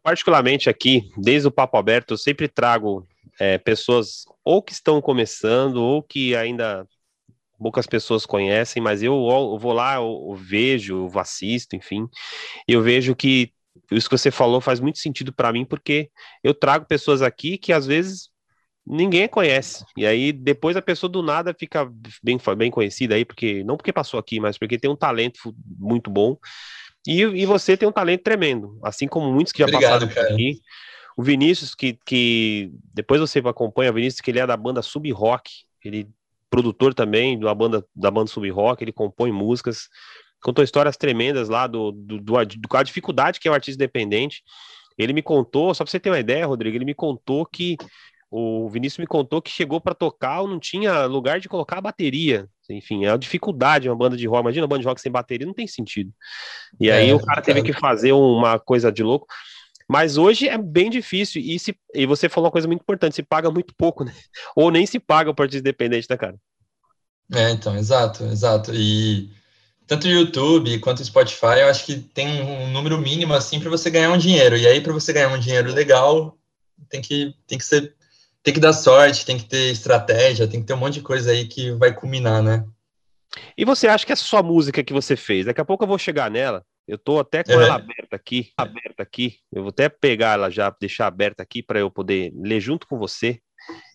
Particularmente 0.01 0.69
aqui, 0.69 1.09
desde 1.17 1.47
o 1.47 1.51
Papo 1.51 1.77
Aberto, 1.77 2.13
eu 2.13 2.17
sempre 2.17 2.49
trago 2.49 3.07
é, 3.39 3.57
pessoas 3.57 4.25
ou 4.43 4.61
que 4.61 4.73
estão 4.73 5.01
começando 5.01 5.77
ou 5.77 6.03
que 6.03 6.35
ainda 6.35 6.85
poucas 7.63 7.87
pessoas 7.87 8.25
conhecem, 8.25 8.83
mas 8.83 9.01
eu, 9.01 9.13
eu 9.13 9.57
vou 9.57 9.71
lá, 9.71 9.95
eu, 9.95 10.27
eu 10.29 10.35
vejo, 10.35 11.09
eu 11.11 11.19
assisto, 11.19 11.75
enfim, 11.75 12.07
e 12.67 12.73
eu 12.73 12.81
vejo 12.81 13.15
que 13.15 13.53
isso 13.89 14.09
que 14.09 14.17
você 14.17 14.29
falou 14.29 14.59
faz 14.59 14.81
muito 14.81 14.99
sentido 14.99 15.31
para 15.31 15.51
mim, 15.51 15.65
porque 15.65 16.09
eu 16.43 16.53
trago 16.53 16.85
pessoas 16.85 17.21
aqui 17.21 17.57
que 17.57 17.71
às 17.71 17.87
vezes 17.87 18.29
ninguém 18.85 19.27
conhece. 19.27 19.85
E 19.97 20.05
aí 20.05 20.31
depois 20.31 20.75
a 20.75 20.81
pessoa 20.81 21.09
do 21.09 21.23
nada 21.23 21.55
fica 21.57 21.89
bem, 22.21 22.37
bem 22.57 22.69
conhecida 22.69 23.15
aí, 23.15 23.23
porque 23.23 23.63
não 23.63 23.77
porque 23.77 23.93
passou 23.93 24.19
aqui, 24.19 24.39
mas 24.39 24.57
porque 24.57 24.77
tem 24.77 24.91
um 24.91 24.95
talento 24.95 25.55
muito 25.79 26.11
bom. 26.11 26.37
E, 27.07 27.21
e 27.21 27.45
você 27.45 27.75
tem 27.75 27.87
um 27.87 27.93
talento 27.93 28.23
tremendo, 28.23 28.79
assim 28.83 29.07
como 29.07 29.31
muitos 29.31 29.51
que 29.51 29.59
já 29.59 29.65
Obrigado, 29.65 30.07
passaram 30.07 30.07
por 30.07 30.33
aqui. 30.33 30.59
O 31.17 31.23
Vinícius, 31.23 31.75
que, 31.75 31.97
que 32.05 32.71
depois 32.93 33.21
você 33.21 33.39
acompanha, 33.39 33.91
o 33.91 33.93
Vinícius, 33.93 34.21
que 34.21 34.31
ele 34.31 34.39
é 34.39 34.47
da 34.47 34.57
banda 34.57 34.81
Sub 34.81 35.09
Rock, 35.11 35.51
ele 35.83 36.09
produtor 36.53 36.93
também 36.93 37.39
da 37.39 37.51
banda 37.55 37.83
da 37.95 38.11
banda 38.11 38.29
Sub 38.29 38.47
Rock, 38.51 38.83
ele 38.83 38.91
compõe 38.91 39.31
músicas, 39.31 39.89
contou 40.39 40.63
histórias 40.63 40.95
tremendas 40.95 41.49
lá 41.49 41.65
do, 41.65 41.91
do, 41.91 42.19
do, 42.19 42.45
do 42.45 42.77
a 42.77 42.83
dificuldade 42.83 43.39
que 43.39 43.47
é 43.47 43.51
o 43.51 43.55
artista 43.55 43.83
independente. 43.83 44.43
Ele 44.95 45.13
me 45.13 45.23
contou, 45.23 45.73
só 45.73 45.83
para 45.83 45.89
você 45.89 45.99
ter 45.99 46.11
uma 46.11 46.19
ideia, 46.19 46.45
Rodrigo, 46.45 46.77
ele 46.77 46.85
me 46.85 46.93
contou 46.93 47.43
que 47.43 47.75
o 48.29 48.69
Vinícius 48.69 48.99
me 48.99 49.07
contou 49.07 49.41
que 49.41 49.49
chegou 49.49 49.81
para 49.81 49.95
tocar, 49.95 50.43
não 50.43 50.59
tinha 50.59 51.05
lugar 51.05 51.39
de 51.39 51.49
colocar 51.49 51.79
a 51.79 51.81
bateria. 51.81 52.47
Enfim, 52.69 53.03
é 53.03 53.09
a 53.09 53.17
dificuldade 53.17 53.89
uma 53.89 53.95
banda 53.95 54.15
de 54.15 54.27
rock. 54.27 54.41
Imagina 54.41 54.65
uma 54.65 54.69
banda 54.69 54.81
de 54.81 54.87
rock 54.87 55.01
sem 55.01 55.11
bateria, 55.11 55.47
não 55.47 55.55
tem 55.55 55.65
sentido. 55.65 56.11
E 56.79 56.91
aí 56.91 57.09
é, 57.09 57.15
o 57.15 57.19
cara 57.19 57.41
teve 57.41 57.63
que 57.63 57.73
fazer 57.73 58.11
uma 58.11 58.59
coisa 58.59 58.91
de 58.91 59.01
louco. 59.01 59.25
Mas 59.93 60.17
hoje 60.17 60.49
é 60.49 60.57
bem 60.57 60.89
difícil. 60.89 61.39
E, 61.39 61.59
se, 61.59 61.77
e 61.93 62.07
você 62.07 62.27
falou 62.27 62.47
uma 62.47 62.51
coisa 62.51 62.67
muito 62.67 62.81
importante: 62.81 63.13
se 63.13 63.21
paga 63.21 63.51
muito 63.51 63.75
pouco, 63.77 64.03
né? 64.03 64.11
Ou 64.57 64.71
nem 64.71 64.87
se 64.87 64.99
paga 64.99 65.29
o 65.29 65.35
partido 65.35 65.59
independente, 65.59 66.07
né, 66.09 66.17
cara? 66.17 66.35
É, 67.31 67.51
então, 67.51 67.77
exato, 67.77 68.23
exato. 68.23 68.71
E 68.73 69.29
tanto 69.85 70.07
o 70.07 70.09
YouTube 70.09 70.79
quanto 70.79 71.01
o 71.01 71.05
Spotify, 71.05 71.59
eu 71.59 71.67
acho 71.67 71.85
que 71.85 71.97
tem 71.97 72.41
um 72.41 72.71
número 72.71 72.97
mínimo 72.97 73.35
assim 73.35 73.59
para 73.59 73.69
você 73.69 73.91
ganhar 73.91 74.11
um 74.11 74.17
dinheiro. 74.17 74.57
E 74.57 74.65
aí, 74.65 74.81
para 74.81 74.93
você 74.93 75.13
ganhar 75.13 75.29
um 75.29 75.39
dinheiro 75.39 75.71
legal, 75.71 76.39
tem 76.89 76.99
que, 76.99 77.35
tem 77.45 77.59
que 77.59 77.65
ser. 77.65 77.93
Tem 78.41 78.51
que 78.51 78.59
dar 78.59 78.73
sorte, 78.73 79.27
tem 79.27 79.37
que 79.37 79.45
ter 79.45 79.71
estratégia, 79.71 80.47
tem 80.47 80.59
que 80.59 80.65
ter 80.65 80.73
um 80.73 80.77
monte 80.77 80.95
de 80.95 81.01
coisa 81.01 81.29
aí 81.29 81.47
que 81.47 81.71
vai 81.73 81.93
culminar, 81.93 82.41
né? 82.41 82.65
E 83.55 83.63
você 83.63 83.87
acha 83.87 84.05
que 84.07 84.11
essa 84.11 84.23
sua 84.23 84.41
música 84.41 84.83
que 84.83 84.91
você 84.91 85.15
fez, 85.15 85.45
daqui 85.45 85.61
a 85.61 85.65
pouco 85.65 85.83
eu 85.83 85.87
vou 85.87 85.99
chegar 85.99 86.31
nela, 86.31 86.65
eu 86.87 86.97
tô 86.97 87.19
até 87.19 87.43
com 87.43 87.53
ela 87.53 87.75
aberta 87.75 88.15
aqui, 88.15 88.51
aberta 88.57 89.03
aqui. 89.03 89.37
Eu 89.51 89.63
vou 89.63 89.69
até 89.69 89.87
pegar 89.87 90.33
ela 90.33 90.49
já, 90.49 90.69
deixar 90.79 91.07
aberta 91.07 91.41
aqui 91.41 91.63
para 91.63 91.79
eu 91.79 91.89
poder 91.89 92.31
ler 92.35 92.59
junto 92.59 92.87
com 92.87 92.97
você. 92.97 93.39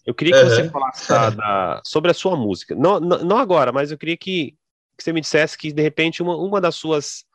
Eu 0.07 0.15
queria 0.15 0.33
que 0.33 0.43
uhum. 0.43 0.49
você 0.49 0.71
falasse 0.71 1.09
da, 1.09 1.31
da, 1.31 1.83
sobre 1.85 2.11
a 2.11 2.15
sua 2.15 2.35
música. 2.35 2.75
Não, 2.75 2.99
não, 2.99 3.19
não, 3.19 3.37
agora, 3.37 3.71
mas 3.71 3.91
eu 3.91 3.99
queria 3.99 4.17
que, 4.17 4.55
que 4.97 5.05
você 5.05 5.13
me 5.13 5.21
dissesse 5.21 5.59
que, 5.59 5.71
de 5.71 5.83
repente, 5.83 6.23
uma, 6.23 6.35
uma 6.37 6.61
das 6.61 6.77
suas 6.77 7.27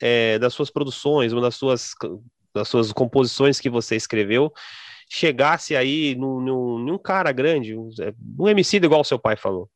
é, 0.00 0.38
das 0.38 0.54
suas 0.54 0.70
produções, 0.70 1.32
uma 1.32 1.42
das 1.42 1.56
suas, 1.56 1.92
das 2.54 2.68
suas 2.68 2.92
composições 2.92 3.58
que 3.58 3.70
você 3.70 3.96
escreveu, 3.96 4.52
chegasse 5.10 5.74
aí 5.74 6.14
num, 6.14 6.40
num, 6.40 6.78
num 6.78 6.98
cara 6.98 7.32
grande, 7.32 7.74
um, 7.74 7.88
um 8.38 8.48
MC 8.48 8.76
igual 8.76 9.00
o 9.00 9.04
seu 9.04 9.18
pai 9.18 9.36
falou. 9.36 9.70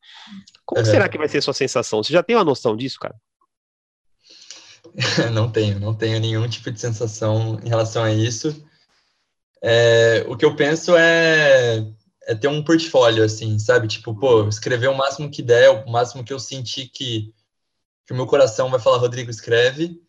Como 0.65 0.81
uhum. 0.81 0.87
será 0.87 1.09
que 1.09 1.19
vai 1.19 1.29
ser 1.29 1.39
a 1.39 1.43
sua 1.43 1.55
sensação? 1.55 2.03
Você 2.03 2.13
já 2.13 2.23
tem 2.23 2.37
uma 2.37 2.45
noção 2.45 2.77
disso, 2.77 2.99
cara? 3.01 3.15
não 5.33 5.51
tenho, 5.51 5.79
não 5.81 5.95
tenho 5.95 6.21
nenhum 6.21 6.49
tipo 6.49 6.71
de 6.71 6.81
sensação 6.81 7.59
em 7.65 7.69
relação 7.69 8.05
a 8.05 8.13
isso. 8.13 8.65
É, 9.63 10.25
o 10.29 10.37
que 10.37 10.45
eu 10.45 10.57
penso 10.57 10.97
é, 10.97 11.87
é, 12.27 12.35
ter 12.35 12.49
um 12.49 12.63
portfólio, 12.63 13.25
assim, 13.25 13.59
sabe? 13.59 13.89
Tipo, 13.89 14.15
pô, 14.15 14.49
escrever 14.49 14.89
o 14.89 14.97
máximo 14.97 15.31
que 15.31 15.43
der, 15.43 15.71
o 15.71 15.91
máximo 15.91 16.25
que 16.25 16.33
eu 16.33 16.39
sentir 16.39 16.89
que, 16.89 17.33
que 18.07 18.13
o 18.13 18.17
meu 18.17 18.27
coração 18.27 18.71
vai 18.71 18.81
falar, 18.81 18.99
Rodrigo, 18.99 19.31
escreve. 19.31 20.01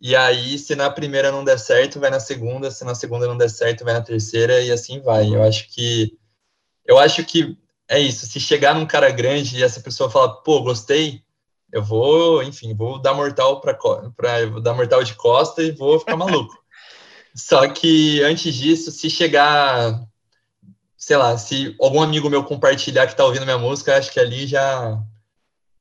E 0.00 0.16
aí, 0.16 0.58
se 0.58 0.74
na 0.74 0.90
primeira 0.90 1.30
não 1.30 1.44
der 1.44 1.58
certo, 1.58 2.00
vai 2.00 2.10
na 2.10 2.20
segunda, 2.20 2.70
se 2.70 2.84
na 2.84 2.94
segunda 2.94 3.26
não 3.26 3.36
der 3.36 3.50
certo, 3.50 3.84
vai 3.84 3.94
na 3.94 4.02
terceira, 4.02 4.60
e 4.60 4.70
assim 4.70 5.00
vai. 5.00 5.28
Eu 5.34 5.42
acho 5.42 5.68
que. 5.68 6.18
Eu 6.84 6.98
acho 6.98 7.24
que 7.24 7.56
é 7.88 7.98
isso. 7.98 8.26
Se 8.26 8.40
chegar 8.40 8.74
num 8.74 8.86
cara 8.86 9.10
grande 9.10 9.56
e 9.56 9.62
essa 9.62 9.80
pessoa 9.80 10.10
falar, 10.10 10.28
pô, 10.42 10.62
gostei, 10.62 11.23
eu 11.74 11.82
vou, 11.82 12.40
enfim, 12.40 12.72
vou 12.72 13.00
dar 13.00 13.12
mortal 13.14 13.60
para 13.60 13.76
dar 14.62 14.74
mortal 14.74 15.02
de 15.02 15.12
costa 15.14 15.60
e 15.60 15.72
vou 15.72 15.98
ficar 15.98 16.16
maluco. 16.16 16.56
Só 17.34 17.68
que 17.68 18.22
antes 18.22 18.54
disso, 18.54 18.92
se 18.92 19.10
chegar, 19.10 20.00
sei 20.96 21.16
lá, 21.16 21.36
se 21.36 21.74
algum 21.80 22.00
amigo 22.00 22.30
meu 22.30 22.44
compartilhar 22.44 23.08
que 23.08 23.16
tá 23.16 23.24
ouvindo 23.24 23.44
minha 23.44 23.58
música, 23.58 23.96
acho 23.96 24.12
que 24.12 24.20
ali 24.20 24.46
já 24.46 25.02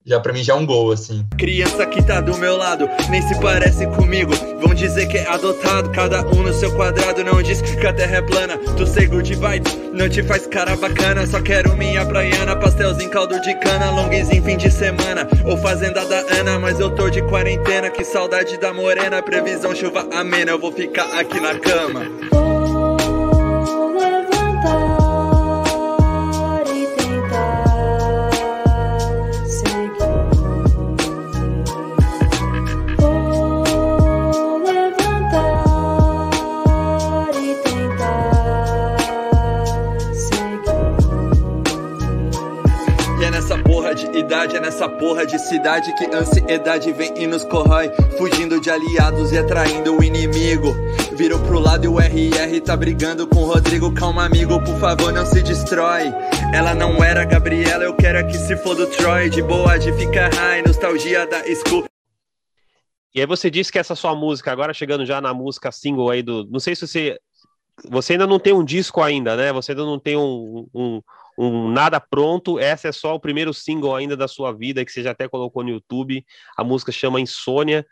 já 0.06 0.20
para 0.20 0.34
mim 0.34 0.44
já 0.44 0.54
é 0.54 0.56
um 0.56 0.66
gol, 0.66 0.92
assim. 0.92 1.26
Criança 1.38 1.86
que 1.86 2.04
tá 2.04 2.20
do 2.20 2.38
meu 2.38 2.58
lado, 2.58 2.90
nem 3.10 3.22
se 3.22 3.40
parece 3.40 3.88
comigo. 3.88 4.34
Vão 4.60 4.74
dizer 4.74 5.08
que 5.08 5.18
é 5.18 5.28
adotado, 5.28 5.90
cada 5.92 6.22
um 6.28 6.44
no 6.44 6.54
seu 6.54 6.74
quadrado. 6.76 7.24
Não 7.24 7.42
diz 7.42 7.62
que 7.62 7.88
a 7.88 7.94
terra 7.94 8.18
é 8.18 8.22
plana, 8.22 8.58
tu 8.76 8.86
sei 8.86 9.08
good 9.08 9.34
vibes, 9.34 9.78
não 9.94 10.10
te 10.10 10.22
faz 10.24 10.46
cara 10.46 10.76
bacana. 10.76 11.26
Só 11.26 11.42
quero 11.42 11.76
minha 11.78 12.06
praiana, 12.06 12.56
pastelzinho, 12.56 13.10
caldo 13.10 13.40
de 13.42 13.54
cana, 13.60 13.92
longuezinho 13.92 14.44
fim 14.44 14.58
de 14.58 14.70
semana. 14.70 15.28
Ou 15.46 15.58
fazenda 15.58 16.06
da 16.06 16.20
Ana, 16.40 16.60
mas 16.60 16.80
eu 16.80 16.92
tô 16.92 17.10
de 17.10 17.22
quarentena. 17.24 17.90
Que 17.90 18.04
saudade 18.04 18.58
da 18.58 18.74
morena, 18.74 19.22
previsão 19.22 19.74
chuva 19.74 20.08
amena. 20.14 20.52
Eu 20.52 20.60
vou 20.60 20.72
ficar 20.72 21.06
aqui 21.18 21.40
na 21.40 21.58
cama. 21.58 22.53
Nessa 44.64 44.88
porra 44.88 45.26
de 45.26 45.38
cidade 45.38 45.94
que 45.96 46.06
ansiedade 46.06 46.94
vem 46.94 47.14
e 47.18 47.28
nos 47.28 47.44
corrói. 47.44 47.92
Fugindo 48.18 48.62
de 48.62 48.70
aliados 48.70 49.34
e 49.34 49.38
atraindo 49.38 49.98
o 49.98 50.02
inimigo. 50.02 50.74
Virou 51.18 51.38
pro 51.40 51.60
lado 51.60 51.84
e 51.84 51.88
o 51.90 52.00
RR 52.00 52.62
tá 52.62 52.78
brigando 52.78 53.28
com 53.28 53.42
o 53.42 53.46
Rodrigo. 53.46 53.94
Calma, 53.94 54.24
amigo, 54.26 54.64
por 54.64 54.80
favor, 54.80 55.12
não 55.12 55.26
se 55.26 55.44
destrói. 55.44 56.04
Ela 56.54 56.74
não 56.74 57.04
era 57.04 57.26
Gabriela, 57.26 57.84
eu 57.84 57.94
quero 57.94 58.20
é 58.20 58.24
que 58.24 58.38
se 58.38 58.56
for 58.56 58.74
do 58.74 58.88
Troy. 58.88 59.30
De 59.30 59.42
boa, 59.42 59.78
de 59.78 59.92
ficar 59.92 60.34
high, 60.34 60.64
nostalgia 60.66 61.28
da 61.28 61.44
school. 61.56 61.84
E 63.14 63.20
aí 63.20 63.28
você 63.28 63.52
disse 63.52 63.70
que 63.70 63.78
essa 63.78 63.96
sua 63.96 64.16
música, 64.16 64.50
agora 64.50 64.74
chegando 64.74 65.06
já 65.06 65.20
na 65.20 65.34
música 65.34 65.74
single 65.74 66.10
aí 66.10 66.24
do. 66.24 66.48
Não 66.50 66.62
sei 66.62 66.74
se 66.74 66.88
você. 66.88 67.18
Você 67.90 68.14
ainda 68.14 68.26
não 68.26 68.40
tem 68.40 68.54
um 68.54 68.64
disco 68.64 69.02
ainda, 69.02 69.36
né? 69.36 69.52
Você 69.52 69.74
ainda 69.74 69.84
não 69.84 70.00
tem 70.00 70.16
um, 70.16 70.68
um 70.74 71.02
um 71.38 71.70
Nada 71.70 72.00
Pronto. 72.00 72.60
Essa 72.60 72.90
é 72.90 72.92
só 72.92 73.16
o 73.16 73.20
primeiro 73.20 73.54
single 73.54 73.96
ainda 73.96 74.16
da 74.16 74.28
sua 74.28 74.52
vida, 74.52 74.84
que 74.86 74.92
você 74.92 75.04
já 75.04 75.12
até 75.12 75.28
colocou 75.28 75.64
no 75.64 75.70
YouTube. 75.70 76.26
A 76.58 76.64
música 76.64 76.92
chama 76.92 77.22
Insônia. 77.22 77.86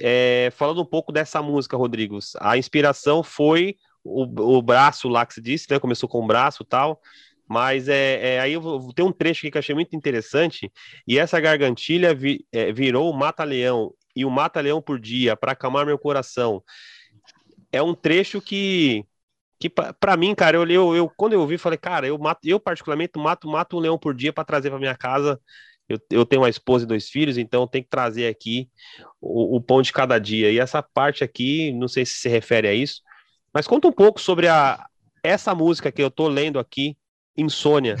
É, 0.00 0.50
falando 0.56 0.80
um 0.80 0.86
pouco 0.86 1.10
dessa 1.10 1.42
música, 1.42 1.76
Rodrigo, 1.76 2.18
a 2.40 2.56
inspiração 2.56 3.22
foi 3.22 3.76
o, 4.04 4.22
o 4.56 4.62
braço 4.62 5.08
lá 5.08 5.26
que 5.26 5.34
você 5.34 5.40
disse, 5.40 5.66
né? 5.70 5.78
Começou 5.78 6.08
com 6.08 6.22
o 6.22 6.26
braço 6.26 6.64
tal. 6.64 7.00
Mas 7.48 7.88
é, 7.88 8.34
é, 8.34 8.40
aí 8.40 8.52
eu 8.52 8.60
vou 8.60 8.92
ter 8.92 9.02
um 9.02 9.12
trecho 9.12 9.40
aqui 9.40 9.50
que 9.50 9.56
eu 9.56 9.60
achei 9.60 9.74
muito 9.74 9.96
interessante. 9.96 10.70
E 11.06 11.18
essa 11.18 11.40
gargantilha 11.40 12.14
vi, 12.14 12.46
é, 12.52 12.72
virou 12.72 13.10
o 13.10 13.16
Mata-Leão 13.16 13.92
e 14.14 14.24
o 14.24 14.30
Mata-Leão 14.30 14.82
por 14.82 15.00
dia 15.00 15.34
para 15.34 15.52
acalmar 15.52 15.86
meu 15.86 15.98
coração. 15.98 16.62
É 17.72 17.82
um 17.82 17.94
trecho 17.94 18.40
que 18.40 19.04
que 19.58 19.68
para 19.68 20.16
mim, 20.16 20.34
cara, 20.34 20.56
eu, 20.56 20.66
eu, 20.68 20.94
eu, 20.94 21.12
quando 21.16 21.32
eu 21.32 21.40
ouvi, 21.40 21.58
falei, 21.58 21.78
cara, 21.78 22.06
eu 22.06 22.16
mato, 22.16 22.40
eu 22.44 22.60
particularmente 22.60 23.18
mato, 23.18 23.48
mato 23.48 23.76
um 23.76 23.80
leão 23.80 23.98
por 23.98 24.14
dia 24.14 24.32
para 24.32 24.44
trazer 24.44 24.70
para 24.70 24.78
minha 24.78 24.96
casa. 24.96 25.40
Eu, 25.88 25.98
eu 26.10 26.26
tenho 26.26 26.42
uma 26.42 26.50
esposa 26.50 26.84
e 26.84 26.86
dois 26.86 27.08
filhos, 27.08 27.38
então 27.38 27.66
tem 27.66 27.82
que 27.82 27.88
trazer 27.88 28.28
aqui 28.28 28.68
o, 29.20 29.56
o, 29.56 29.60
pão 29.60 29.82
de 29.82 29.92
cada 29.92 30.18
dia. 30.18 30.50
E 30.52 30.58
essa 30.58 30.82
parte 30.82 31.24
aqui, 31.24 31.72
não 31.72 31.88
sei 31.88 32.04
se 32.04 32.18
se 32.18 32.28
refere 32.28 32.68
a 32.68 32.74
isso, 32.74 33.00
mas 33.52 33.66
conta 33.66 33.88
um 33.88 33.92
pouco 33.92 34.20
sobre 34.20 34.46
a, 34.46 34.86
essa 35.22 35.54
música 35.54 35.90
que 35.90 36.02
eu 36.02 36.10
tô 36.10 36.28
lendo 36.28 36.58
aqui, 36.58 36.96
Insônia, 37.36 37.96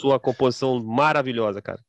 sua 0.00 0.18
composição 0.18 0.82
maravilhosa, 0.82 1.60
cara. 1.60 1.80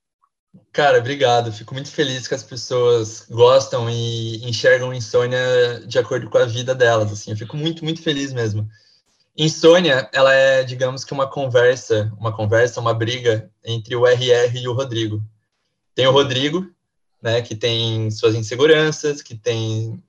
Cara, 0.72 1.00
obrigado. 1.00 1.52
Fico 1.52 1.74
muito 1.74 1.92
feliz 1.92 2.28
que 2.28 2.34
as 2.34 2.44
pessoas 2.44 3.26
gostam 3.30 3.90
e 3.90 4.48
enxergam 4.48 4.94
insônia 4.94 5.40
de 5.86 5.98
acordo 5.98 6.30
com 6.30 6.38
a 6.38 6.46
vida 6.46 6.74
delas. 6.76 7.12
Assim, 7.12 7.32
eu 7.32 7.38
fico 7.38 7.56
muito, 7.56 7.84
muito 7.84 8.02
feliz 8.02 8.34
mesmo. 8.34 8.68
Insônia, 9.38 10.10
ela 10.12 10.34
é, 10.34 10.64
digamos 10.64 11.04
que 11.04 11.14
uma 11.14 11.30
conversa, 11.30 12.12
uma 12.20 12.36
conversa, 12.36 12.82
uma 12.82 12.94
briga 12.94 13.52
entre 13.64 13.96
o 13.96 14.08
RR 14.08 14.58
e 14.58 14.68
o 14.68 14.74
Rodrigo. 14.74 15.24
Tem 15.94 16.08
o 16.08 16.12
Rodrigo, 16.12 16.68
né, 17.22 17.42
que 17.42 17.56
tem 17.56 18.10
suas 18.10 18.34
inseguranças, 18.34 19.22
que 19.22 19.36
tem 19.36 20.04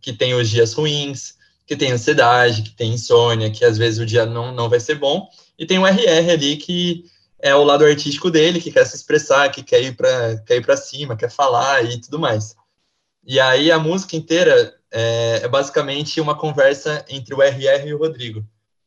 que 0.00 0.12
tem 0.12 0.34
os 0.34 0.48
dias 0.48 0.72
ruins, 0.74 1.34
que 1.66 1.74
tem 1.74 1.90
ansiedade, 1.90 2.62
que 2.62 2.70
tem 2.70 2.92
insônia, 2.92 3.50
que 3.50 3.64
às 3.64 3.76
vezes 3.76 3.98
o 3.98 4.06
dia 4.06 4.24
não, 4.24 4.52
não 4.52 4.68
vai 4.68 4.78
ser 4.78 4.94
bom, 4.96 5.28
e 5.58 5.66
tem 5.66 5.78
o 5.78 5.86
RR 5.86 6.30
ali 6.30 6.56
que 6.56 7.04
é 7.40 7.54
o 7.54 7.64
lado 7.64 7.84
artístico 7.84 8.30
dele, 8.30 8.60
que 8.60 8.70
quer 8.70 8.86
se 8.86 8.94
expressar, 8.94 9.50
que 9.50 9.62
quer 9.62 9.82
ir 9.82 9.96
para 9.96 10.38
quer 10.40 10.56
ir 10.56 10.64
para 10.64 10.76
cima, 10.76 11.16
quer 11.16 11.30
falar 11.30 11.82
e 11.84 12.00
tudo 12.00 12.18
mais. 12.18 12.54
E 13.24 13.40
aí 13.40 13.72
a 13.72 13.78
música 13.78 14.16
inteira 14.16 14.76
é, 14.90 15.40
é 15.42 15.48
basicamente 15.48 16.20
uma 16.20 16.36
conversa 16.36 17.04
entre 17.08 17.34
o 17.34 17.42
RR 17.42 17.88
e 17.88 17.94
o 17.94 17.98
Rodrigo. 17.98 18.44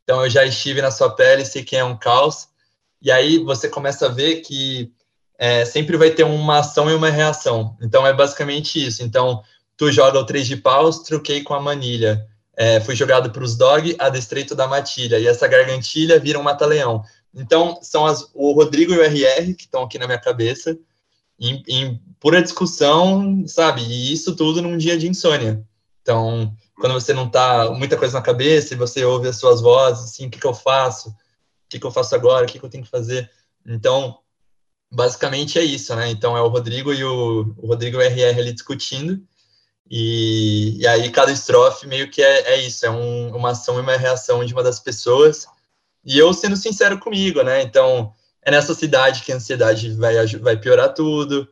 Então 0.10 0.24
eu 0.24 0.30
já 0.32 0.44
estive 0.44 0.82
na 0.82 0.90
sua 0.90 1.16
pele, 1.16 1.46
sei 1.46 1.64
que 1.64 1.76
é 1.76 1.84
um 1.84 1.96
caos. 1.96 2.48
E 3.00 3.12
aí 3.12 3.38
você 3.38 3.70
começa 3.70 4.08
a 4.08 4.10
ver 4.10 4.38
que 4.38 4.92
é, 5.38 5.64
sempre 5.66 5.96
vai 5.98 6.10
ter 6.10 6.24
uma 6.24 6.58
ação 6.58 6.90
e 6.90 6.96
uma 6.96 7.12
reação. 7.12 7.78
Então 7.80 8.08
é 8.08 8.12
basicamente 8.12 8.84
isso. 8.84 9.04
Então 9.04 9.44
tu 9.78 9.92
joga 9.92 10.18
o 10.18 10.26
3 10.26 10.48
de 10.48 10.58
paus, 10.58 11.04
truquei 11.04 11.44
com 11.44 11.54
a 11.54 11.62
manilha. 11.62 12.26
É, 12.58 12.80
fui 12.80 12.96
jogado 12.96 13.30
para 13.30 13.44
os 13.44 13.56
dog, 13.56 13.96
adestrei 14.00 14.44
da 14.46 14.68
matilha. 14.68 15.20
E 15.20 15.28
essa 15.28 15.48
gargantilha 15.48 16.20
vira 16.20 16.40
um 16.40 16.44
mata-leão. 16.44 17.04
Então 17.32 17.78
são 17.84 18.04
as, 18.08 18.32
o 18.34 18.52
Rodrigo 18.54 18.92
e 18.92 18.98
o 18.98 19.04
RR 19.04 19.54
que 19.54 19.66
estão 19.66 19.84
aqui 19.84 20.00
na 20.00 20.08
minha 20.08 20.18
cabeça. 20.18 20.76
Em, 21.40 21.62
em, 21.68 22.02
pura 22.20 22.42
discussão, 22.42 23.44
sabe? 23.46 23.84
E 23.84 24.12
isso 24.12 24.36
tudo 24.36 24.60
num 24.60 24.76
dia 24.76 24.98
de 24.98 25.08
insônia. 25.08 25.64
Então, 26.02 26.52
quando 26.80 26.94
você 26.94 27.14
não 27.14 27.30
tá 27.30 27.70
muita 27.72 27.98
coisa 27.98 28.18
na 28.18 28.24
cabeça 28.24 28.74
e 28.74 28.78
você 28.78 29.04
ouve 29.04 29.28
as 29.28 29.36
suas 29.36 29.62
vozes, 29.62 30.06
assim, 30.06 30.28
o 30.28 30.30
que, 30.30 30.40
que 30.40 30.48
eu 30.48 30.54
faço? 30.54 31.10
O 31.10 31.14
que, 31.70 31.80
que 31.80 31.86
eu 31.86 31.92
faço 31.92 32.16
agora? 32.16 32.46
O 32.46 32.48
que, 32.48 32.58
que 32.58 32.66
eu 32.66 32.70
tenho 32.70 32.84
que 32.84 32.90
fazer? 32.90 33.30
Então, 33.66 34.20
basicamente 34.92 35.60
é 35.60 35.64
isso, 35.64 35.94
né? 35.96 36.10
Então 36.10 36.36
é 36.36 36.42
o 36.42 36.48
Rodrigo 36.48 36.94
e 36.94 37.04
o, 37.04 37.54
o 37.58 37.68
Rodrigo 37.68 38.02
RR 38.02 38.40
ali 38.40 38.54
discutindo, 38.54 39.22
e, 39.92 40.78
e 40.80 40.88
aí 40.88 41.12
cada 41.12 41.32
estrofe 41.32 41.88
meio 41.88 42.10
que 42.10 42.22
é, 42.22 42.54
é 42.54 42.62
isso, 42.62 42.86
é 42.86 42.90
um, 42.90 43.36
uma 43.36 43.52
ação 43.52 43.78
e 43.78 43.82
uma 43.82 43.98
reação 43.98 44.44
de 44.46 44.54
uma 44.54 44.64
das 44.64 44.80
pessoas, 44.80 45.48
e 46.06 46.18
eu 46.18 46.34
sendo 46.34 46.56
sincero 46.56 46.98
comigo, 47.00 47.44
né? 47.44 47.62
Então, 47.62 48.14
é 48.42 48.52
nessa 48.52 48.74
cidade 48.74 49.22
que 49.22 49.32
a 49.32 49.36
ansiedade 49.36 49.94
vai, 49.96 50.26
vai 50.38 50.58
piorar 50.58 50.94
tudo, 50.94 51.48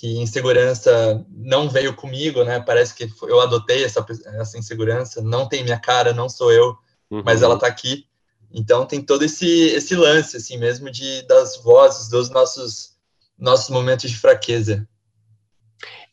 que 0.00 0.16
insegurança 0.16 1.22
não 1.28 1.68
veio 1.68 1.94
comigo, 1.94 2.42
né? 2.42 2.58
Parece 2.58 2.94
que 2.94 3.06
eu 3.24 3.38
adotei 3.38 3.84
essa, 3.84 4.02
essa 4.40 4.56
insegurança, 4.56 5.20
não 5.20 5.46
tem 5.46 5.62
minha 5.62 5.78
cara, 5.78 6.14
não 6.14 6.26
sou 6.26 6.50
eu, 6.50 6.74
uhum. 7.10 7.22
mas 7.22 7.42
ela 7.42 7.58
tá 7.58 7.66
aqui. 7.66 8.06
Então 8.50 8.86
tem 8.86 9.02
todo 9.02 9.22
esse 9.26 9.46
esse 9.46 9.94
lance 9.94 10.38
assim 10.38 10.56
mesmo 10.56 10.90
de 10.90 11.20
das 11.26 11.58
vozes, 11.58 12.08
dos 12.08 12.30
nossos 12.30 12.96
nossos 13.38 13.68
momentos 13.68 14.10
de 14.10 14.16
fraqueza. 14.16 14.88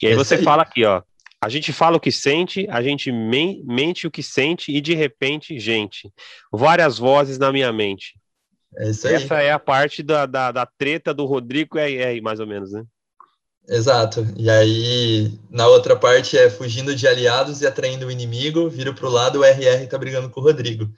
E 0.02 0.08
aí 0.08 0.16
você 0.16 0.36
aí. 0.36 0.44
fala 0.44 0.64
aqui, 0.64 0.84
ó, 0.84 1.02
a 1.42 1.48
gente 1.48 1.72
fala 1.72 1.96
o 1.96 2.00
que 2.00 2.12
sente, 2.12 2.68
a 2.70 2.82
gente 2.82 3.10
mente 3.10 4.06
o 4.06 4.12
que 4.12 4.22
sente 4.22 4.70
e 4.70 4.82
de 4.82 4.96
repente, 4.96 5.58
gente, 5.62 6.12
várias 6.52 6.98
vozes 6.98 7.38
na 7.38 7.54
minha 7.54 7.72
mente. 7.72 8.20
É 8.76 8.90
isso 8.90 9.08
aí. 9.08 9.14
Essa 9.14 9.42
é 9.42 9.52
a 9.54 9.60
parte 9.60 10.04
da, 10.04 10.26
da, 10.26 10.52
da 10.52 10.66
treta 10.66 11.14
do 11.14 11.26
Rodrigo, 11.26 11.78
é, 11.78 12.18
é 12.18 12.20
mais 12.20 12.42
ou 12.42 12.46
menos, 12.46 12.74
né? 12.74 12.84
Exato. 13.68 14.26
E 14.38 14.50
aí, 14.50 15.38
na 15.50 15.68
outra 15.68 15.96
parte, 15.96 16.38
é 16.38 16.50
fugindo 16.50 16.96
de 16.96 17.06
aliados 17.06 17.62
e 17.62 17.68
atraindo 17.68 18.08
o 18.08 18.12
inimigo, 18.12 18.70
viro 18.70 18.94
para 18.94 19.06
o 19.06 19.12
lado, 19.12 19.40
o 19.40 19.44
RR 19.44 19.86
tá 19.88 19.98
brigando 19.98 20.30
com 20.30 20.40
o 20.40 20.44
Rodrigo. 20.44 20.90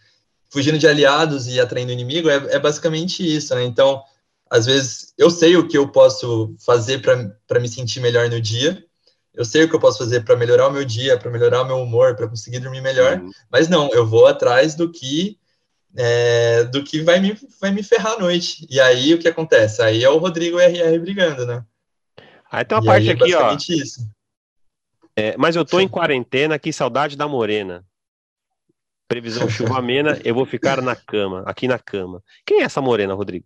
Fugindo 0.51 0.77
de 0.77 0.87
aliados 0.87 1.47
e 1.47 1.59
atraindo 1.59 1.89
o 1.89 1.93
inimigo 1.93 2.29
é, 2.29 2.35
é 2.55 2.59
basicamente 2.59 3.23
isso, 3.23 3.55
né? 3.55 3.63
Então, 3.63 4.03
às 4.49 4.65
vezes, 4.65 5.13
eu 5.17 5.29
sei 5.31 5.57
o 5.57 5.67
que 5.67 5.77
eu 5.77 5.87
posso 5.89 6.55
fazer 6.63 7.01
para 7.01 7.59
me 7.59 7.67
sentir 7.67 7.99
melhor 7.99 8.29
no 8.29 8.39
dia, 8.39 8.83
eu 9.33 9.45
sei 9.45 9.63
o 9.63 9.69
que 9.69 9.75
eu 9.75 9.79
posso 9.79 9.99
fazer 9.99 10.23
para 10.23 10.35
melhorar 10.35 10.67
o 10.67 10.71
meu 10.71 10.83
dia, 10.83 11.17
para 11.17 11.31
melhorar 11.31 11.61
o 11.61 11.65
meu 11.65 11.77
humor, 11.77 12.15
para 12.15 12.27
conseguir 12.27 12.59
dormir 12.59 12.81
melhor, 12.81 13.19
uhum. 13.19 13.31
mas 13.51 13.67
não, 13.67 13.89
eu 13.93 14.05
vou 14.05 14.25
atrás 14.25 14.75
do 14.75 14.91
que 14.91 15.37
é, 15.95 16.63
do 16.65 16.83
que 16.83 17.01
vai 17.01 17.19
me, 17.19 17.37
vai 17.59 17.71
me 17.71 17.81
ferrar 17.81 18.13
à 18.13 18.19
noite. 18.19 18.67
E 18.69 18.79
aí, 18.79 19.13
o 19.13 19.19
que 19.19 19.27
acontece? 19.27 19.81
Aí 19.81 20.03
é 20.03 20.09
o 20.09 20.17
Rodrigo 20.17 20.59
e 20.59 20.65
o 20.65 20.69
RR 20.69 20.99
brigando, 20.99 21.45
né? 21.45 21.63
Aí 22.51 22.65
tem 22.65 22.77
uma 22.77 22.83
e 22.83 22.87
parte 22.87 23.09
aqui, 23.11 23.35
ó. 23.35 23.55
Isso. 23.55 24.09
É, 25.15 25.35
mas 25.37 25.55
eu 25.55 25.65
tô 25.65 25.79
em 25.79 25.87
quarentena, 25.87 26.57
que 26.57 26.71
saudade 26.71 27.15
da 27.17 27.27
morena. 27.27 27.85
Previsão 29.07 29.49
chuva 29.49 29.79
amena, 29.79 30.19
eu 30.23 30.35
vou 30.35 30.45
ficar 30.45 30.81
na 30.81 30.95
cama, 30.95 31.43
aqui 31.45 31.67
na 31.67 31.79
cama. 31.79 32.23
Quem 32.45 32.61
é 32.61 32.63
essa 32.63 32.79
morena, 32.79 33.13
Rodrigo? 33.13 33.45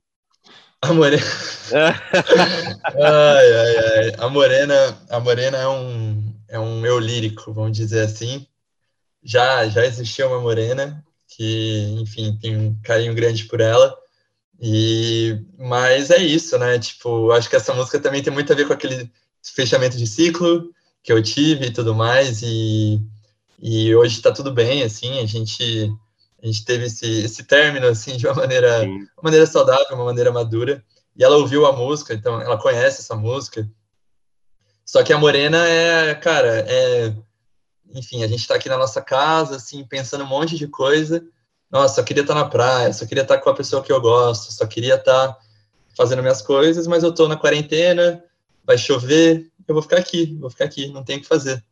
A 0.81 0.91
morena. 0.91 1.23
ai, 1.71 3.53
ai, 3.53 3.77
ai. 3.77 4.13
A 4.17 4.29
morena, 4.29 4.75
a 5.09 5.19
morena 5.19 5.57
é 5.57 5.67
um 5.67 6.33
é 6.49 6.59
um 6.59 6.85
eu 6.85 6.99
lírico, 6.99 7.53
vamos 7.53 7.77
dizer 7.77 8.01
assim. 8.01 8.45
Já 9.23 9.67
já 9.69 9.85
existiu 9.85 10.27
uma 10.27 10.41
morena 10.41 11.03
que, 11.29 11.95
enfim, 12.01 12.37
tem 12.39 12.57
um 12.57 12.77
carinho 12.83 13.15
grande 13.15 13.45
por 13.45 13.61
ela. 13.61 13.97
E, 14.61 15.39
mas 15.57 16.09
é 16.09 16.17
isso, 16.17 16.57
né? 16.57 16.79
Tipo, 16.79 17.31
acho 17.31 17.49
que 17.49 17.55
essa 17.55 17.73
música 17.73 17.99
também 17.99 18.23
tem 18.23 18.31
muito 18.31 18.51
a 18.51 18.55
ver 18.55 18.67
com 18.67 18.73
aquele 18.73 19.11
fechamento 19.41 19.97
de 19.97 20.07
ciclo 20.07 20.73
que 21.03 21.11
eu 21.11 21.21
tive 21.21 21.65
e 21.65 21.73
tudo 21.73 21.93
mais, 21.93 22.41
e, 22.41 23.01
e 23.59 23.93
hoje 23.93 24.21
tá 24.21 24.31
tudo 24.31 24.51
bem, 24.51 24.83
assim, 24.83 25.19
a 25.19 25.25
gente, 25.25 25.91
a 26.41 26.45
gente 26.45 26.63
teve 26.63 26.85
esse, 26.85 27.05
esse 27.05 27.43
término, 27.43 27.87
assim, 27.87 28.15
de 28.15 28.25
uma 28.25 28.35
maneira, 28.35 28.83
uma 28.83 29.23
maneira 29.23 29.45
saudável, 29.45 29.95
uma 29.95 30.05
maneira 30.05 30.31
madura, 30.31 30.83
e 31.15 31.23
ela 31.23 31.35
ouviu 31.35 31.65
a 31.65 31.73
música, 31.73 32.13
então 32.13 32.41
ela 32.41 32.57
conhece 32.57 33.01
essa 33.01 33.15
música, 33.15 33.69
só 34.85 35.03
que 35.03 35.11
a 35.11 35.17
Morena 35.17 35.67
é, 35.67 36.15
cara, 36.15 36.65
é, 36.67 37.13
enfim, 37.93 38.23
a 38.23 38.27
gente 38.27 38.47
tá 38.47 38.55
aqui 38.55 38.69
na 38.69 38.77
nossa 38.77 39.01
casa, 39.01 39.57
assim, 39.57 39.85
pensando 39.85 40.23
um 40.23 40.27
monte 40.27 40.57
de 40.57 40.67
coisa, 40.67 41.23
nossa, 41.73 41.95
só 41.95 42.03
queria 42.03 42.21
estar 42.21 42.35
na 42.35 42.45
praia, 42.45 42.93
só 42.93 43.03
queria 43.03 43.23
estar 43.23 43.39
com 43.39 43.49
a 43.49 43.55
pessoa 43.55 43.81
que 43.81 43.91
eu 43.91 43.99
gosto, 43.99 44.53
só 44.53 44.67
queria 44.67 44.93
estar 44.93 45.35
fazendo 45.97 46.21
minhas 46.21 46.39
coisas, 46.39 46.85
mas 46.85 47.01
eu 47.01 47.11
tô 47.11 47.27
na 47.27 47.35
quarentena, 47.35 48.23
vai 48.63 48.77
chover, 48.77 49.51
eu 49.67 49.73
vou 49.73 49.81
ficar 49.81 49.97
aqui, 49.97 50.37
vou 50.39 50.51
ficar 50.51 50.65
aqui, 50.65 50.87
não 50.89 51.03
tem 51.03 51.17
o 51.17 51.21
que 51.21 51.27
fazer. 51.27 51.63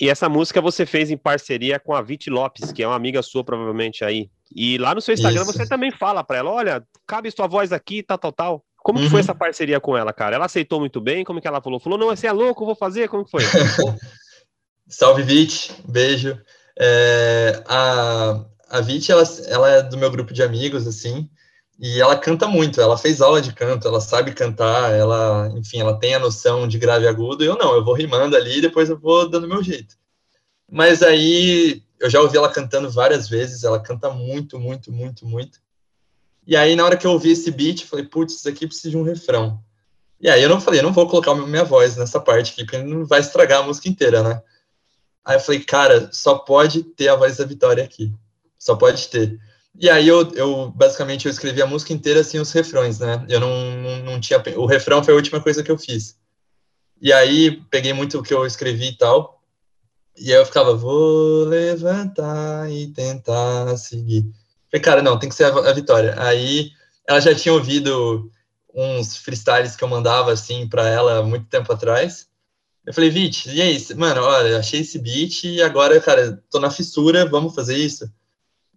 E 0.00 0.08
essa 0.08 0.28
música 0.28 0.60
você 0.60 0.86
fez 0.86 1.10
em 1.10 1.16
parceria 1.16 1.80
com 1.80 1.96
a 1.96 2.00
Viti 2.00 2.30
Lopes, 2.30 2.70
que 2.70 2.80
é 2.80 2.86
uma 2.86 2.94
amiga 2.94 3.22
sua, 3.22 3.42
provavelmente, 3.42 4.04
aí. 4.04 4.30
E 4.54 4.78
lá 4.78 4.94
no 4.94 5.00
seu 5.00 5.14
Instagram 5.14 5.42
Isso. 5.42 5.52
você 5.52 5.66
também 5.66 5.90
fala 5.90 6.22
para 6.22 6.38
ela: 6.38 6.52
olha, 6.52 6.86
cabe 7.04 7.28
sua 7.32 7.48
voz 7.48 7.72
aqui, 7.72 8.04
tal, 8.04 8.16
tal, 8.16 8.32
tal. 8.32 8.64
Como 8.84 9.00
uhum. 9.00 9.04
que 9.04 9.10
foi 9.10 9.18
uhum. 9.18 9.24
essa 9.24 9.34
parceria 9.34 9.80
com 9.80 9.96
ela, 9.96 10.12
cara? 10.12 10.36
Ela 10.36 10.44
aceitou 10.44 10.78
muito 10.78 11.00
bem? 11.00 11.24
Como 11.24 11.40
que 11.40 11.48
ela 11.48 11.60
falou? 11.60 11.80
Falou, 11.80 11.98
não, 11.98 12.06
você 12.06 12.28
é 12.28 12.32
louco, 12.32 12.62
eu 12.62 12.66
vou 12.66 12.76
fazer? 12.76 13.08
Como 13.08 13.24
que 13.24 13.32
foi? 13.32 13.42
Salve, 14.86 15.24
Vit, 15.24 15.74
beijo. 15.88 16.40
É, 16.78 17.64
a, 17.66 18.44
a 18.68 18.80
Vit, 18.80 19.10
ela, 19.10 19.22
ela 19.46 19.70
é 19.70 19.82
do 19.82 19.96
meu 19.96 20.10
grupo 20.10 20.32
de 20.32 20.42
amigos, 20.42 20.86
assim, 20.86 21.28
e 21.78 22.00
ela 22.00 22.16
canta 22.18 22.48
muito, 22.48 22.80
ela 22.80 22.96
fez 22.96 23.20
aula 23.20 23.40
de 23.40 23.52
canto, 23.52 23.86
ela 23.86 24.00
sabe 24.00 24.32
cantar, 24.32 24.92
ela, 24.92 25.50
enfim, 25.56 25.78
ela 25.78 25.98
tem 25.98 26.14
a 26.14 26.18
noção 26.18 26.66
de 26.66 26.78
grave 26.78 27.04
e 27.04 27.08
agudo, 27.08 27.44
eu 27.44 27.56
não, 27.56 27.74
eu 27.74 27.84
vou 27.84 27.94
rimando 27.94 28.36
ali 28.36 28.58
e 28.58 28.60
depois 28.62 28.88
eu 28.88 28.98
vou 28.98 29.28
dando 29.28 29.48
meu 29.48 29.62
jeito. 29.62 29.96
Mas 30.70 31.02
aí, 31.02 31.82
eu 32.00 32.10
já 32.10 32.20
ouvi 32.20 32.36
ela 32.36 32.50
cantando 32.50 32.90
várias 32.90 33.28
vezes, 33.28 33.62
ela 33.62 33.80
canta 33.80 34.10
muito, 34.10 34.58
muito, 34.58 34.90
muito, 34.90 35.26
muito. 35.26 35.60
E 36.46 36.56
aí, 36.56 36.74
na 36.76 36.84
hora 36.84 36.96
que 36.96 37.06
eu 37.06 37.12
ouvi 37.12 37.30
esse 37.32 37.50
beat, 37.50 37.82
eu 37.82 37.88
falei, 37.88 38.06
putz, 38.06 38.36
isso 38.36 38.48
aqui 38.48 38.66
precisa 38.66 38.90
de 38.90 38.96
um 38.96 39.02
refrão. 39.02 39.62
E 40.20 40.30
aí 40.30 40.42
eu 40.42 40.48
não 40.48 40.60
falei, 40.60 40.80
eu 40.80 40.84
não 40.84 40.92
vou 40.92 41.06
colocar 41.06 41.34
minha 41.34 41.64
voz 41.64 41.96
nessa 41.96 42.18
parte 42.18 42.52
aqui, 42.52 42.64
porque 42.64 42.78
não 42.78 43.04
vai 43.04 43.20
estragar 43.20 43.60
a 43.60 43.66
música 43.66 43.88
inteira, 43.88 44.22
né? 44.22 44.42
Aí 45.24 45.36
eu 45.36 45.40
falei, 45.40 45.62
cara, 45.62 46.08
só 46.12 46.36
pode 46.38 46.82
ter 46.82 47.08
a 47.08 47.16
voz 47.16 47.36
da 47.36 47.44
Vitória 47.44 47.84
aqui 47.84 48.12
só 48.66 48.74
pode 48.74 49.06
ter. 49.08 49.38
E 49.78 49.88
aí 49.88 50.08
eu, 50.08 50.28
eu 50.32 50.70
basicamente 50.72 51.26
eu 51.26 51.30
escrevi 51.30 51.62
a 51.62 51.66
música 51.66 51.92
inteira 51.92 52.24
sem 52.24 52.40
os 52.40 52.50
refrões, 52.50 52.98
né? 52.98 53.24
Eu 53.28 53.38
não, 53.38 53.76
não, 53.76 53.98
não, 54.04 54.20
tinha 54.20 54.42
o 54.56 54.66
refrão 54.66 55.04
foi 55.04 55.14
a 55.14 55.16
última 55.16 55.40
coisa 55.40 55.62
que 55.62 55.70
eu 55.70 55.78
fiz. 55.78 56.18
E 57.00 57.12
aí 57.12 57.62
peguei 57.70 57.92
muito 57.92 58.18
o 58.18 58.22
que 58.22 58.34
eu 58.34 58.44
escrevi 58.44 58.88
e 58.88 58.96
tal. 58.96 59.40
E 60.16 60.32
aí 60.32 60.40
eu 60.40 60.46
ficava 60.46 60.74
vou 60.74 61.44
levantar 61.44 62.68
e 62.72 62.88
tentar 62.88 63.76
seguir. 63.76 64.24
Falei, 64.68 64.82
cara, 64.82 65.02
não, 65.02 65.18
tem 65.18 65.28
que 65.28 65.34
ser 65.36 65.44
a, 65.44 65.70
a 65.70 65.72
Vitória. 65.72 66.16
Aí 66.18 66.70
ela 67.06 67.20
já 67.20 67.34
tinha 67.34 67.54
ouvido 67.54 68.28
uns 68.74 69.16
freestyles 69.16 69.76
que 69.76 69.84
eu 69.84 69.88
mandava 69.88 70.32
assim 70.32 70.68
para 70.68 70.88
ela 70.88 71.22
muito 71.22 71.46
tempo 71.48 71.72
atrás. 71.72 72.26
Eu 72.84 72.94
falei, 72.94 73.10
Vit, 73.10 73.48
e 73.50 73.62
aí, 73.62 73.78
mano, 73.94 74.22
olha, 74.22 74.58
achei 74.58 74.80
esse 74.80 74.98
beat 74.98 75.44
e 75.44 75.62
agora, 75.62 76.00
cara, 76.00 76.42
tô 76.50 76.58
na 76.58 76.70
fissura, 76.70 77.28
vamos 77.28 77.54
fazer 77.54 77.76
isso. 77.76 78.10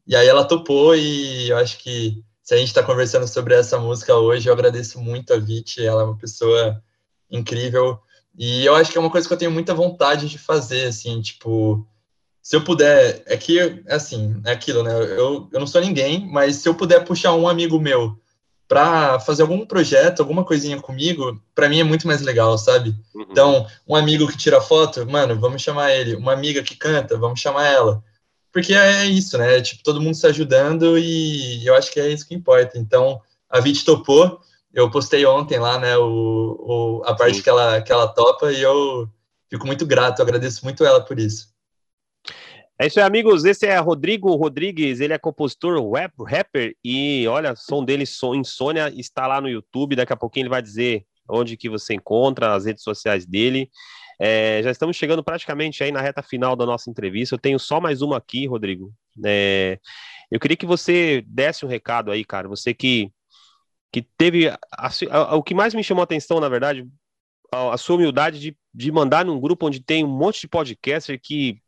E 0.10 0.16
aí 0.16 0.28
ela 0.28 0.44
topou 0.44 0.96
e 0.96 1.50
eu 1.50 1.58
acho 1.58 1.78
que 1.78 2.24
se 2.42 2.56
a 2.56 2.58
gente 2.58 2.70
está 2.70 2.82
conversando 2.82 3.28
sobre 3.28 3.54
essa 3.54 3.78
música 3.78 4.16
hoje, 4.16 4.50
eu 4.50 4.54
agradeço 4.54 5.00
muito 5.00 5.32
a 5.32 5.38
Vit, 5.38 5.86
ela 5.86 6.02
é 6.02 6.06
uma 6.06 6.18
pessoa 6.18 6.82
incrível. 7.30 8.00
E 8.36 8.66
eu 8.66 8.74
acho 8.74 8.92
que 8.92 8.98
é 8.98 9.02
uma 9.02 9.12
coisa 9.12 9.28
que 9.28 9.34
eu 9.36 9.38
tenho 9.38 9.52
muita 9.52 9.72
vontade 9.72 10.28
de 10.28 10.40
fazer, 10.40 10.88
assim, 10.88 11.22
tipo, 11.22 11.88
se 12.42 12.56
eu 12.56 12.64
puder, 12.64 13.22
é 13.28 13.38
que, 13.38 13.84
assim, 13.88 14.42
é 14.46 14.52
aquilo, 14.52 14.82
né? 14.82 14.92
Eu, 14.94 15.48
eu 15.54 15.60
não 15.60 15.68
sou 15.68 15.80
ninguém, 15.80 16.26
mas 16.26 16.56
se 16.56 16.68
eu 16.68 16.74
puder 16.74 17.06
puxar 17.06 17.36
um 17.36 17.48
amigo 17.48 17.80
meu 17.80 18.18
para 18.68 19.20
fazer 19.20 19.44
algum 19.44 19.64
projeto, 19.64 20.22
alguma 20.22 20.44
coisinha 20.44 20.82
comigo, 20.82 21.40
para 21.54 21.70
mim 21.70 21.82
é 21.82 21.84
muito 21.84 22.08
mais 22.08 22.22
legal, 22.22 22.58
sabe? 22.58 22.96
Uhum. 23.14 23.28
Então, 23.30 23.68
um 23.88 23.96
amigo 23.96 24.28
que 24.28 24.38
tira 24.38 24.60
foto, 24.60 25.06
mano, 25.06 25.40
vamos 25.40 25.62
chamar 25.62 25.92
ele. 25.92 26.16
Uma 26.16 26.34
amiga 26.34 26.64
que 26.64 26.76
canta, 26.76 27.16
vamos 27.16 27.40
chamar 27.40 27.68
ela 27.68 28.04
porque 28.52 28.74
é 28.74 29.06
isso, 29.06 29.38
né? 29.38 29.62
Tipo, 29.62 29.84
todo 29.84 30.02
mundo 30.02 30.16
se 30.16 30.26
ajudando 30.28 30.98
e 30.98 31.66
eu 31.66 31.76
acho 31.76 31.92
que 31.92 32.00
é 32.00 32.10
isso 32.10 32.28
que 32.28 32.36
importa. 32.36 32.78
Então, 32.78 33.22
a 33.50 33.60
Vit 33.60 33.84
topou. 33.86 34.40
Eu 34.74 34.92
postei 34.92 35.26
ontem 35.26 35.58
lá, 35.60 35.80
né, 35.80 35.98
o, 35.98 36.06
o 36.60 37.02
a 37.04 37.16
parte 37.16 37.42
que 37.42 37.50
ela, 37.50 37.82
que 37.82 37.92
ela 37.92 38.08
topa 38.08 38.52
e 38.52 38.62
eu 38.62 39.10
fico 39.50 39.66
muito 39.66 39.86
grato, 39.86 40.22
agradeço 40.22 40.64
muito 40.64 40.86
ela 40.86 41.02
por 41.02 41.20
isso. 41.20 41.48
É 42.82 42.88
isso 42.88 43.00
aí, 43.00 43.06
amigos. 43.06 43.44
Esse 43.46 43.66
é 43.66 43.78
Rodrigo 43.80 44.34
Rodrigues, 44.36 45.02
ele 45.02 45.12
é 45.12 45.18
compositor, 45.18 45.84
web, 45.84 46.14
rapper, 46.26 46.76
e 46.82 47.28
olha, 47.28 47.56
som 47.56 47.84
dele, 47.84 48.06
som 48.06 48.34
Insônia, 48.36 48.94
está 48.96 49.28
lá 49.28 49.42
no 49.42 49.50
YouTube. 49.50 49.96
Daqui 49.96 50.14
a 50.14 50.18
pouquinho 50.18 50.44
ele 50.44 50.50
vai 50.50 50.62
dizer 50.62 51.04
onde 51.28 51.58
que 51.58 51.70
você 51.70 51.94
encontra, 51.94 52.54
as 52.54 52.66
redes 52.66 52.84
sociais 52.84 53.26
dele. 53.26 53.70
É, 54.20 54.62
já 54.62 54.70
estamos 54.70 54.98
chegando 54.98 55.24
praticamente 55.24 55.82
aí 55.82 55.92
na 55.92 56.02
reta 56.02 56.22
final 56.22 56.56
da 56.56 56.66
nossa 56.66 56.90
entrevista. 56.90 57.36
Eu 57.36 57.40
tenho 57.40 57.58
só 57.58 57.80
mais 57.80 58.02
uma 58.02 58.18
aqui, 58.18 58.46
Rodrigo. 58.46 58.94
É, 59.26 59.80
eu 60.30 60.40
queria 60.40 60.58
que 60.58 60.66
você 60.66 61.24
desse 61.26 61.66
um 61.66 61.70
recado 61.70 62.12
aí, 62.12 62.26
cara. 62.26 62.48
Você 62.50 62.74
que, 62.74 63.12
que 63.92 64.02
teve. 64.02 64.50
A, 64.50 64.60
a, 65.12 65.36
o 65.36 65.44
que 65.44 65.54
mais 65.56 65.74
me 65.74 65.84
chamou 65.84 66.02
a 66.02 66.04
atenção, 66.04 66.40
na 66.40 66.50
verdade, 66.50 66.86
a, 67.52 67.74
a, 67.74 67.78
sua 67.78 67.96
humildade 67.96 68.40
de, 68.40 68.58
de 68.74 68.92
mandar 68.92 69.24
num 69.24 69.40
grupo 69.40 69.68
onde 69.68 69.80
tem 69.80 70.04
um 70.04 70.08
monte 70.08 70.42
de 70.42 70.48
podcaster 70.50 71.20
que. 71.22 71.62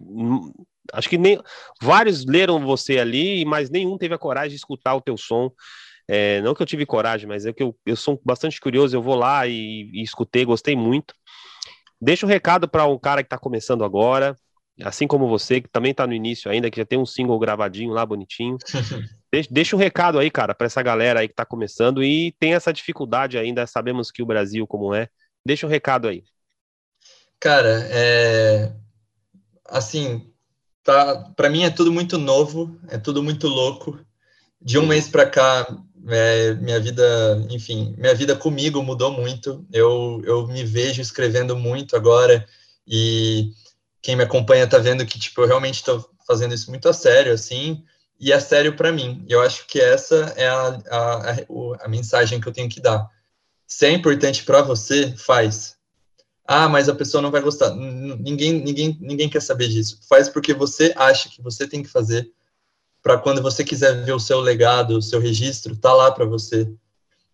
Hum, 0.00 0.52
acho 0.92 1.08
que 1.08 1.18
nem 1.18 1.38
vários 1.82 2.24
leram 2.24 2.64
você 2.64 2.98
ali, 2.98 3.44
mas 3.44 3.68
nenhum 3.70 3.98
teve 3.98 4.14
a 4.14 4.18
coragem 4.18 4.50
de 4.50 4.56
escutar 4.56 4.94
o 4.94 5.00
teu 5.00 5.16
som. 5.16 5.50
É, 6.10 6.40
não 6.40 6.54
que 6.54 6.62
eu 6.62 6.66
tive 6.66 6.86
coragem, 6.86 7.28
mas 7.28 7.44
é 7.44 7.52
que 7.52 7.62
eu, 7.62 7.76
eu 7.84 7.94
sou 7.94 8.18
bastante 8.24 8.58
curioso, 8.58 8.96
eu 8.96 9.02
vou 9.02 9.14
lá 9.14 9.46
e, 9.46 9.90
e 9.92 10.02
escutei, 10.02 10.44
gostei 10.44 10.74
muito. 10.74 11.14
Deixa 12.00 12.24
um 12.24 12.28
recado 12.28 12.68
para 12.68 12.86
um 12.86 12.98
cara 12.98 13.22
que 13.22 13.26
está 13.26 13.38
começando 13.38 13.84
agora, 13.84 14.36
assim 14.82 15.06
como 15.06 15.28
você, 15.28 15.60
que 15.60 15.68
também 15.68 15.90
está 15.90 16.06
no 16.06 16.12
início 16.12 16.50
ainda, 16.50 16.70
que 16.70 16.78
já 16.78 16.86
tem 16.86 16.98
um 16.98 17.06
single 17.06 17.38
gravadinho 17.38 17.92
lá 17.92 18.06
bonitinho. 18.06 18.56
deixa, 19.32 19.48
deixa, 19.50 19.76
um 19.76 19.78
recado 19.78 20.18
aí, 20.18 20.30
cara, 20.30 20.54
para 20.54 20.66
essa 20.66 20.82
galera 20.82 21.20
aí 21.20 21.28
que 21.28 21.32
está 21.32 21.44
começando 21.44 22.02
e 22.02 22.32
tem 22.38 22.54
essa 22.54 22.72
dificuldade 22.72 23.36
ainda, 23.36 23.66
sabemos 23.66 24.10
que 24.10 24.22
o 24.22 24.26
Brasil 24.26 24.66
como 24.66 24.94
é. 24.94 25.08
Deixa 25.44 25.66
um 25.66 25.70
recado 25.70 26.08
aí. 26.08 26.22
Cara, 27.40 27.88
é 27.90 28.72
assim, 29.68 30.32
tá, 30.82 31.30
para 31.36 31.50
mim 31.50 31.64
é 31.64 31.70
tudo 31.70 31.92
muito 31.92 32.16
novo, 32.18 32.80
é 32.88 32.98
tudo 32.98 33.22
muito 33.22 33.46
louco. 33.46 34.00
De 34.60 34.78
um 34.78 34.86
mês 34.86 35.08
para 35.08 35.28
cá, 35.28 35.66
é, 36.08 36.54
minha 36.54 36.80
vida, 36.80 37.46
enfim, 37.50 37.94
minha 37.98 38.14
vida 38.14 38.34
comigo 38.34 38.82
mudou 38.82 39.10
muito. 39.10 39.66
Eu, 39.72 40.20
eu 40.24 40.46
me 40.46 40.64
vejo 40.64 41.00
escrevendo 41.00 41.56
muito 41.56 41.96
agora 41.96 42.46
e 42.86 43.52
quem 44.02 44.16
me 44.16 44.22
acompanha 44.22 44.66
tá 44.66 44.78
vendo 44.78 45.04
que 45.06 45.18
tipo 45.18 45.42
eu 45.42 45.46
realmente 45.46 45.76
estou 45.76 46.08
fazendo 46.26 46.54
isso 46.54 46.70
muito 46.70 46.88
a 46.88 46.92
sério, 46.92 47.32
assim, 47.32 47.82
e 48.18 48.32
é 48.32 48.40
sério 48.40 48.76
para 48.76 48.92
mim. 48.92 49.24
Eu 49.28 49.40
acho 49.40 49.66
que 49.66 49.80
essa 49.80 50.32
é 50.36 50.46
a, 50.46 50.80
a, 50.90 51.30
a, 51.30 51.36
a 51.84 51.88
mensagem 51.88 52.40
que 52.40 52.48
eu 52.48 52.52
tenho 52.52 52.68
que 52.68 52.80
dar. 52.80 53.08
Se 53.66 53.86
é 53.86 53.92
importante 53.92 54.44
para 54.44 54.62
você, 54.62 55.14
faz. 55.16 55.76
Ah, 56.46 56.68
mas 56.68 56.88
a 56.88 56.94
pessoa 56.94 57.20
não 57.20 57.30
vai 57.30 57.42
gostar. 57.42 57.74
Ninguém, 57.74 58.52
ninguém, 58.52 58.96
ninguém 59.00 59.28
quer 59.28 59.42
saber 59.42 59.68
disso. 59.68 60.00
Faz 60.08 60.28
porque 60.28 60.54
você 60.54 60.92
acha 60.96 61.28
que 61.28 61.42
você 61.42 61.68
tem 61.68 61.82
que 61.82 61.88
fazer 61.88 62.30
para 63.02 63.18
quando 63.18 63.42
você 63.42 63.64
quiser 63.64 64.04
ver 64.04 64.12
o 64.12 64.20
seu 64.20 64.40
legado, 64.40 64.98
o 64.98 65.02
seu 65.02 65.20
registro, 65.20 65.76
tá 65.76 65.92
lá 65.92 66.10
para 66.10 66.24
você. 66.24 66.70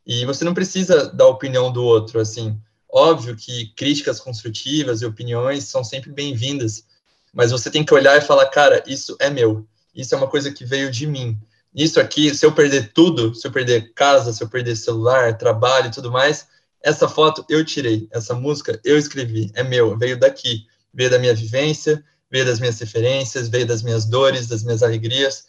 E 0.06 0.24
você 0.26 0.44
não 0.44 0.54
precisa 0.54 1.08
da 1.08 1.26
opinião 1.26 1.72
do 1.72 1.82
outro, 1.82 2.20
assim. 2.20 2.58
Óbvio 2.88 3.34
que 3.36 3.72
críticas 3.74 4.20
construtivas 4.20 5.02
e 5.02 5.06
opiniões 5.06 5.64
são 5.64 5.82
sempre 5.82 6.12
bem-vindas, 6.12 6.84
mas 7.32 7.50
você 7.50 7.70
tem 7.70 7.84
que 7.84 7.94
olhar 7.94 8.16
e 8.16 8.20
falar, 8.20 8.46
cara, 8.46 8.82
isso 8.86 9.16
é 9.18 9.28
meu. 9.30 9.66
Isso 9.94 10.14
é 10.14 10.18
uma 10.18 10.28
coisa 10.28 10.52
que 10.52 10.64
veio 10.64 10.90
de 10.90 11.06
mim. 11.06 11.38
Isso 11.74 11.98
aqui, 11.98 12.32
se 12.34 12.46
eu 12.46 12.52
perder 12.52 12.92
tudo, 12.92 13.34
se 13.34 13.46
eu 13.46 13.50
perder 13.50 13.92
casa, 13.94 14.32
se 14.32 14.42
eu 14.42 14.48
perder 14.48 14.76
celular, 14.76 15.36
trabalho 15.36 15.88
e 15.88 15.90
tudo 15.90 16.12
mais, 16.12 16.46
essa 16.80 17.08
foto 17.08 17.44
eu 17.48 17.64
tirei, 17.64 18.06
essa 18.12 18.34
música 18.34 18.78
eu 18.84 18.96
escrevi, 18.96 19.50
é 19.54 19.62
meu, 19.64 19.96
veio 19.98 20.18
daqui, 20.20 20.66
veio 20.92 21.10
da 21.10 21.18
minha 21.18 21.34
vivência, 21.34 22.04
veio 22.30 22.44
das 22.44 22.60
minhas 22.60 22.78
referências, 22.78 23.48
veio 23.48 23.66
das 23.66 23.82
minhas 23.82 24.04
dores, 24.04 24.46
das 24.46 24.62
minhas 24.62 24.82
alegrias. 24.82 25.46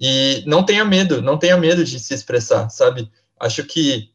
E 0.00 0.42
não 0.46 0.64
tenha 0.64 0.84
medo, 0.84 1.20
não 1.20 1.38
tenha 1.38 1.56
medo 1.56 1.84
de 1.84 1.98
se 1.98 2.14
expressar, 2.14 2.68
sabe? 2.70 3.10
Acho 3.38 3.64
que 3.64 4.10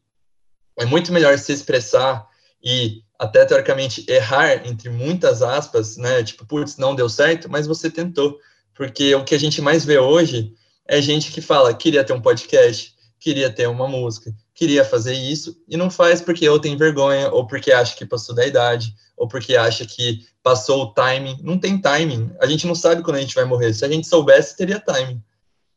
é 0.78 0.84
muito 0.84 1.12
melhor 1.12 1.38
se 1.38 1.52
expressar 1.52 2.26
e 2.62 3.02
até 3.18 3.44
teoricamente 3.44 4.04
errar 4.08 4.66
entre 4.66 4.88
muitas 4.88 5.42
aspas, 5.42 5.96
né? 5.96 6.22
Tipo, 6.22 6.46
putz, 6.46 6.76
não 6.76 6.94
deu 6.94 7.08
certo, 7.08 7.50
mas 7.50 7.66
você 7.66 7.90
tentou. 7.90 8.38
Porque 8.74 9.14
o 9.14 9.24
que 9.24 9.34
a 9.34 9.38
gente 9.38 9.62
mais 9.62 9.84
vê 9.84 9.98
hoje 9.98 10.52
é 10.86 11.00
gente 11.00 11.30
que 11.30 11.40
fala, 11.40 11.72
queria 11.72 12.02
ter 12.02 12.12
um 12.12 12.20
podcast, 12.20 12.94
queria 13.20 13.50
ter 13.50 13.68
uma 13.68 13.86
música, 13.86 14.34
queria 14.54 14.84
fazer 14.84 15.14
isso 15.14 15.56
e 15.68 15.76
não 15.76 15.90
faz 15.90 16.20
porque 16.20 16.48
ou 16.48 16.58
tem 16.58 16.76
vergonha, 16.76 17.30
ou 17.30 17.46
porque 17.46 17.72
acha 17.72 17.96
que 17.96 18.04
passou 18.04 18.34
da 18.34 18.46
idade, 18.46 18.94
ou 19.16 19.28
porque 19.28 19.56
acha 19.56 19.86
que 19.86 20.26
passou 20.42 20.82
o 20.82 20.92
timing. 20.92 21.38
Não 21.42 21.58
tem 21.58 21.80
timing. 21.80 22.30
A 22.40 22.46
gente 22.46 22.66
não 22.66 22.74
sabe 22.74 23.02
quando 23.02 23.16
a 23.16 23.20
gente 23.20 23.34
vai 23.34 23.44
morrer. 23.44 23.72
Se 23.72 23.84
a 23.84 23.88
gente 23.88 24.06
soubesse, 24.06 24.56
teria 24.56 24.80
timing. 24.80 25.22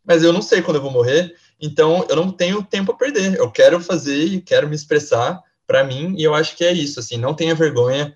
Mas 0.07 0.23
eu 0.23 0.31
não 0.31 0.41
sei 0.41 0.61
quando 0.61 0.77
eu 0.77 0.81
vou 0.81 0.91
morrer, 0.91 1.35
então 1.59 2.05
eu 2.09 2.15
não 2.15 2.31
tenho 2.31 2.63
tempo 2.63 2.93
a 2.93 2.95
perder. 2.95 3.35
Eu 3.35 3.51
quero 3.51 3.79
fazer 3.81 4.23
e 4.23 4.41
quero 4.41 4.69
me 4.69 4.75
expressar 4.75 5.43
para 5.67 5.83
mim, 5.83 6.15
e 6.17 6.23
eu 6.23 6.33
acho 6.33 6.55
que 6.55 6.63
é 6.63 6.71
isso, 6.71 6.99
assim, 7.01 7.17
não 7.17 7.33
tenha 7.33 7.53
vergonha 7.53 8.15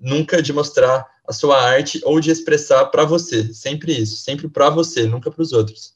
nunca 0.00 0.42
de 0.42 0.52
mostrar 0.52 1.06
a 1.26 1.32
sua 1.32 1.62
arte 1.62 2.00
ou 2.02 2.18
de 2.18 2.30
expressar 2.30 2.86
para 2.86 3.04
você, 3.04 3.54
sempre 3.54 3.96
isso, 3.96 4.16
sempre 4.16 4.48
para 4.48 4.68
você, 4.68 5.06
nunca 5.06 5.30
para 5.30 5.42
os 5.42 5.52
outros. 5.52 5.94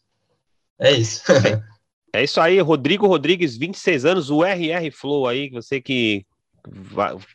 É 0.78 0.92
isso. 0.92 1.22
É 2.14 2.22
isso 2.22 2.38
aí, 2.42 2.60
Rodrigo 2.60 3.06
Rodrigues, 3.06 3.56
26 3.56 4.04
anos, 4.04 4.28
o 4.28 4.44
RR 4.44 4.90
Flow 4.90 5.26
aí, 5.26 5.48
você 5.48 5.80
que 5.80 6.26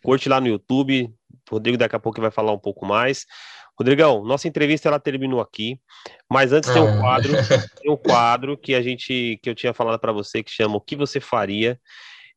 curte 0.04 0.30
lá 0.30 0.40
no 0.40 0.48
YouTube. 0.48 1.12
Rodrigo 1.50 1.80
daqui 1.80 1.96
a 1.96 2.00
pouco 2.00 2.22
vai 2.22 2.30
falar 2.30 2.52
um 2.52 2.60
pouco 2.60 2.86
mais. 2.86 3.26
Rodrigão, 3.78 4.24
nossa 4.24 4.48
entrevista 4.48 4.88
ela 4.88 5.00
terminou 5.00 5.40
aqui, 5.40 5.80
mas 6.30 6.52
antes 6.52 6.72
tem 6.72 6.82
um 6.82 6.98
ah. 6.98 7.00
quadro, 7.00 7.32
tem 7.82 7.92
um 7.92 7.98
quadro 7.98 8.58
que 8.58 8.74
a 8.74 8.82
gente 8.82 9.40
que 9.42 9.50
eu 9.50 9.56
tinha 9.56 9.74
falado 9.74 10.00
para 10.00 10.12
você 10.12 10.42
que 10.42 10.52
chama 10.52 10.78
o 10.78 10.82
que 10.82 10.96
você 10.96 11.20
faria. 11.20 11.80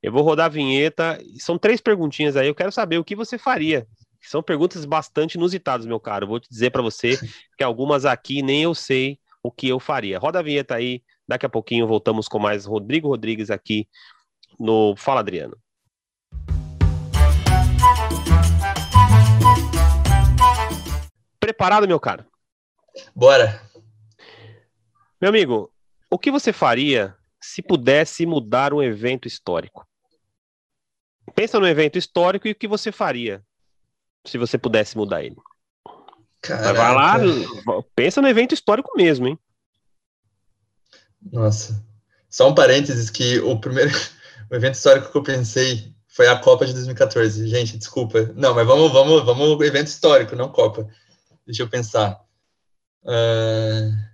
Eu 0.02 0.12
vou 0.12 0.22
rodar 0.22 0.46
a 0.46 0.50
vinheta, 0.50 1.18
são 1.38 1.58
três 1.58 1.80
perguntinhas 1.80 2.36
aí, 2.36 2.48
eu 2.48 2.54
quero 2.54 2.72
saber 2.72 2.98
o 2.98 3.04
que 3.04 3.16
você 3.16 3.38
faria. 3.38 3.86
São 4.22 4.42
perguntas 4.42 4.84
bastante 4.84 5.34
inusitadas, 5.34 5.86
meu 5.86 5.98
caro. 5.98 6.26
Vou 6.26 6.40
te 6.40 6.48
dizer 6.48 6.70
para 6.70 6.82
você 6.82 7.18
que 7.56 7.64
algumas 7.64 8.04
aqui 8.04 8.42
nem 8.42 8.62
eu 8.62 8.74
sei 8.74 9.18
o 9.42 9.50
que 9.50 9.68
eu 9.68 9.80
faria. 9.80 10.18
Roda 10.18 10.40
a 10.40 10.42
vinheta 10.42 10.74
aí, 10.74 11.02
Daqui 11.30 11.46
a 11.46 11.48
pouquinho 11.48 11.86
voltamos 11.86 12.26
com 12.26 12.40
mais 12.40 12.66
Rodrigo 12.66 13.06
Rodrigues 13.06 13.52
aqui 13.52 13.86
no 14.58 14.96
Fala 14.96 15.20
Adriano. 15.20 15.56
Preparado, 21.50 21.88
meu 21.88 21.98
caro? 21.98 22.24
Bora. 23.12 23.60
Meu 25.20 25.30
amigo, 25.30 25.72
o 26.08 26.16
que 26.16 26.30
você 26.30 26.52
faria 26.52 27.16
se 27.40 27.60
pudesse 27.60 28.24
mudar 28.24 28.72
um 28.72 28.80
evento 28.80 29.26
histórico? 29.26 29.84
Pensa 31.34 31.58
no 31.58 31.66
evento 31.66 31.98
histórico 31.98 32.46
e 32.46 32.52
o 32.52 32.54
que 32.54 32.68
você 32.68 32.92
faria 32.92 33.42
se 34.24 34.38
você 34.38 34.56
pudesse 34.56 34.96
mudar 34.96 35.24
ele. 35.24 35.36
Caraca. 36.40 36.72
Vai 36.72 36.94
lá, 36.94 37.18
pensa 37.96 38.22
no 38.22 38.28
evento 38.28 38.54
histórico 38.54 38.96
mesmo, 38.96 39.26
hein? 39.26 39.38
Nossa. 41.32 41.84
Só 42.28 42.48
um 42.48 42.54
parênteses 42.54 43.10
que 43.10 43.40
o 43.40 43.58
primeiro 43.58 43.90
o 44.48 44.54
evento 44.54 44.74
histórico 44.74 45.10
que 45.10 45.18
eu 45.18 45.22
pensei 45.24 45.92
foi 46.06 46.28
a 46.28 46.38
Copa 46.38 46.64
de 46.64 46.72
2014. 46.74 47.48
Gente, 47.48 47.76
desculpa. 47.76 48.32
Não, 48.36 48.54
mas 48.54 48.64
vamos, 48.64 48.92
vamos, 48.92 49.24
vamos 49.24 49.60
evento 49.66 49.88
histórico, 49.88 50.36
não 50.36 50.48
Copa. 50.48 50.88
Deixa 51.46 51.62
eu 51.62 51.68
pensar. 51.68 52.20
Uh... 53.02 54.10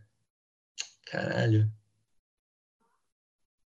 Caralho. 1.06 1.70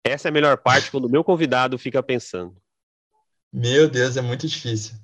Essa 0.06 0.28
é 0.28 0.30
a 0.30 0.34
melhor 0.34 0.58
parte 0.58 0.92
quando 0.92 1.06
o 1.06 1.10
meu 1.10 1.24
convidado 1.24 1.78
fica 1.78 2.02
pensando. 2.04 2.56
Meu 3.52 3.90
Deus, 3.90 4.18
é 4.18 4.22
muito 4.22 4.48
difícil. 4.48 4.96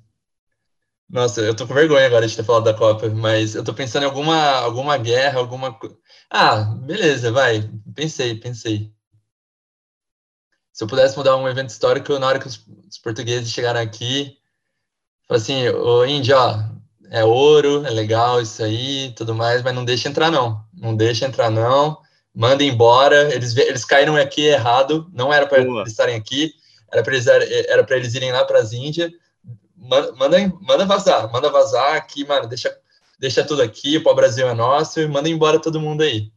Nossa, 1.08 1.42
eu 1.42 1.54
tô 1.54 1.66
com 1.66 1.74
vergonha 1.74 2.06
agora 2.06 2.26
de 2.26 2.34
ter 2.34 2.42
falado 2.44 2.64
da 2.64 2.72
Copa, 2.72 3.08
mas 3.10 3.54
eu 3.54 3.62
tô 3.62 3.74
pensando 3.74 4.04
em 4.04 4.06
alguma, 4.06 4.34
alguma 4.60 4.96
guerra, 4.96 5.38
alguma. 5.38 5.78
Ah, 6.30 6.62
beleza, 6.62 7.30
vai. 7.30 7.70
Pensei, 7.94 8.34
pensei. 8.38 8.90
Se 10.72 10.84
eu 10.84 10.88
pudesse 10.88 11.16
mudar 11.18 11.36
um 11.36 11.46
evento 11.46 11.68
histórico, 11.68 12.18
na 12.18 12.26
hora 12.26 12.38
que 12.38 12.46
os, 12.46 12.56
portugueses 13.02 13.52
chegaram 13.52 13.80
aqui, 13.80 14.38
assim, 15.28 15.68
ô 15.68 16.04
Índio, 16.06 16.34
ó, 16.36 16.64
é 17.12 17.24
ouro, 17.24 17.86
é 17.86 17.90
legal 17.90 18.40
isso 18.40 18.62
aí, 18.62 19.12
tudo 19.14 19.34
mais, 19.34 19.62
mas 19.62 19.74
não 19.74 19.84
deixa 19.84 20.08
entrar 20.08 20.30
não. 20.30 20.64
Não 20.72 20.96
deixa 20.96 21.26
entrar 21.26 21.50
não. 21.50 21.98
Manda 22.34 22.64
embora. 22.64 23.32
Eles, 23.34 23.56
eles 23.56 23.84
caíram 23.84 24.16
aqui 24.16 24.46
errado, 24.46 25.08
não 25.12 25.32
era 25.32 25.46
para 25.46 25.60
eles 25.60 25.90
estarem 25.90 26.16
aqui, 26.16 26.52
era 26.90 27.02
para 27.02 27.14
eles, 27.14 27.26
era 27.26 27.86
eles 27.90 28.14
irem 28.14 28.32
lá 28.32 28.44
para 28.44 28.58
as 28.58 28.72
Índias 28.72 29.12
manda, 30.16 30.38
manda 30.60 30.86
vazar, 30.86 31.30
manda 31.32 31.50
vazar 31.50 31.96
aqui, 31.96 32.24
mano, 32.24 32.48
deixa, 32.48 32.74
deixa 33.18 33.44
tudo 33.44 33.62
aqui, 33.62 33.98
o 33.98 34.14
Brasil 34.14 34.48
é 34.48 34.54
nosso 34.54 35.00
e 35.00 35.08
manda 35.08 35.28
embora 35.28 35.58
todo 35.58 35.80
mundo 35.80 36.02
aí. 36.02 36.30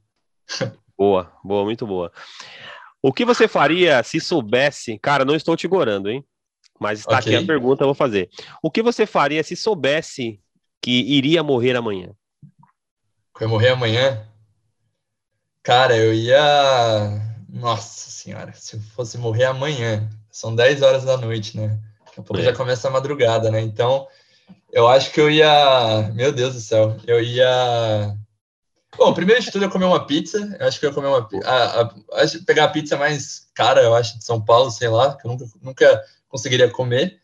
Boa, 0.98 1.30
boa, 1.44 1.66
muito 1.66 1.86
boa. 1.86 2.10
O 3.02 3.12
que 3.12 3.26
você 3.26 3.50
faria 3.50 4.02
se 4.02 4.22
soubesse, 4.22 4.98
cara, 4.98 5.26
não 5.26 5.36
estou 5.36 5.54
te 5.58 5.68
gorando, 5.68 6.10
hein? 6.10 6.24
Mas 6.80 7.00
está 7.00 7.20
okay. 7.20 7.36
aqui 7.36 7.44
a 7.44 7.46
pergunta, 7.46 7.84
eu 7.84 7.88
vou 7.88 7.94
fazer. 7.94 8.30
O 8.64 8.72
que 8.72 8.82
você 8.82 9.06
faria 9.06 9.44
se 9.44 9.58
soubesse 9.58 10.40
que 10.82 10.92
iria 10.92 11.44
morrer 11.44 11.76
amanhã? 11.76 12.12
Que 13.38 13.44
eu 13.44 13.50
morrer 13.50 13.70
amanhã? 13.70 14.26
Cara, 15.62 15.98
eu 15.98 16.14
ia. 16.14 17.22
Nossa 17.50 18.10
senhora, 18.10 18.54
se 18.54 18.76
eu 18.76 18.80
fosse 18.96 19.18
morrer 19.18 19.46
amanhã, 19.46 20.10
são 20.30 20.56
10 20.56 20.82
horas 20.82 21.04
da 21.04 21.18
noite, 21.18 21.58
né? 21.58 21.80
Daqui 22.06 22.20
a 22.20 22.24
pouco 22.24 22.42
é. 22.42 22.46
já 22.46 22.54
começa 22.54 22.88
a 22.88 22.92
madrugada, 22.92 23.50
né? 23.50 23.62
Então, 23.62 24.08
eu 24.72 24.88
acho 24.88 25.12
que 25.12 25.20
eu 25.20 25.30
ia. 25.30 26.12
Meu 26.14 26.32
Deus 26.32 26.54
do 26.54 26.60
céu, 26.60 26.96
eu 27.08 27.22
ia. 27.22 28.16
Bom, 28.98 29.14
primeiro 29.14 29.42
de 29.42 29.52
tudo, 29.52 29.66
eu 29.66 29.70
comer 29.70 29.86
uma 29.86 30.06
pizza. 30.06 30.56
Eu 30.60 30.68
acho 30.68 30.80
que 30.80 30.86
eu 30.86 30.90
ia 30.90 30.96
comer 30.96 31.08
uma 31.08 31.28
a, 31.46 31.92
pegar 32.46 32.66
a 32.66 32.70
pizza 32.70 32.96
mais 32.96 33.48
cara, 33.54 33.82
eu 33.82 33.96
acho, 33.96 34.18
de 34.18 34.24
São 34.24 34.44
Paulo, 34.44 34.70
sei 34.70 34.88
lá, 34.88 35.16
que 35.18 35.26
eu 35.26 35.32
nunca, 35.32 35.46
nunca 35.62 36.04
conseguiria 36.28 36.70
comer. 36.70 37.20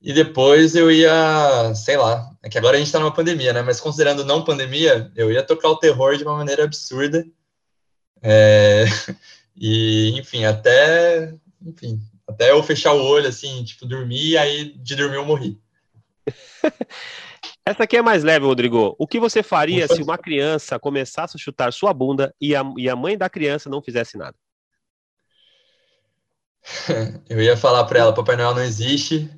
E 0.00 0.12
depois 0.12 0.76
eu 0.76 0.90
ia, 0.90 1.74
sei 1.74 1.96
lá, 1.96 2.30
é 2.42 2.48
que 2.48 2.56
agora 2.56 2.76
a 2.76 2.80
gente 2.80 2.92
tá 2.92 3.00
numa 3.00 3.12
pandemia, 3.12 3.52
né? 3.52 3.62
Mas 3.62 3.80
considerando 3.80 4.24
não 4.24 4.44
pandemia, 4.44 5.10
eu 5.16 5.32
ia 5.32 5.42
tocar 5.42 5.68
o 5.68 5.78
terror 5.78 6.16
de 6.16 6.24
uma 6.24 6.36
maneira 6.36 6.64
absurda. 6.64 7.26
É... 8.22 8.84
E, 9.60 10.16
enfim, 10.16 10.44
até, 10.44 11.34
enfim, 11.60 12.00
até 12.28 12.52
eu 12.52 12.62
fechar 12.62 12.92
o 12.92 13.02
olho, 13.02 13.26
assim, 13.26 13.64
tipo, 13.64 13.84
dormir, 13.84 14.28
e 14.28 14.38
aí 14.38 14.72
de 14.72 14.94
dormir 14.94 15.16
eu 15.16 15.24
morri. 15.24 15.60
Essa 17.66 17.82
aqui 17.82 17.96
é 17.96 18.02
mais 18.02 18.22
leve, 18.22 18.46
Rodrigo. 18.46 18.94
O 18.98 19.06
que 19.06 19.18
você 19.18 19.42
faria 19.42 19.88
se 19.88 20.00
uma 20.00 20.16
criança 20.16 20.78
começasse 20.78 21.36
a 21.36 21.40
chutar 21.40 21.72
sua 21.72 21.92
bunda 21.92 22.34
e 22.40 22.54
a, 22.54 22.62
e 22.76 22.88
a 22.88 22.94
mãe 22.96 23.18
da 23.18 23.28
criança 23.28 23.68
não 23.68 23.82
fizesse 23.82 24.16
nada? 24.16 24.36
Eu 27.28 27.42
ia 27.42 27.56
falar 27.56 27.84
para 27.84 27.98
ela: 27.98 28.14
Papai 28.14 28.36
Noel 28.36 28.54
não 28.54 28.62
existe. 28.62 29.30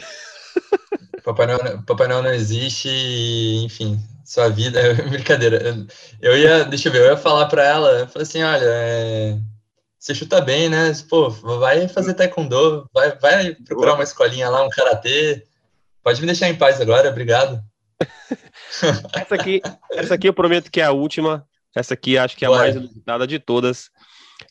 Papai, 1.24 1.46
Noel, 1.46 1.82
Papai 1.82 2.08
Noel 2.08 2.22
não 2.22 2.32
existe, 2.32 2.88
e, 2.88 3.64
enfim, 3.64 4.00
sua 4.24 4.48
vida 4.48 4.80
é 4.80 4.94
brincadeira. 5.10 5.86
Eu 6.20 6.36
ia, 6.36 6.64
deixa 6.64 6.88
eu 6.88 6.92
ver, 6.92 7.00
eu 7.02 7.06
ia 7.06 7.16
falar 7.16 7.46
para 7.46 7.64
ela: 7.64 7.90
eu 8.00 8.08
falei 8.08 8.22
assim, 8.22 8.42
olha, 8.42 8.64
é 8.64 9.38
você 10.06 10.14
chuta 10.14 10.40
bem, 10.40 10.68
né? 10.68 10.92
Pô, 11.08 11.28
vai 11.30 11.88
fazer 11.88 12.14
taekwondo, 12.14 12.88
vai, 12.94 13.16
vai 13.18 13.54
procurar 13.56 13.94
uma 13.94 14.04
escolinha 14.04 14.48
lá, 14.48 14.64
um 14.64 14.68
karatê. 14.68 15.44
Pode 16.00 16.20
me 16.20 16.28
deixar 16.28 16.48
em 16.48 16.54
paz 16.54 16.80
agora, 16.80 17.08
obrigado. 17.08 17.60
essa 19.12 19.34
aqui, 19.34 19.60
essa 19.90 20.14
aqui 20.14 20.28
eu 20.28 20.32
prometo 20.32 20.70
que 20.70 20.80
é 20.80 20.84
a 20.84 20.92
última. 20.92 21.44
Essa 21.74 21.94
aqui 21.94 22.16
acho 22.16 22.36
que 22.36 22.44
é 22.44 22.48
a 22.48 22.52
mais 22.52 22.76
inusitada 22.76 23.26
de 23.26 23.40
todas. 23.40 23.90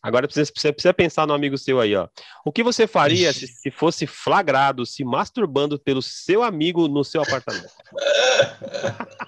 Agora 0.01 0.27
precisa, 0.27 0.51
precisa, 0.51 0.73
precisa, 0.73 0.93
pensar 0.93 1.27
no 1.27 1.33
amigo 1.33 1.57
seu 1.57 1.79
aí, 1.79 1.95
ó. 1.95 2.07
O 2.45 2.51
que 2.51 2.63
você 2.63 2.87
faria 2.87 3.31
se, 3.33 3.47
se, 3.47 3.71
fosse 3.71 4.07
flagrado 4.07 4.85
se 4.85 5.03
masturbando 5.03 5.79
pelo 5.79 6.01
seu 6.01 6.43
amigo 6.43 6.87
no 6.87 7.03
seu 7.03 7.21
apartamento? 7.21 7.69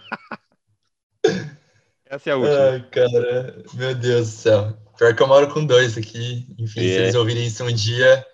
Essa 2.10 2.30
é 2.30 2.34
a 2.34 2.38
última. 2.38 2.70
Ai, 2.70 2.89
cara, 2.89 3.64
meu 3.74 3.93
Deus 3.93 4.30
do 4.30 4.34
céu. 4.34 4.78
Pior 4.97 5.16
que 5.16 5.22
eu 5.22 5.28
moro 5.28 5.53
com 5.53 5.66
dois 5.66 5.97
aqui. 5.97 6.47
Enfim, 6.58 6.80
yeah. 6.80 6.97
se 6.97 7.03
eles 7.03 7.16
ouvirem 7.16 7.45
isso 7.45 7.64
um 7.64 7.72
dia, 7.72 8.26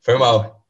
foi 0.00 0.18
mal. 0.18 0.62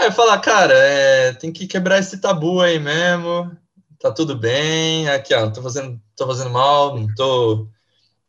Eu 0.00 0.12
falar, 0.12 0.38
cara, 0.40 0.74
é, 0.74 1.32
tem 1.32 1.52
que 1.52 1.66
quebrar 1.66 1.98
esse 1.98 2.20
tabu 2.20 2.60
aí 2.60 2.78
mesmo. 2.78 3.56
Tá 4.00 4.10
tudo 4.10 4.36
bem. 4.36 5.08
Aqui, 5.08 5.32
ó, 5.34 5.50
tô 5.50 5.62
fazendo, 5.62 6.00
tô 6.16 6.26
fazendo 6.26 6.50
mal, 6.50 6.98
não 6.98 7.06
tô. 7.14 7.68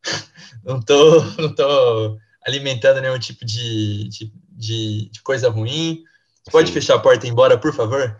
Não 0.64 0.82
tô, 0.82 1.22
não 1.38 1.53
tô 1.53 2.18
alimentando 2.43 2.99
nenhum 2.99 3.20
tipo 3.20 3.45
de, 3.45 4.10
de, 4.10 4.34
de, 4.49 5.10
de 5.12 5.22
coisa 5.22 5.47
ruim. 5.47 6.01
Você 6.43 6.51
pode 6.51 6.72
fechar 6.72 6.95
a 6.95 6.99
porta 6.99 7.24
e 7.24 7.30
ir 7.30 7.32
embora, 7.32 7.56
por 7.56 7.72
favor? 7.72 8.18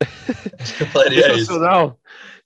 Acho 0.58 0.76
que 0.76 0.82
eu 0.82 0.86
falaria 0.86 1.34
isso. 1.34 1.52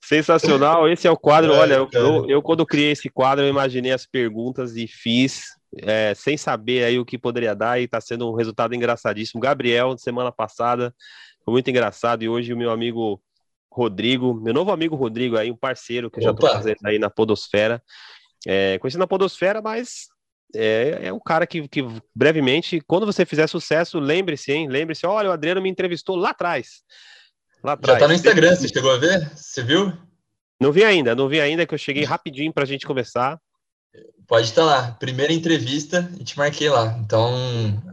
Sensacional, 0.01 0.89
esse 0.89 1.07
é 1.07 1.11
o 1.11 1.17
quadro. 1.17 1.53
Olha, 1.53 1.75
eu, 1.75 1.89
eu, 1.93 2.29
eu, 2.29 2.43
quando 2.43 2.65
criei 2.67 2.93
esse 2.93 3.09
quadro, 3.09 3.45
eu 3.45 3.49
imaginei 3.49 3.93
as 3.93 4.07
perguntas 4.07 4.77
e 4.77 4.87
fiz, 4.87 5.43
é, 5.83 6.15
sem 6.15 6.37
saber 6.37 6.85
aí 6.85 6.99
o 6.99 7.05
que 7.05 7.19
poderia 7.19 7.55
dar, 7.55 7.81
e 7.81 7.85
está 7.85 8.01
sendo 8.01 8.31
um 8.31 8.35
resultado 8.35 8.75
engraçadíssimo. 8.75 9.41
Gabriel, 9.41 9.97
semana 9.99 10.33
passada, 10.33 10.95
foi 11.45 11.53
muito 11.53 11.69
engraçado, 11.69 12.23
e 12.23 12.29
hoje 12.29 12.53
o 12.53 12.57
meu 12.57 12.71
amigo 12.71 13.21
Rodrigo, 13.71 14.35
meu 14.35 14.55
novo 14.55 14.71
amigo 14.71 14.97
Rodrigo 14.97 15.37
aí, 15.37 15.51
um 15.51 15.57
parceiro 15.57 16.11
que 16.11 16.19
eu 16.19 16.23
já 16.25 16.31
estou 16.31 16.49
fazendo 16.49 16.79
aí 16.85 16.99
na 16.99 17.11
Podosfera. 17.11 17.83
É, 18.47 18.79
conheci 18.79 18.99
na 18.99 19.07
Podosfera, 19.07 19.61
mas 19.61 20.09
é, 20.55 21.01
é 21.05 21.13
o 21.13 21.21
cara 21.21 21.47
que, 21.47 21.67
que 21.69 21.85
brevemente, 22.15 22.81
quando 22.87 23.07
você 23.07 23.27
fizer 23.27 23.47
sucesso, 23.47 23.99
lembre-se, 23.99 24.53
hein? 24.53 24.69
Lembre-se, 24.69 25.07
olha, 25.07 25.29
o 25.29 25.33
Adriano 25.33 25.61
me 25.61 25.69
entrevistou 25.69 26.17
lá 26.17 26.31
atrás. 26.31 26.83
Lá 27.63 27.73
atrás. 27.73 27.99
Já 27.99 28.05
tá 28.05 28.09
no 28.09 28.15
Instagram, 28.15 28.55
você 28.55 28.69
chegou 28.69 28.93
a 28.93 28.99
ver? 28.99 29.31
Você 29.37 29.63
viu? 29.63 29.93
Não 30.61 30.73
vi 30.73 30.85
ainda, 30.85 31.15
não 31.15 31.29
vi 31.29 31.41
ainda, 31.41 31.67
que 31.67 31.75
eu 31.75 31.79
cheguei 31.79 32.05
rapidinho 32.05 32.53
pra 32.53 32.65
gente 32.65 32.87
conversar. 32.87 33.39
Pode 34.27 34.47
estar 34.47 34.65
lá. 34.65 34.93
Primeira 34.93 35.33
entrevista 35.33 36.11
e 36.19 36.25
te 36.25 36.37
marquei 36.37 36.69
lá. 36.69 36.99
Então, 37.01 37.35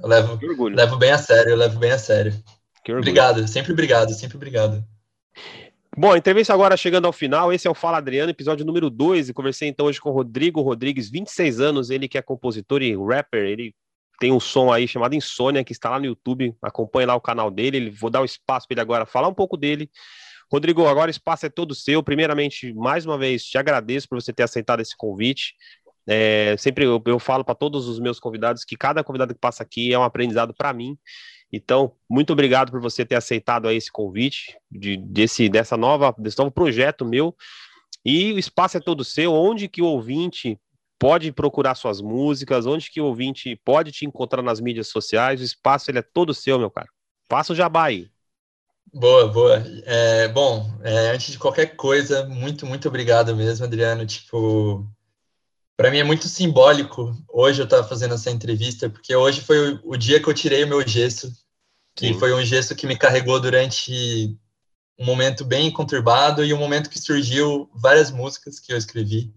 eu 0.02 0.08
levo, 0.08 0.39
levo 0.70 0.98
bem 0.98 1.12
a 1.12 1.18
sério, 1.18 1.52
eu 1.52 1.56
levo 1.56 1.80
bem 1.80 1.91
a 1.91 1.98
sério. 1.98 2.34
Obrigado, 2.88 3.48
sempre 3.48 3.72
obrigado, 3.72 4.14
sempre 4.14 4.38
obrigado. 4.38 4.84
Bom, 5.98 6.12
a 6.12 6.18
entrevista 6.18 6.54
agora 6.54 6.76
chegando 6.76 7.06
ao 7.06 7.14
final. 7.14 7.54
Esse 7.54 7.70
é 7.70 7.72
o 7.72 7.74
Fala 7.74 8.00
Adriano, 8.00 8.30
episódio 8.30 8.66
número 8.66 8.89
2. 8.89 9.30
E 9.30 9.34
conversei 9.34 9.70
então 9.70 9.86
hoje 9.86 10.02
com 10.02 10.10
o 10.10 10.12
Rodrigo 10.12 10.62
Rodrigues, 10.62 11.10
26 11.10 11.62
anos. 11.62 11.89
Ele 11.89 12.10
que 12.10 12.18
é 12.18 12.22
compositor 12.22 12.82
e 12.82 12.93
rapper. 12.98 13.46
Ele 13.46 13.74
tem 14.20 14.30
um 14.30 14.39
som 14.39 14.74
aí 14.74 14.89
chamado 14.89 15.16
Insônia, 15.16 15.64
que 15.64 15.72
está 15.72 15.89
lá 15.89 15.98
no 15.98 16.06
YouTube. 16.06 16.54
Acompanhe 16.62 17.06
lá 17.06 17.16
o 17.16 17.22
canal 17.22 17.50
dele. 17.50 17.78
Ele, 17.78 17.89
vou 17.89 18.10
dar 18.10 18.20
o 18.20 18.26
espaço 18.26 18.68
para 18.68 18.76
ele 18.76 18.82
agora 18.82 19.06
falar 19.06 19.30
um 19.30 19.34
pouco 19.34 19.56
dele. 19.56 19.89
Rodrigo, 20.52 20.86
agora 20.86 21.08
o 21.08 21.12
espaço 21.12 21.46
é 21.46 21.50
todo 21.50 21.74
seu. 21.74 22.04
Primeiramente, 22.04 22.74
mais 22.74 23.06
uma 23.06 23.18
vez, 23.18 23.46
te 23.46 23.58
agradeço 23.58 24.10
por 24.10 24.22
você 24.22 24.34
ter 24.34 24.43
aceitado 24.43 24.82
esse 24.82 24.98
convite. 24.98 25.54
É, 26.06 26.56
sempre 26.58 26.84
eu, 26.86 27.02
eu 27.06 27.20
falo 27.20 27.46
para 27.46 27.56
todos 27.56 27.88
os 27.88 28.02
meus 28.02 28.20
convidados 28.20 28.66
que 28.66 28.76
cada 28.76 29.02
convidado 29.02 29.34
que 29.34 29.39
passa 29.39 29.64
aqui 29.64 29.93
é 29.93 29.98
um 29.98 30.04
aprendizado 30.04 30.54
para 30.54 30.74
mim. 30.74 30.98
Então, 31.52 31.93
muito 32.10 32.34
obrigado 32.34 32.72
por 32.72 32.82
você 32.82 33.06
ter 33.06 33.16
aceitado 33.16 33.68
aí 33.68 33.78
esse 33.78 33.91
convite 33.91 34.58
de, 34.70 34.98
desse, 34.98 35.48
dessa 35.48 35.78
nova, 35.78 36.14
desse 36.18 36.38
novo 36.38 36.52
projeto 36.52 37.06
meu. 37.06 37.36
E 38.04 38.34
o 38.34 38.39
espaço 38.39 38.78
é 38.78 38.80
todo 38.80 39.04
seu. 39.04 39.34
Onde 39.34 39.68
que 39.68 39.82
o 39.82 39.86
ouvinte 39.86 40.60
pode 41.00 41.32
procurar 41.32 41.76
suas 41.76 42.02
músicas? 42.02 42.66
Onde 42.66 42.89
que 42.91 43.02
o 43.02 43.06
ouvinte 43.06 43.60
pode 43.64 43.91
te 43.91 44.06
encontrar 44.06 44.41
nas 44.41 44.60
mídias 44.60 44.89
sociais? 44.89 45.41
O 45.41 45.43
espaço 45.43 45.89
ele 45.89 46.00
é 46.00 46.04
todo 46.04 46.34
seu, 46.34 46.60
meu 46.60 46.70
cara. 46.70 46.89
Faça 47.30 47.54
o 47.54 47.56
jabá 47.56 47.86
aí. 47.86 48.10
Boa, 48.93 49.28
boa. 49.28 49.64
É, 49.86 50.28
bom, 50.28 50.70
é, 50.84 51.10
antes 51.12 51.32
de 51.32 51.39
qualquer 51.39 51.76
coisa, 51.76 52.26
muito, 52.28 52.66
muito 52.66 52.88
obrigado 52.88 53.36
mesmo, 53.36 53.66
Adriano. 53.66 54.06
Tipo, 54.06 54.88
para 55.78 55.91
mim 55.91 55.97
é 55.97 56.03
muito 56.03 56.28
simbólico 56.28 57.15
hoje 57.30 57.61
eu 57.61 57.65
estar 57.65 57.84
fazendo 57.84 58.15
essa 58.15 58.32
entrevista, 58.32 58.89
porque 58.89 59.15
hoje 59.15 59.41
foi 59.41 59.73
o, 59.73 59.82
o 59.86 59.97
dia 59.97 60.21
que 60.21 60.28
eu 60.30 60.34
tirei 60.34 60.63
o 60.63 60.67
meu 60.67 60.88
gesso, 60.88 61.32
que 61.93 62.07
Sim. 62.07 62.19
foi 62.19 62.34
um 62.34 62.43
gesso 62.43 62.76
que 62.76 62.88
me 62.88 62.97
carregou 62.97 63.39
durante 63.39 64.38
um 64.97 65.05
momento 65.05 65.43
bem 65.43 65.71
conturbado 65.71 66.43
e 66.43 66.53
um 66.53 66.57
momento 66.57 66.89
que 66.89 66.99
surgiu 66.99 67.69
várias 67.73 68.11
músicas 68.11 68.59
que 68.59 68.71
eu 68.71 68.78
escrevi. 68.78 69.34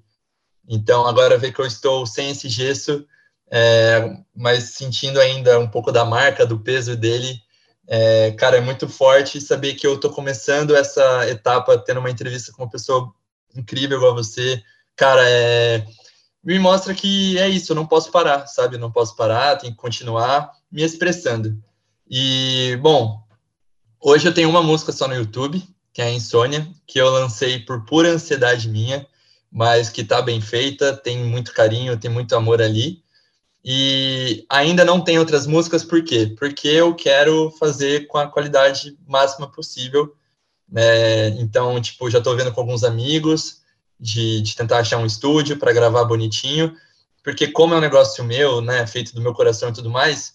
Então, 0.69 1.07
agora 1.07 1.39
ver 1.39 1.53
que 1.53 1.61
eu 1.61 1.67
estou 1.67 2.07
sem 2.07 2.31
esse 2.31 2.49
gesso, 2.49 3.05
é, 3.51 4.17
mas 4.35 4.75
sentindo 4.75 5.21
ainda 5.21 5.59
um 5.59 5.69
pouco 5.69 5.91
da 5.91 6.05
marca, 6.05 6.47
do 6.47 6.61
peso 6.61 6.97
dele, 6.97 7.41
é, 7.87 8.33
cara, 8.33 8.59
é 8.59 8.61
muito 8.61 8.87
forte 8.87 9.41
saber 9.41 9.75
que 9.75 9.87
eu 9.87 9.95
estou 9.95 10.13
começando 10.13 10.77
essa 10.77 11.27
etapa 11.29 11.79
tendo 11.79 12.01
uma 12.01 12.11
entrevista 12.11 12.53
com 12.53 12.63
uma 12.63 12.71
pessoa 12.71 13.13
incrível 13.57 13.97
igual 13.97 14.15
você. 14.15 14.63
Cara, 14.95 15.23
é, 15.27 15.87
me 16.49 16.59
mostra 16.59 16.95
que 16.95 17.39
é 17.39 17.47
isso, 17.47 17.73
eu 17.73 17.77
não 17.77 17.87
posso 17.87 18.11
parar, 18.11 18.47
sabe? 18.47 18.77
Eu 18.77 18.81
não 18.81 18.91
posso 18.91 19.15
parar, 19.15 19.57
tenho 19.57 19.75
que 19.75 19.79
continuar 19.79 20.51
me 20.73 20.83
expressando. 20.83 21.63
E, 22.11 22.79
bom, 22.81 23.23
hoje 24.01 24.27
eu 24.27 24.33
tenho 24.33 24.49
uma 24.49 24.63
música 24.63 24.91
só 24.91 25.07
no 25.07 25.15
YouTube, 25.15 25.63
que 25.93 26.01
é 26.01 26.07
a 26.07 26.11
Insônia, 26.11 26.67
que 26.87 26.99
eu 26.99 27.11
lancei 27.11 27.59
por 27.59 27.85
pura 27.85 28.09
ansiedade 28.09 28.67
minha, 28.67 29.07
mas 29.53 29.91
que 29.91 30.03
tá 30.03 30.23
bem 30.23 30.41
feita, 30.41 30.97
tem 30.97 31.23
muito 31.23 31.53
carinho, 31.53 31.99
tem 31.99 32.11
muito 32.11 32.35
amor 32.35 32.63
ali. 32.63 33.03
E 33.63 34.47
ainda 34.49 34.87
não 34.87 35.03
tem 35.03 35.19
outras 35.19 35.47
músicas, 35.47 35.85
por 35.85 36.03
quê? 36.03 36.35
Porque 36.39 36.69
eu 36.69 36.95
quero 36.95 37.51
fazer 37.59 38.07
com 38.07 38.17
a 38.17 38.27
qualidade 38.27 38.97
máxima 39.07 39.53
possível. 39.53 40.15
Né? 40.67 41.29
Então, 41.41 41.79
tipo, 41.79 42.09
já 42.09 42.23
tô 42.23 42.35
vendo 42.35 42.53
com 42.53 42.61
alguns 42.63 42.85
amigos, 42.85 43.61
de, 43.99 44.41
de 44.41 44.57
tentar 44.57 44.79
achar 44.79 44.99
um 44.99 45.07
estúdio 45.07 45.59
para 45.59 45.73
gravar 45.73 46.05
bonitinho, 46.05 46.75
porque 47.23 47.49
como 47.49 47.75
é 47.75 47.79
um 47.79 47.81
negócio 47.81 48.25
meu, 48.25 48.61
né, 48.61 48.87
feito 48.87 49.15
do 49.15 49.21
meu 49.21 49.35
coração 49.35 49.71
e 49.71 49.73
tudo 49.73 49.91
mais, 49.91 50.35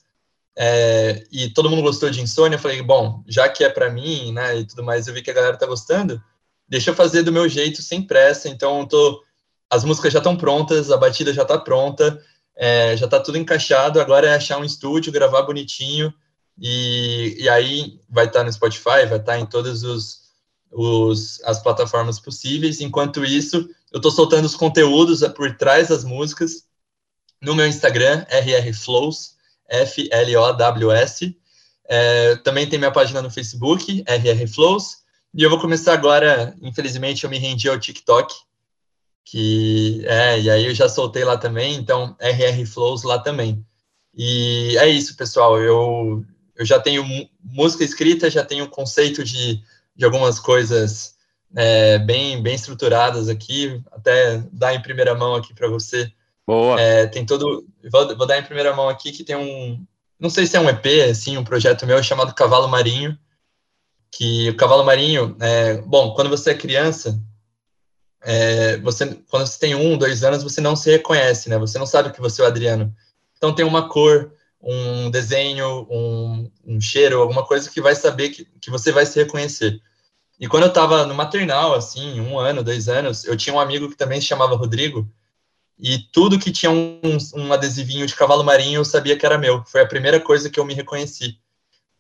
é, 0.55 1.25
e 1.31 1.49
todo 1.49 1.69
mundo 1.69 1.81
gostou 1.81 2.09
de 2.09 2.21
Insônia, 2.21 2.55
eu 2.57 2.59
falei, 2.59 2.81
bom, 2.81 3.23
já 3.27 3.49
que 3.49 3.63
é 3.63 3.69
para 3.69 3.89
mim, 3.89 4.31
né, 4.31 4.59
e 4.59 4.65
tudo 4.65 4.83
mais, 4.83 5.07
eu 5.07 5.13
vi 5.13 5.21
que 5.21 5.31
a 5.31 5.33
galera 5.33 5.57
tá 5.57 5.65
gostando, 5.65 6.21
deixa 6.67 6.91
eu 6.91 6.95
fazer 6.95 7.23
do 7.23 7.31
meu 7.31 7.47
jeito, 7.47 7.81
sem 7.81 8.01
pressa, 8.01 8.49
então 8.49 8.85
tô, 8.85 9.23
as 9.69 9.83
músicas 9.83 10.13
já 10.13 10.19
estão 10.19 10.35
prontas, 10.35 10.91
a 10.91 10.97
batida 10.97 11.33
já 11.33 11.45
tá 11.45 11.57
pronta, 11.57 12.21
é, 12.55 12.95
já 12.95 13.07
tá 13.07 13.19
tudo 13.19 13.37
encaixado, 13.37 13.99
agora 13.99 14.27
é 14.27 14.35
achar 14.35 14.59
um 14.59 14.63
estúdio, 14.63 15.11
gravar 15.11 15.41
bonitinho, 15.43 16.13
e, 16.59 17.37
e 17.39 17.49
aí 17.49 17.99
vai 18.07 18.25
estar 18.25 18.39
tá 18.39 18.45
no 18.45 18.53
Spotify, 18.53 19.07
vai 19.07 19.17
estar 19.17 19.23
tá 19.23 19.39
em 19.39 19.45
todos 19.45 19.83
os 19.83 20.22
os, 20.73 21.41
as 21.43 21.61
plataformas 21.61 22.19
possíveis. 22.19 22.81
Enquanto 22.81 23.23
isso, 23.23 23.69
eu 23.91 23.97
estou 23.97 24.11
soltando 24.11 24.45
os 24.45 24.55
conteúdos 24.55 25.21
por 25.29 25.55
trás 25.55 25.89
das 25.89 26.03
músicas 26.03 26.65
no 27.41 27.55
meu 27.55 27.67
Instagram, 27.67 28.25
rrflows, 28.29 29.35
F-L-O-W-S. 29.69 31.37
É, 31.85 32.35
também 32.37 32.67
tem 32.67 32.79
minha 32.79 32.91
página 32.91 33.21
no 33.21 33.29
Facebook, 33.29 34.03
rrflows. 34.07 35.03
E 35.33 35.43
eu 35.43 35.49
vou 35.49 35.59
começar 35.59 35.93
agora, 35.93 36.55
infelizmente, 36.61 37.23
eu 37.23 37.29
me 37.29 37.37
rendi 37.37 37.67
ao 37.67 37.79
TikTok, 37.79 38.33
que 39.25 40.03
é, 40.05 40.39
e 40.39 40.49
aí 40.49 40.65
eu 40.65 40.75
já 40.75 40.87
soltei 40.87 41.23
lá 41.23 41.37
também, 41.37 41.75
então 41.75 42.15
rrflows 42.19 43.03
lá 43.03 43.17
também. 43.19 43.65
E 44.15 44.77
é 44.77 44.87
isso, 44.87 45.15
pessoal. 45.17 45.59
Eu, 45.59 46.23
eu 46.55 46.65
já 46.65 46.79
tenho 46.79 47.03
música 47.43 47.83
escrita, 47.83 48.29
já 48.29 48.45
tenho 48.45 48.65
um 48.65 48.69
conceito 48.69 49.23
de 49.23 49.61
de 49.95 50.05
algumas 50.05 50.39
coisas 50.39 51.15
é, 51.55 51.99
bem, 51.99 52.41
bem 52.41 52.55
estruturadas 52.55 53.29
aqui, 53.29 53.81
até 53.91 54.43
dar 54.51 54.73
em 54.73 54.81
primeira 54.81 55.13
mão 55.15 55.35
aqui 55.35 55.53
para 55.53 55.67
você. 55.67 56.11
Boa. 56.45 56.79
É, 56.79 57.05
tem 57.07 57.25
todo. 57.25 57.65
Vou, 57.91 58.17
vou, 58.17 58.27
dar 58.27 58.37
em 58.37 58.43
primeira 58.43 58.75
mão 58.75 58.89
aqui 58.89 59.11
que 59.11 59.23
tem 59.23 59.35
um. 59.35 59.85
Não 60.19 60.29
sei 60.29 60.45
se 60.45 60.55
é 60.55 60.59
um 60.59 60.69
EP, 60.69 60.85
assim, 61.09 61.37
um 61.37 61.43
projeto 61.43 61.85
meu 61.85 62.01
chamado 62.01 62.33
Cavalo 62.33 62.67
Marinho. 62.67 63.17
Que 64.11 64.49
o 64.49 64.55
Cavalo 64.55 64.83
Marinho, 64.83 65.35
é, 65.39 65.81
bom, 65.81 66.13
quando 66.13 66.29
você 66.29 66.51
é 66.51 66.55
criança, 66.55 67.19
é, 68.21 68.77
você, 68.77 69.19
quando 69.29 69.47
você 69.47 69.59
tem 69.59 69.73
um, 69.73 69.97
dois 69.97 70.23
anos, 70.23 70.43
você 70.43 70.61
não 70.61 70.75
se 70.75 70.91
reconhece, 70.91 71.49
né? 71.49 71.57
Você 71.57 71.79
não 71.79 71.85
sabe 71.85 72.11
que 72.11 72.21
você 72.21 72.41
é 72.41 72.45
o 72.45 72.47
Adriano. 72.47 72.93
Então 73.35 73.53
tem 73.53 73.65
uma 73.65 73.89
cor, 73.89 74.31
um 74.63 75.11
desenho, 75.11 75.85
um, 75.89 76.49
um 76.65 76.79
cheiro, 76.79 77.21
alguma 77.21 77.45
coisa 77.45 77.69
que 77.69 77.81
vai 77.81 77.95
saber 77.95 78.29
que, 78.29 78.47
que 78.61 78.71
você 78.71 78.91
vai 78.91 79.05
se 79.05 79.19
reconhecer. 79.19 79.81
E 80.39 80.47
quando 80.47 80.63
eu 80.63 80.69
estava 80.69 81.05
no 81.05 81.13
maternal, 81.13 81.73
assim, 81.73 82.19
um 82.21 82.39
ano, 82.39 82.63
dois 82.63 82.87
anos, 82.87 83.25
eu 83.25 83.35
tinha 83.35 83.53
um 83.53 83.59
amigo 83.59 83.89
que 83.89 83.97
também 83.97 84.19
se 84.19 84.27
chamava 84.27 84.55
Rodrigo, 84.55 85.07
e 85.77 85.97
tudo 86.11 86.39
que 86.39 86.51
tinha 86.51 86.71
um, 86.71 86.99
um 87.35 87.51
adesivinho 87.51 88.05
de 88.05 88.15
cavalo 88.15 88.43
marinho 88.43 88.79
eu 88.79 88.85
sabia 88.85 89.17
que 89.17 89.25
era 89.25 89.37
meu. 89.37 89.63
Foi 89.65 89.81
a 89.81 89.85
primeira 89.85 90.19
coisa 90.19 90.49
que 90.49 90.59
eu 90.59 90.65
me 90.65 90.73
reconheci. 90.73 91.37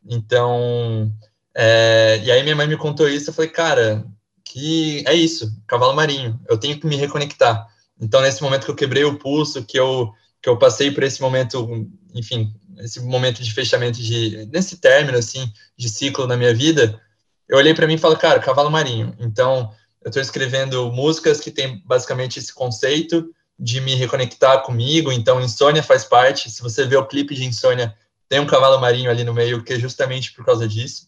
Então, 0.05 1.11
é, 1.55 2.21
e 2.23 2.31
aí 2.31 2.43
minha 2.43 2.55
mãe 2.55 2.67
me 2.67 2.77
contou 2.77 3.09
isso, 3.09 3.29
eu 3.29 3.33
falei, 3.33 3.49
cara, 3.49 4.05
que 4.43 5.03
é 5.07 5.13
isso, 5.13 5.51
cavalo 5.67 5.95
marinho, 5.95 6.39
eu 6.47 6.57
tenho 6.57 6.79
que 6.79 6.85
me 6.85 6.95
reconectar. 6.95 7.67
Então, 7.99 8.21
nesse 8.21 8.41
momento 8.41 8.65
que 8.65 8.71
eu 8.71 8.75
quebrei 8.75 9.03
o 9.03 9.17
pulso, 9.17 9.63
que 9.63 9.79
eu, 9.79 10.13
que 10.43 10.49
eu 10.49 10.57
passei 10.57 10.91
por 10.91 11.03
esse 11.03 11.21
momento 11.21 11.89
enfim, 12.13 12.53
esse 12.79 12.99
momento 12.99 13.41
de 13.41 13.53
fechamento 13.53 13.99
de 13.99 14.45
nesse 14.51 14.77
término 14.77 15.17
assim 15.17 15.51
de 15.77 15.87
ciclo 15.89 16.27
na 16.27 16.35
minha 16.35 16.53
vida, 16.53 17.01
eu 17.47 17.57
olhei 17.57 17.73
para 17.73 17.87
mim 17.87 17.93
e 17.93 17.97
falei, 17.97 18.17
cara, 18.17 18.39
cavalo 18.39 18.69
marinho. 18.69 19.15
Então, 19.19 19.71
eu 20.03 20.09
estou 20.09 20.21
escrevendo 20.21 20.91
músicas 20.91 21.39
que 21.39 21.49
tem 21.49 21.81
basicamente 21.85 22.39
esse 22.39 22.53
conceito 22.53 23.29
de 23.57 23.79
me 23.79 23.95
reconectar 23.95 24.61
comigo. 24.63 25.11
Então, 25.11 25.41
Insônia 25.41 25.81
faz 25.81 26.03
parte. 26.03 26.51
Se 26.51 26.61
você 26.61 26.85
vê 26.85 26.97
o 26.97 27.05
clipe 27.05 27.35
de 27.35 27.45
Insônia, 27.45 27.95
tem 28.27 28.39
um 28.39 28.47
cavalo 28.47 28.79
marinho 28.79 29.09
ali 29.09 29.23
no 29.23 29.33
meio, 29.33 29.63
que 29.63 29.73
é 29.73 29.79
justamente 29.79 30.33
por 30.33 30.45
causa 30.45 30.67
disso. 30.67 31.07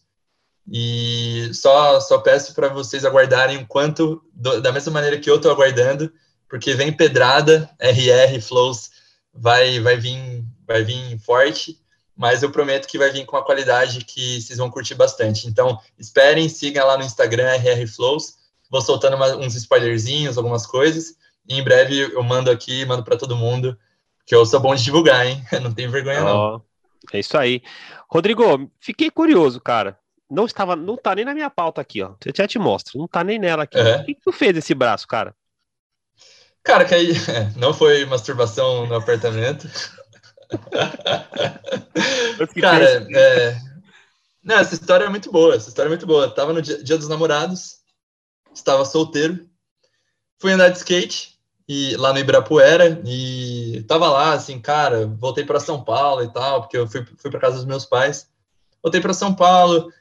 E 0.70 1.50
só 1.52 2.00
só 2.00 2.18
peço 2.18 2.54
para 2.54 2.68
vocês 2.68 3.04
aguardarem 3.04 3.58
o 3.58 3.66
quanto, 3.66 4.22
do, 4.32 4.60
da 4.60 4.72
mesma 4.72 4.92
maneira 4.92 5.18
que 5.18 5.28
eu 5.28 5.36
estou 5.36 5.50
aguardando, 5.50 6.12
porque 6.48 6.74
vem 6.74 6.92
pedrada, 6.92 7.70
RR 7.78 8.40
Flows 8.40 8.95
vai 9.36 9.80
vai 9.80 9.96
vir 9.96 10.44
vai 10.66 10.82
vir 10.82 11.18
forte, 11.20 11.78
mas 12.16 12.42
eu 12.42 12.50
prometo 12.50 12.88
que 12.88 12.98
vai 12.98 13.10
vir 13.10 13.24
com 13.24 13.36
uma 13.36 13.44
qualidade 13.44 14.04
que 14.04 14.40
vocês 14.40 14.58
vão 14.58 14.70
curtir 14.70 14.94
bastante. 14.94 15.46
Então, 15.46 15.78
esperem, 15.98 16.48
sigam 16.48 16.86
lá 16.86 16.96
no 16.96 17.04
Instagram, 17.04 17.54
RRFlows. 17.56 18.34
Vou 18.70 18.80
soltando 18.80 19.16
uma, 19.16 19.36
uns 19.36 19.54
spoilerzinhos, 19.54 20.36
algumas 20.36 20.66
coisas. 20.66 21.14
E 21.48 21.58
em 21.58 21.62
breve 21.62 22.00
eu 22.00 22.22
mando 22.22 22.50
aqui, 22.50 22.84
mando 22.84 23.04
para 23.04 23.16
todo 23.16 23.36
mundo, 23.36 23.78
que 24.24 24.34
eu 24.34 24.44
sou 24.44 24.58
bom 24.58 24.74
de 24.74 24.82
divulgar, 24.82 25.26
hein? 25.26 25.44
Não 25.62 25.72
tenho 25.72 25.90
vergonha, 25.90 26.22
não. 26.22 26.62
é 27.12 27.20
isso 27.20 27.38
aí. 27.38 27.62
Rodrigo, 28.10 28.68
fiquei 28.80 29.10
curioso, 29.10 29.60
cara. 29.60 29.98
Não 30.28 30.44
estava, 30.44 30.74
não 30.74 30.96
tá 30.96 31.14
nem 31.14 31.24
na 31.24 31.32
minha 31.32 31.48
pauta 31.48 31.80
aqui, 31.80 32.02
ó. 32.02 32.14
Eu 32.24 32.32
já 32.36 32.48
te 32.48 32.58
mostro, 32.58 32.98
não 32.98 33.06
tá 33.06 33.22
nem 33.22 33.38
nela 33.38 33.62
aqui. 33.62 33.78
Uhum. 33.78 34.00
O 34.00 34.04
que, 34.04 34.14
que 34.14 34.20
tu 34.20 34.32
fez 34.32 34.56
esse 34.56 34.74
braço, 34.74 35.06
cara? 35.06 35.32
Cara, 36.66 36.84
que 36.84 36.94
aí 36.94 37.12
não 37.56 37.72
foi 37.72 38.04
masturbação 38.04 38.86
no 38.86 38.96
apartamento. 38.96 39.66
Cara, 42.60 43.06
é... 43.16 43.56
não, 44.42 44.56
essa 44.56 44.74
história 44.74 45.04
é 45.04 45.08
muito 45.08 45.30
boa. 45.30 45.54
Essa 45.54 45.68
história 45.68 45.88
é 45.88 45.90
muito 45.90 46.06
boa. 46.06 46.28
Tava 46.28 46.52
no 46.52 46.60
dia, 46.60 46.82
dia 46.82 46.98
dos 46.98 47.08
namorados, 47.08 47.76
estava 48.52 48.84
solteiro, 48.84 49.48
fui 50.40 50.52
andar 50.52 50.70
de 50.70 50.78
skate 50.78 51.38
e 51.68 51.96
lá 51.96 52.12
no 52.12 52.18
Ibirapuera 52.18 53.00
e 53.04 53.84
tava 53.86 54.10
lá 54.10 54.32
assim, 54.32 54.60
cara, 54.60 55.06
voltei 55.06 55.44
para 55.44 55.60
São 55.60 55.84
Paulo 55.84 56.24
e 56.24 56.32
tal, 56.32 56.62
porque 56.62 56.76
eu 56.76 56.88
fui, 56.88 57.06
fui 57.16 57.30
para 57.30 57.40
casa 57.40 57.56
dos 57.56 57.64
meus 57.64 57.86
pais. 57.86 58.28
Voltei 58.82 59.00
para 59.00 59.14
São 59.14 59.32
Paulo, 59.34 59.92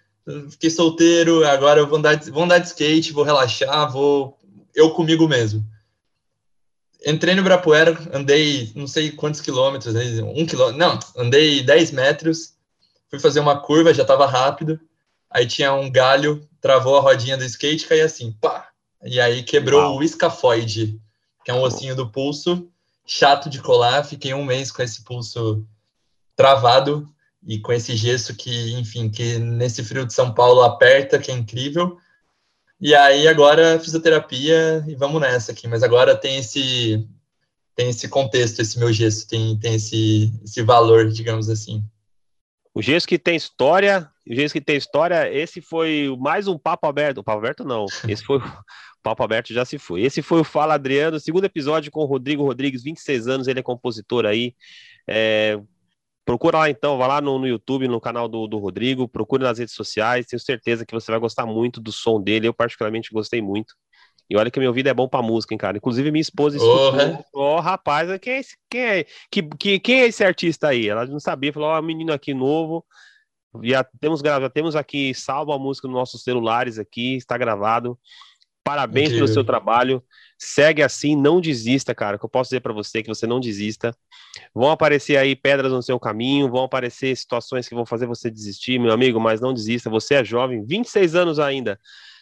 fiquei 0.49 0.71
solteiro, 0.71 1.47
agora 1.47 1.79
eu 1.79 1.87
vou 1.87 1.99
andar, 1.99 2.15
de, 2.15 2.31
vou 2.31 2.43
andar 2.43 2.57
de 2.57 2.67
skate, 2.67 3.13
vou 3.13 3.23
relaxar, 3.23 3.91
vou 3.91 4.39
eu 4.73 4.91
comigo 4.91 5.27
mesmo. 5.27 5.63
Entrei 7.05 7.35
no 7.35 7.41
Ibirapuera, 7.41 7.97
andei 8.11 8.71
não 8.75 8.87
sei 8.87 9.11
quantos 9.11 9.39
quilômetros, 9.39 9.93
um 9.95 10.45
quilômetro, 10.45 10.77
não, 10.77 10.99
andei 11.15 11.61
10 11.61 11.91
metros, 11.91 12.55
fui 13.09 13.19
fazer 13.19 13.39
uma 13.39 13.59
curva, 13.59 13.93
já 13.93 14.03
tava 14.03 14.25
rápido, 14.25 14.79
aí 15.29 15.45
tinha 15.45 15.73
um 15.73 15.91
galho, 15.91 16.47
travou 16.59 16.97
a 16.97 17.01
rodinha 17.01 17.37
do 17.37 17.43
skate, 17.43 17.85
caí 17.85 18.01
assim, 18.01 18.31
pá, 18.31 18.69
e 19.03 19.21
aí 19.21 19.43
quebrou 19.43 19.81
Uau. 19.81 19.97
o 19.97 20.03
escafoide 20.03 20.99
que 21.45 21.51
é 21.51 21.53
um 21.53 21.61
ossinho 21.61 21.95
do 21.95 22.09
pulso, 22.09 22.67
chato 23.05 23.51
de 23.51 23.61
colar. 23.61 24.03
Fiquei 24.03 24.33
um 24.33 24.43
mês 24.43 24.71
com 24.71 24.81
esse 24.81 25.03
pulso 25.03 25.63
travado 26.35 27.07
e 27.45 27.59
com 27.59 27.71
esse 27.71 27.95
gesso 27.95 28.35
que, 28.35 28.73
enfim, 28.73 29.09
que 29.09 29.37
nesse 29.37 29.83
frio 29.83 30.07
de 30.07 30.13
São 30.13 30.33
Paulo 30.33 30.63
aperta, 30.63 31.19
que 31.19 31.29
é 31.31 31.35
incrível. 31.35 31.99
E 32.79 32.93
aí 32.93 33.27
agora 33.27 33.79
fisioterapia 33.79 34.83
e 34.87 34.95
vamos 34.95 35.21
nessa 35.21 35.51
aqui. 35.51 35.67
Mas 35.67 35.83
agora 35.83 36.15
tem 36.15 36.37
esse 36.37 37.07
tem 37.75 37.89
esse 37.89 38.07
contexto, 38.07 38.61
esse 38.61 38.79
meu 38.79 38.91
gesso, 38.93 39.27
tem, 39.27 39.59
tem 39.59 39.75
esse, 39.75 40.31
esse 40.43 40.61
valor, 40.61 41.09
digamos 41.09 41.49
assim. 41.49 41.83
O 42.73 42.81
gesso 42.81 43.05
que 43.05 43.19
tem 43.19 43.35
história, 43.35 44.09
o 44.25 44.33
gesso 44.33 44.53
que 44.53 44.61
tem 44.61 44.77
história, 44.77 45.29
esse 45.29 45.59
foi 45.59 46.15
mais 46.17 46.47
um 46.47 46.57
papo 46.57 46.87
aberto. 46.87 47.17
O 47.17 47.23
papo 47.23 47.39
aberto 47.39 47.65
não, 47.65 47.85
esse 48.07 48.23
foi 48.23 48.39
Papo 49.05 49.21
Aberto 49.21 49.53
já 49.53 49.63
se 49.63 49.77
foi. 49.77 50.01
Esse 50.01 50.23
foi 50.23 50.39
o 50.39 50.43
Fala 50.43 50.73
Adriano, 50.73 51.19
segundo 51.19 51.45
episódio 51.45 51.91
com 51.91 51.99
o 51.99 52.05
Rodrigo 52.05 52.43
Rodrigues, 52.43 52.81
26 52.81 53.27
anos, 53.27 53.47
ele 53.47 53.59
é 53.59 53.63
compositor 53.63 54.25
aí. 54.25 54.55
É, 55.07 55.59
procura 56.25 56.57
lá 56.57 56.69
então, 56.69 56.97
vá 56.97 57.07
lá 57.07 57.21
no, 57.21 57.37
no 57.37 57.47
YouTube, 57.47 57.87
no 57.87 58.01
canal 58.01 58.27
do, 58.27 58.47
do 58.47 58.57
Rodrigo, 58.57 59.07
procure 59.07 59.43
nas 59.43 59.59
redes 59.59 59.75
sociais, 59.75 60.25
tenho 60.25 60.39
certeza 60.39 60.85
que 60.85 60.93
você 60.93 61.11
vai 61.11 61.19
gostar 61.19 61.45
muito 61.45 61.79
do 61.79 61.91
som 61.91 62.19
dele, 62.19 62.47
eu 62.47 62.53
particularmente 62.53 63.11
gostei 63.13 63.41
muito. 63.41 63.75
E 64.27 64.35
olha 64.35 64.49
que 64.49 64.59
meu 64.59 64.69
ouvido 64.69 64.89
é 64.89 64.93
bom 64.93 65.07
pra 65.07 65.21
música, 65.21 65.53
hein, 65.53 65.57
cara. 65.57 65.77
Inclusive, 65.77 66.09
minha 66.11 66.21
esposa 66.21 66.57
escutou. 66.57 67.23
Ó, 67.31 67.57
oh, 67.57 67.59
rapaz, 67.59 68.09
quem 68.19 68.33
é, 68.33 68.39
esse, 68.39 68.57
quem, 68.67 68.81
é, 68.81 69.05
que, 69.29 69.43
que, 69.43 69.79
quem 69.79 70.01
é 70.01 70.07
esse 70.07 70.23
artista 70.23 70.69
aí? 70.69 70.89
Ela 70.89 71.05
não 71.05 71.19
sabia, 71.19 71.53
falou, 71.53 71.69
ó, 71.69 71.77
oh, 71.77 71.81
menino 71.81 72.11
aqui 72.11 72.33
novo. 72.33 72.83
Já 73.63 73.83
temos, 73.83 74.21
já 74.21 74.49
temos 74.49 74.75
aqui 74.75 75.13
salvo 75.13 75.53
a 75.53 75.59
música 75.59 75.87
nos 75.87 75.95
nossos 75.95 76.23
celulares 76.23 76.79
aqui, 76.79 77.15
está 77.15 77.37
gravado. 77.37 77.97
Parabéns 78.63 79.09
Incrível. 79.09 79.25
pelo 79.25 79.33
seu 79.33 79.43
trabalho. 79.43 80.03
Segue 80.37 80.83
assim, 80.83 81.15
não 81.15 81.39
desista, 81.39 81.95
cara. 81.95 82.17
Que 82.19 82.25
eu 82.25 82.29
posso 82.29 82.49
dizer 82.49 82.59
para 82.59 82.73
você 82.73 83.01
que 83.01 83.07
você 83.07 83.25
não 83.25 83.39
desista. 83.39 83.95
Vão 84.53 84.69
aparecer 84.69 85.17
aí 85.17 85.35
pedras 85.35 85.71
no 85.71 85.81
seu 85.81 85.99
caminho, 85.99 86.49
vão 86.49 86.65
aparecer 86.65 87.15
situações 87.15 87.67
que 87.67 87.75
vão 87.75 87.85
fazer 87.85 88.05
você 88.05 88.29
desistir, 88.29 88.79
meu 88.79 88.91
amigo, 88.91 89.19
mas 89.19 89.39
não 89.39 89.53
desista. 89.53 89.89
Você 89.89 90.15
é 90.15 90.25
jovem, 90.25 90.65
26 90.65 91.15
anos 91.15 91.39
ainda. 91.39 91.79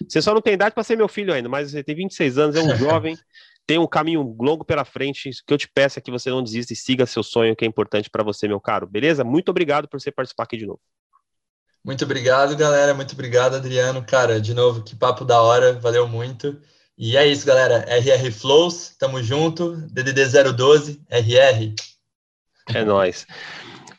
Você 0.07 0.21
só 0.21 0.33
não 0.33 0.41
tem 0.41 0.53
idade 0.53 0.75
para 0.75 0.83
ser 0.83 0.95
meu 0.95 1.07
filho 1.07 1.33
ainda, 1.33 1.49
mas 1.49 1.71
você 1.71 1.83
tem 1.83 1.95
26 1.95 2.37
anos, 2.37 2.55
é 2.55 2.61
um 2.61 2.75
jovem, 2.77 3.17
tem 3.65 3.77
um 3.77 3.87
caminho 3.87 4.35
longo 4.39 4.63
pela 4.63 4.85
frente. 4.85 5.29
O 5.29 5.33
que 5.47 5.53
eu 5.53 5.57
te 5.57 5.67
peço 5.67 5.97
é 5.97 6.01
que 6.01 6.11
você 6.11 6.29
não 6.29 6.43
desista 6.43 6.73
e 6.73 6.75
siga 6.75 7.05
seu 7.05 7.23
sonho, 7.23 7.55
que 7.55 7.65
é 7.65 7.67
importante 7.67 8.09
para 8.09 8.23
você, 8.23 8.47
meu 8.47 8.59
caro. 8.59 8.85
Beleza? 8.85 9.23
Muito 9.23 9.49
obrigado 9.49 9.87
por 9.87 9.99
você 9.99 10.11
participar 10.11 10.43
aqui 10.43 10.57
de 10.57 10.65
novo. 10.65 10.81
Muito 11.83 12.05
obrigado, 12.05 12.55
galera. 12.55 12.93
Muito 12.93 13.13
obrigado, 13.13 13.55
Adriano. 13.55 14.05
Cara, 14.05 14.39
de 14.39 14.53
novo, 14.53 14.83
que 14.83 14.95
papo 14.95 15.25
da 15.25 15.41
hora. 15.41 15.73
Valeu 15.73 16.07
muito. 16.07 16.61
E 16.97 17.17
é 17.17 17.25
isso, 17.25 17.45
galera. 17.45 17.85
RR 17.87 18.31
Flows, 18.31 18.95
tamo 18.97 19.21
junto. 19.21 19.75
DDD 19.91 20.25
012, 20.53 21.01
RR. 21.09 21.75
É 22.73 22.83
nóis. 22.83 23.25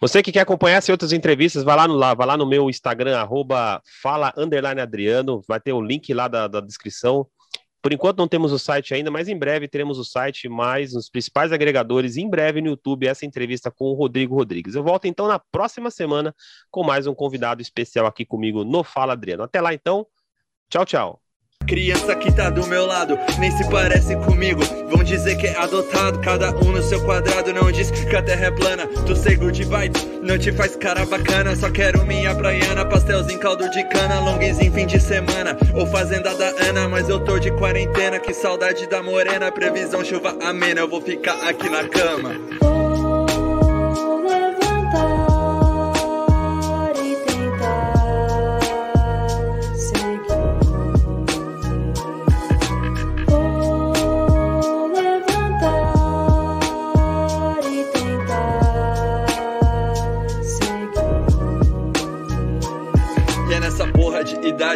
Você 0.01 0.23
que 0.23 0.33
quer 0.33 0.41
acompanhar 0.41 0.77
essas 0.77 0.91
outras 0.91 1.13
entrevistas, 1.13 1.65
vai 1.65 1.77
lá 1.77 1.89
no, 1.89 1.95
lá, 1.95 2.15
vai 2.15 2.27
lá 2.27 2.37
no 2.37 2.47
meu 2.47 2.69
Instagram, 2.69 3.17
arroba 3.17 3.81
fala 4.03 4.33
Adriano, 4.83 5.43
vai 5.49 5.59
ter 5.59 5.73
o 5.73 5.81
link 5.81 6.13
lá 6.13 6.29
da, 6.29 6.47
da 6.47 6.61
descrição. 6.61 7.27
Por 7.81 7.93
enquanto 7.93 8.19
não 8.19 8.29
temos 8.29 8.53
o 8.53 8.59
site 8.59 8.95
ainda, 8.95 9.11
mas 9.11 9.29
em 9.29 9.39
breve 9.39 9.69
teremos 9.69 9.99
o 9.99 10.05
site 10.05 10.49
mais 10.49 10.95
nos 10.95 11.11
principais 11.11 11.53
agregadores. 11.53 12.17
Em 12.17 12.29
breve 12.29 12.63
no 12.63 12.69
YouTube, 12.69 13.07
essa 13.07 13.27
entrevista 13.27 13.71
com 13.71 13.87
o 13.87 13.95
Rodrigo 13.95 14.35
Rodrigues. 14.35 14.75
Eu 14.75 14.83
volto 14.83 15.07
então 15.07 15.27
na 15.27 15.39
próxima 15.39 15.91
semana 15.91 16.35
com 16.71 16.83
mais 16.83 17.07
um 17.07 17.15
convidado 17.15 17.61
especial 17.61 18.07
aqui 18.07 18.25
comigo 18.25 18.65
no 18.65 18.83
Fala 18.83 19.13
Adriano. 19.13 19.43
Até 19.43 19.61
lá 19.61 19.75
então. 19.75 20.07
Tchau, 20.71 20.87
tchau. 20.87 21.24
Criança 21.67 22.15
que 22.15 22.31
tá 22.31 22.51
do 22.51 22.67
meu 22.67 22.87
lado, 22.87 23.19
nem 23.39 23.51
se 23.51 23.69
parece 23.71 24.15
comigo. 24.17 24.62
Vão 24.91 25.03
dizer 25.03 25.37
que 25.37 25.47
é 25.47 25.57
adotado, 25.57 26.19
cada 26.21 26.51
um 26.51 26.73
no 26.73 26.83
seu 26.83 27.03
quadrado. 27.05 27.53
Não 27.53 27.73
diz 27.73 27.91
que 27.91 28.15
a 28.15 28.23
terra 28.23 28.47
é 28.47 28.51
plana, 28.51 28.87
tu 29.07 29.17
sei 29.17 29.37
good 29.37 29.62
vibes, 29.62 30.07
não 30.23 30.39
te 30.39 30.53
faz 30.53 30.77
cara 30.77 31.07
bacana. 31.07 31.57
Só 31.57 31.71
quero 31.71 32.05
minha 32.07 32.35
praiana, 32.35 32.85
pastelzinho, 32.85 33.39
caldo 33.39 33.69
de 33.71 33.83
cana, 33.85 34.21
longuezinho 34.21 34.73
fim 34.73 34.87
de 34.87 35.01
semana. 35.01 35.57
Ou 35.75 35.87
fazenda 35.87 36.35
da 36.35 36.49
Ana, 36.69 36.89
mas 36.89 37.09
eu 37.09 37.21
tô 37.21 37.39
de 37.39 37.51
quarentena. 37.53 38.19
Que 38.19 38.35
saudade 38.35 38.87
da 38.87 39.03
morena, 39.03 39.51
previsão 39.51 40.05
chuva 40.05 40.37
amena. 40.43 40.81
Eu 40.81 40.89
vou 40.89 41.01
ficar 41.01 41.49
aqui 41.49 41.69
na 41.69 41.89
cama. 41.89 42.74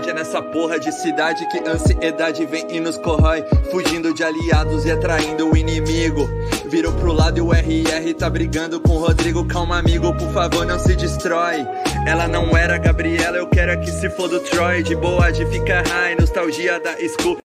É 0.06 0.12
nessa 0.12 0.40
porra 0.40 0.78
de 0.78 0.92
cidade 0.92 1.48
que 1.48 1.58
ansiedade 1.68 2.46
vem 2.46 2.66
e 2.70 2.78
nos 2.78 2.96
corrói. 2.98 3.42
Fugindo 3.70 4.14
de 4.14 4.22
aliados 4.22 4.84
e 4.84 4.90
atraindo 4.90 5.50
o 5.50 5.56
inimigo. 5.56 6.28
Virou 6.66 6.92
pro 6.92 7.12
lado 7.12 7.38
e 7.38 7.40
o 7.40 7.52
RR 7.52 8.14
tá 8.14 8.30
brigando 8.30 8.80
com 8.80 8.96
o 8.96 8.98
Rodrigo. 8.98 9.44
Calma, 9.46 9.78
amigo, 9.78 10.14
por 10.14 10.30
favor, 10.32 10.64
não 10.64 10.78
se 10.78 10.94
destrói. 10.94 11.66
Ela 12.06 12.28
não 12.28 12.56
era 12.56 12.78
Gabriela, 12.78 13.36
eu 13.36 13.48
quero 13.48 13.72
é 13.72 13.76
que 13.76 13.90
se 13.90 14.08
for 14.10 14.28
do 14.28 14.40
Troy. 14.40 14.82
De 14.82 14.94
boa 14.94 15.30
de 15.30 15.44
ficar 15.46 15.86
high, 15.86 16.16
nostalgia 16.18 16.78
da 16.78 16.92
school. 17.08 17.47